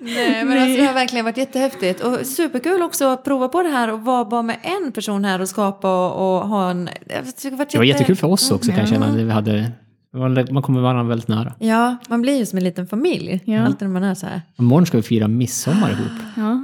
Nej, 0.00 0.44
men 0.44 0.58
alltså, 0.62 0.76
det 0.80 0.86
har 0.86 0.94
verkligen 0.94 1.24
varit 1.24 1.36
jättehäftigt. 1.36 2.00
Och 2.00 2.26
superkul 2.26 2.82
också 2.82 3.04
att 3.04 3.24
prova 3.24 3.48
på 3.48 3.62
det 3.62 3.68
här 3.68 3.92
och 3.92 4.00
vara 4.00 4.24
bara 4.24 4.42
med 4.42 4.56
en 4.62 4.92
person 4.92 5.24
här 5.24 5.40
och 5.40 5.48
skapa 5.48 6.08
och, 6.08 6.36
och 6.40 6.48
ha 6.48 6.70
en... 6.70 6.88
jag 7.08 7.36
tycker 7.36 7.56
Det, 7.56 7.64
Det 7.70 7.78
var 7.78 7.84
jätte- 7.84 7.98
jättekul 7.98 8.16
för 8.16 8.26
oss 8.26 8.50
också 8.50 8.70
kan 8.70 8.78
jag 8.80 8.88
känna. 8.88 9.12
när 9.12 9.24
Vi 9.24 9.30
hade, 9.30 9.72
var- 10.18 10.52
man 10.52 10.62
kommer 10.62 10.80
varandra 10.80 11.02
väldigt 11.04 11.28
nära. 11.28 11.54
Ja, 11.58 11.96
man 12.08 12.22
blir 12.22 12.38
ju 12.38 12.46
som 12.46 12.56
en 12.58 12.64
liten 12.64 12.86
familj. 12.86 13.40
Ja. 13.44 13.64
Alltid 13.66 13.88
när 13.88 13.92
man 13.92 14.02
är 14.04 14.14
så 14.14 14.26
här. 14.26 14.42
Imorgon 14.58 14.86
ska 14.86 14.96
vi 14.96 15.02
fira 15.02 15.28
midsommar 15.28 15.90
ihop. 15.90 16.12
Ja, 16.36 16.60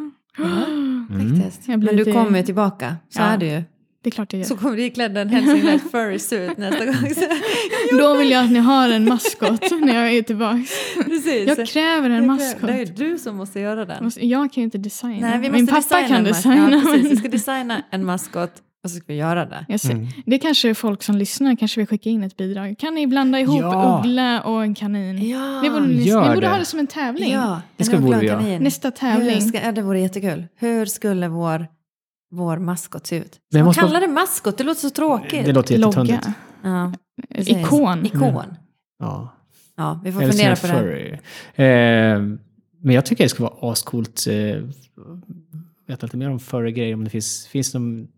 Faktiskt. 1.18 1.68
Jag 1.68 1.78
blir 1.80 1.88
Men 1.90 1.96
du 1.96 2.04
lite- 2.04 2.12
kommer 2.18 2.38
ju 2.38 2.44
tillbaka. 2.44 2.96
Så 3.08 3.20
Ja. 3.20 3.24
är 3.24 3.38
det 3.38 3.46
ju. 3.46 3.62
det 4.02 4.08
är 4.08 4.10
klart 4.10 4.32
jag 4.32 4.40
gör. 4.40 4.46
Så 4.46 4.56
kommer 4.56 4.76
du 4.76 4.82
iklädd 4.84 5.16
en 5.18 5.28
Helsingland 5.28 5.80
furry 5.90 6.18
suit 6.18 6.58
nästa 6.58 6.86
gång. 6.86 6.94
Då 8.00 8.14
vill 8.16 8.30
jag 8.30 8.44
att 8.44 8.50
ni 8.52 8.58
har 8.58 8.88
en 8.88 9.04
maskot 9.04 9.60
när 9.80 9.94
jag 9.94 10.12
är 10.16 10.22
tillbaka. 10.22 10.64
precis. 11.04 11.48
Jag 11.58 11.66
kräver 11.66 12.10
en 12.10 12.26
maskot. 12.26 12.66
Det 12.66 12.72
är 12.82 12.86
du 12.86 13.18
som 13.18 13.36
måste 13.36 13.60
göra 13.60 13.84
den. 13.84 14.10
Jag 14.16 14.52
kan 14.52 14.60
ju 14.60 14.64
inte 14.64 14.78
designa. 14.78 15.28
Nej, 15.28 15.38
vi 15.38 15.50
Min 15.50 15.66
pappa 15.66 15.76
designa 15.80 16.08
kan 16.08 16.24
designa. 16.24 16.70
Ja, 16.72 16.80
precis. 16.92 17.12
Vi 17.12 17.16
ska 17.16 17.28
designa 17.28 17.82
en 17.90 18.04
maskot 18.04 18.52
och 18.84 18.90
så 18.90 18.96
ska 18.96 19.04
vi 19.06 19.14
göra 19.14 19.46
det. 19.46 19.78
Mm. 19.90 20.06
Det 20.26 20.38
kanske 20.38 20.74
folk 20.74 21.02
som 21.02 21.16
lyssnar 21.16 21.56
kanske 21.56 21.80
vill 21.80 21.86
skicka 21.86 22.10
in 22.10 22.22
ett 22.22 22.36
bidrag. 22.36 22.78
Kan 22.78 22.94
ni 22.94 23.06
blanda 23.06 23.40
ihop 23.40 23.60
Ja. 23.60 23.98
uggla 24.04 24.42
och 24.42 24.62
en 24.62 24.74
kanin? 24.74 25.28
Ja, 25.28 25.60
Det 25.64 25.70
borde 25.70 25.86
ni, 25.86 26.02
Gör 26.02 26.20
ni 26.22 26.28
borde 26.28 26.40
det. 26.40 26.48
ha 26.48 26.58
det 26.58 26.64
som 26.64 26.78
en 26.78 26.86
tävling. 26.86 27.32
ja 27.32 27.62
Det 27.76 27.84
ska 27.84 27.96
en 27.96 28.04
borde 28.04 28.18
vi 28.18 28.26
göra. 28.26 28.38
kanin. 28.40 28.62
Nästa 28.62 28.88
Hur 28.88 28.96
tävling. 28.96 29.40
ska, 29.40 29.72
det 29.72 29.82
vore 29.82 30.00
jättekul. 30.00 30.46
Hur 30.56 30.86
skulle 30.86 31.28
vår, 31.28 31.66
vår 32.30 32.56
maskot 32.58 33.06
se 33.06 33.16
ut? 33.16 33.38
Man 33.54 33.64
måste 33.64 33.80
kalla 33.80 34.00
det 34.00 34.08
maskot? 34.08 34.58
Det 34.58 34.64
låter 34.64 34.80
så 34.80 34.90
tråkigt. 34.90 35.44
Det 35.46 35.52
låter 35.52 35.74
jättetöntigt. 35.78 36.28
Ja. 36.62 36.92
Ikon. 37.34 38.06
Ikon. 38.06 38.42
Ja. 38.98 39.36
Ja, 39.76 40.00
vi 40.04 40.12
får 40.12 40.22
Eller 40.22 40.32
fundera 40.32 40.56
på 40.56 40.66
här 40.66 40.82
det. 40.84 41.18
furry. 41.54 41.64
Eh, 41.66 42.38
men 42.82 42.94
jag 42.94 43.06
tycker 43.06 43.24
det 43.24 43.28
skulle 43.28 43.48
vara 43.48 43.72
ascoolt. 43.72 44.26
Eh, 44.26 44.34
vet 45.86 46.02
inte 46.02 46.16
mer 46.16 46.30
om 46.30 46.40
furry-grejer, 46.40 46.94
om 46.94 47.04
det 47.04 47.10
finns, 47.10 47.46
finns 47.46 47.74
någon... 47.74 48.08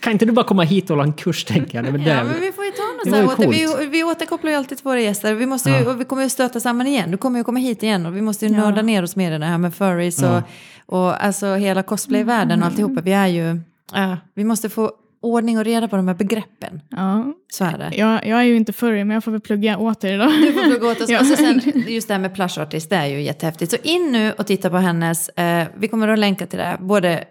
Kan 0.00 0.12
inte 0.12 0.24
du 0.24 0.32
bara 0.32 0.46
komma 0.46 0.62
hit 0.62 0.84
och 0.90 0.96
hålla 0.96 1.04
en 1.04 1.12
kurs, 1.12 1.44
tänker 1.44 1.82
jag? 1.82 1.94
Det, 1.94 2.10
Ja, 2.10 2.24
men 2.24 2.40
vi 2.40 2.52
får 2.52 2.64
ju 2.64 2.70
ta 2.70 2.82
något 2.82 3.04
Det 3.04 3.10
så 3.10 3.16
här. 3.16 3.22
var 3.22 3.30
ju 3.32 3.36
åter, 3.36 3.44
coolt. 3.44 3.80
vi, 3.80 3.86
vi 3.86 4.04
återkopplar 4.04 4.50
ju 4.50 4.56
alltid 4.56 4.78
till 4.78 4.84
våra 4.84 5.00
gäster. 5.00 5.34
Vi 5.34 5.46
måste 5.46 5.70
ju, 5.70 5.76
Ja. 5.76 5.90
och 5.90 6.00
vi 6.00 6.04
kommer 6.04 6.22
ju 6.22 6.28
stöta 6.28 6.60
samman 6.60 6.86
igen. 6.86 7.10
Du 7.10 7.16
kommer 7.16 7.38
ju 7.38 7.44
komma 7.44 7.58
hit 7.58 7.82
igen 7.82 8.06
och 8.06 8.16
vi 8.16 8.22
måste 8.22 8.46
ju 8.46 8.52
Ja. 8.54 8.60
nörda 8.60 8.82
ner 8.82 9.02
oss 9.02 9.16
mer 9.16 9.32
i 9.32 9.38
det 9.38 9.46
här 9.46 9.58
med 9.58 9.74
furries 9.74 10.22
Ja. 10.22 10.42
och, 10.86 10.98
och 11.04 11.24
alltså 11.24 11.54
hela 11.54 11.82
cosplayvärlden 11.82 12.60
och 12.60 12.66
alltihopa. 12.66 13.00
Vi 13.00 13.12
är 13.12 13.26
ju... 13.26 13.60
Ja, 13.94 14.16
vi 14.34 14.44
måste 14.44 14.68
få 14.68 14.92
ordning 15.22 15.58
och 15.58 15.64
reda 15.64 15.88
på 15.88 15.96
de 15.96 16.08
här 16.08 16.14
begreppen. 16.14 16.80
Ja. 16.90 17.24
Så 17.52 17.64
är 17.64 17.78
det. 17.78 17.96
Jag, 17.96 18.26
jag 18.26 18.38
är 18.38 18.42
ju 18.44 18.56
inte 18.56 18.72
furry 18.72 19.04
men 19.04 19.14
jag 19.14 19.24
får 19.24 19.32
väl 19.32 19.40
plugga 19.40 19.76
åter 19.78 20.12
idag. 20.12 20.30
Du 20.42 20.52
får 20.52 20.62
plugga 20.62 20.88
åt 20.88 21.00
oss. 21.00 21.08
Ja. 21.10 21.20
Och 21.20 21.26
så 21.26 21.36
sen, 21.36 21.60
just 21.86 22.08
det 22.08 22.14
här 22.14 22.20
med 22.20 22.34
plush 22.34 22.60
artist, 22.60 22.90
det 22.90 22.96
är 22.96 23.06
ju 23.06 23.22
jättehäftigt. 23.22 23.70
Så 23.70 23.76
in 23.82 24.12
nu 24.12 24.32
och 24.32 24.46
titta 24.46 24.70
på 24.70 24.76
hennes, 24.76 25.28
eh, 25.28 25.66
vi 25.76 25.88
kommer 25.88 26.08
att 26.08 26.18
länka 26.18 26.46
till 26.46 26.58
det, 26.58 26.76
både 26.80 27.24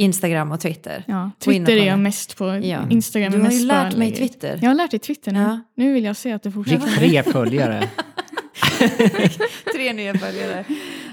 Instagram 0.00 0.52
och 0.52 0.60
Twitter. 0.60 1.04
Ja, 1.06 1.30
Twitter 1.44 1.76
är 1.76 1.86
jag 1.86 1.98
mest 1.98 2.36
på. 2.36 2.44
Ja. 2.62 2.78
Instagram 2.90 3.32
Du 3.32 3.38
är 3.38 3.42
har 3.42 3.50
ju 3.50 3.56
mest 3.56 3.68
bara 3.68 3.82
lärt 3.84 3.96
mig 3.96 4.12
Twitter. 4.12 4.58
Jag 4.62 4.70
har 4.70 4.74
lärt 4.74 4.90
dig 4.90 5.00
Twitter 5.00 5.32
nu. 5.32 5.38
Ja. 5.40 5.60
Nu 5.76 5.92
vill 5.92 6.04
jag 6.04 6.16
se 6.16 6.32
att 6.32 6.42
det 6.42 6.50
Fick 6.50 6.54
fortsätter. 6.54 6.86
tre 6.96 7.22
följare. 7.22 7.88
Tre 9.74 9.92
nya 9.92 10.14
följare. 10.14 10.64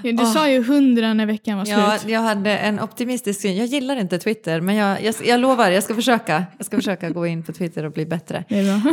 Du 0.02 0.26
sa 0.26 0.48
ju 0.50 0.64
hundra 0.64 1.14
när 1.14 1.26
veckan 1.26 1.58
var 1.58 1.66
Ja, 1.66 1.96
slut. 1.98 2.12
jag 2.12 2.20
hade 2.20 2.56
en 2.58 2.80
optimistisk 2.80 3.40
syn. 3.40 3.56
Jag 3.56 3.66
gillar 3.66 3.96
inte 3.96 4.18
Twitter, 4.18 4.60
men 4.60 4.74
jag, 4.74 5.02
jag, 5.04 5.14
jag 5.24 5.40
lovar, 5.40 5.70
jag 5.70 5.82
ska 5.82 5.94
försöka. 5.94 6.44
Jag 6.56 6.66
ska 6.66 6.76
försöka 6.76 7.10
gå 7.10 7.26
in 7.26 7.42
på 7.42 7.52
Twitter 7.52 7.84
och 7.84 7.92
bli 7.92 8.06
bättre. 8.06 8.44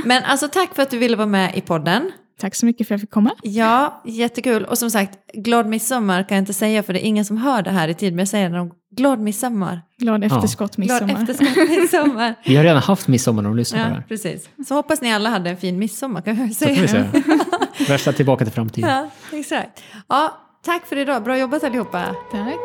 Men 0.06 0.24
alltså 0.24 0.48
tack 0.48 0.76
för 0.76 0.84
att 0.84 0.90
du 0.90 0.98
ville 0.98 1.18
vara 1.18 1.28
med 1.28 1.58
i 1.58 1.62
podden. 1.62 2.12
Tack 2.40 2.56
så 2.56 2.66
mycket 2.66 2.88
för 2.88 2.96
att 2.96 3.00
jag 3.00 3.02
fick 3.02 3.12
komma. 3.12 3.32
Ja, 3.44 4.02
jättekul. 4.06 4.66
Och 4.66 4.78
som 4.78 4.92
sagt, 4.92 5.20
glad 5.34 5.66
midsommar 5.68 6.24
kan 6.24 6.36
jag 6.38 6.42
inte 6.42 6.54
säga 6.54 6.84
för 6.84 6.94
det 6.94 7.06
är 7.06 7.08
ingen 7.08 7.26
som 7.26 7.38
hör 7.38 7.62
det 7.62 7.72
här 7.72 7.88
i 7.88 7.94
tid, 7.94 8.14
men 8.14 8.20
jag 8.20 8.28
säger 8.28 8.50
någon 8.50 8.72
glad 8.98 9.20
midsommar. 9.20 9.82
Glad 9.98 10.24
efterskott 10.24 10.76
Glad 10.76 11.02
midsommar. 11.08 11.22
efterskott 11.32 11.70
midsommar. 11.70 12.36
Vi 12.46 12.56
har 12.56 12.64
redan 12.64 12.82
haft 12.82 13.08
midsommar 13.08 13.42
när 13.42 13.50
de 13.50 13.58
lyssnar 13.58 13.80
på 13.80 13.86
det 13.86 13.92
Ja, 13.92 13.96
här. 13.96 14.06
precis. 14.08 14.50
Så 14.68 14.76
hoppas 14.76 15.02
ni 15.02 15.14
alla 15.14 15.30
hade 15.30 15.50
en 15.50 15.58
fin 15.58 15.80
midsommar 15.80 16.22
kan 16.22 16.38
jag 16.40 16.56
Så 16.56 16.66
får 16.66 16.72
vi 16.82 16.88
säga. 16.88 17.12
säga. 17.12 17.24
Värsta 17.88 18.14
tillbaka 18.14 18.46
till 18.46 18.54
framtiden. 18.54 18.90
Ja, 18.90 19.38
exakt. 19.38 19.84
Ja, 20.10 20.38
tack 20.66 20.86
för 20.86 20.96
idag. 20.98 21.24
Bra 21.24 21.38
jobbat 21.38 21.64
allihopa. 21.64 22.04
Tack. 22.32 22.56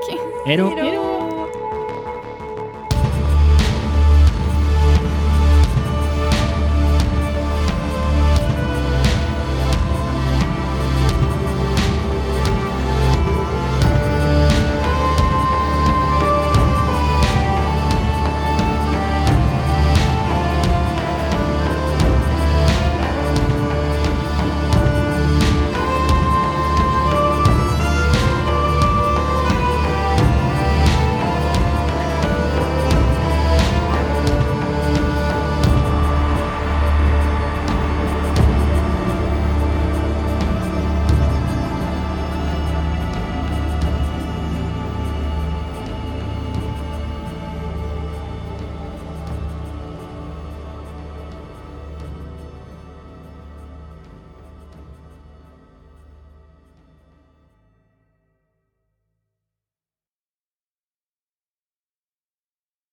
Hej 0.47 0.57
då. 0.57 1.40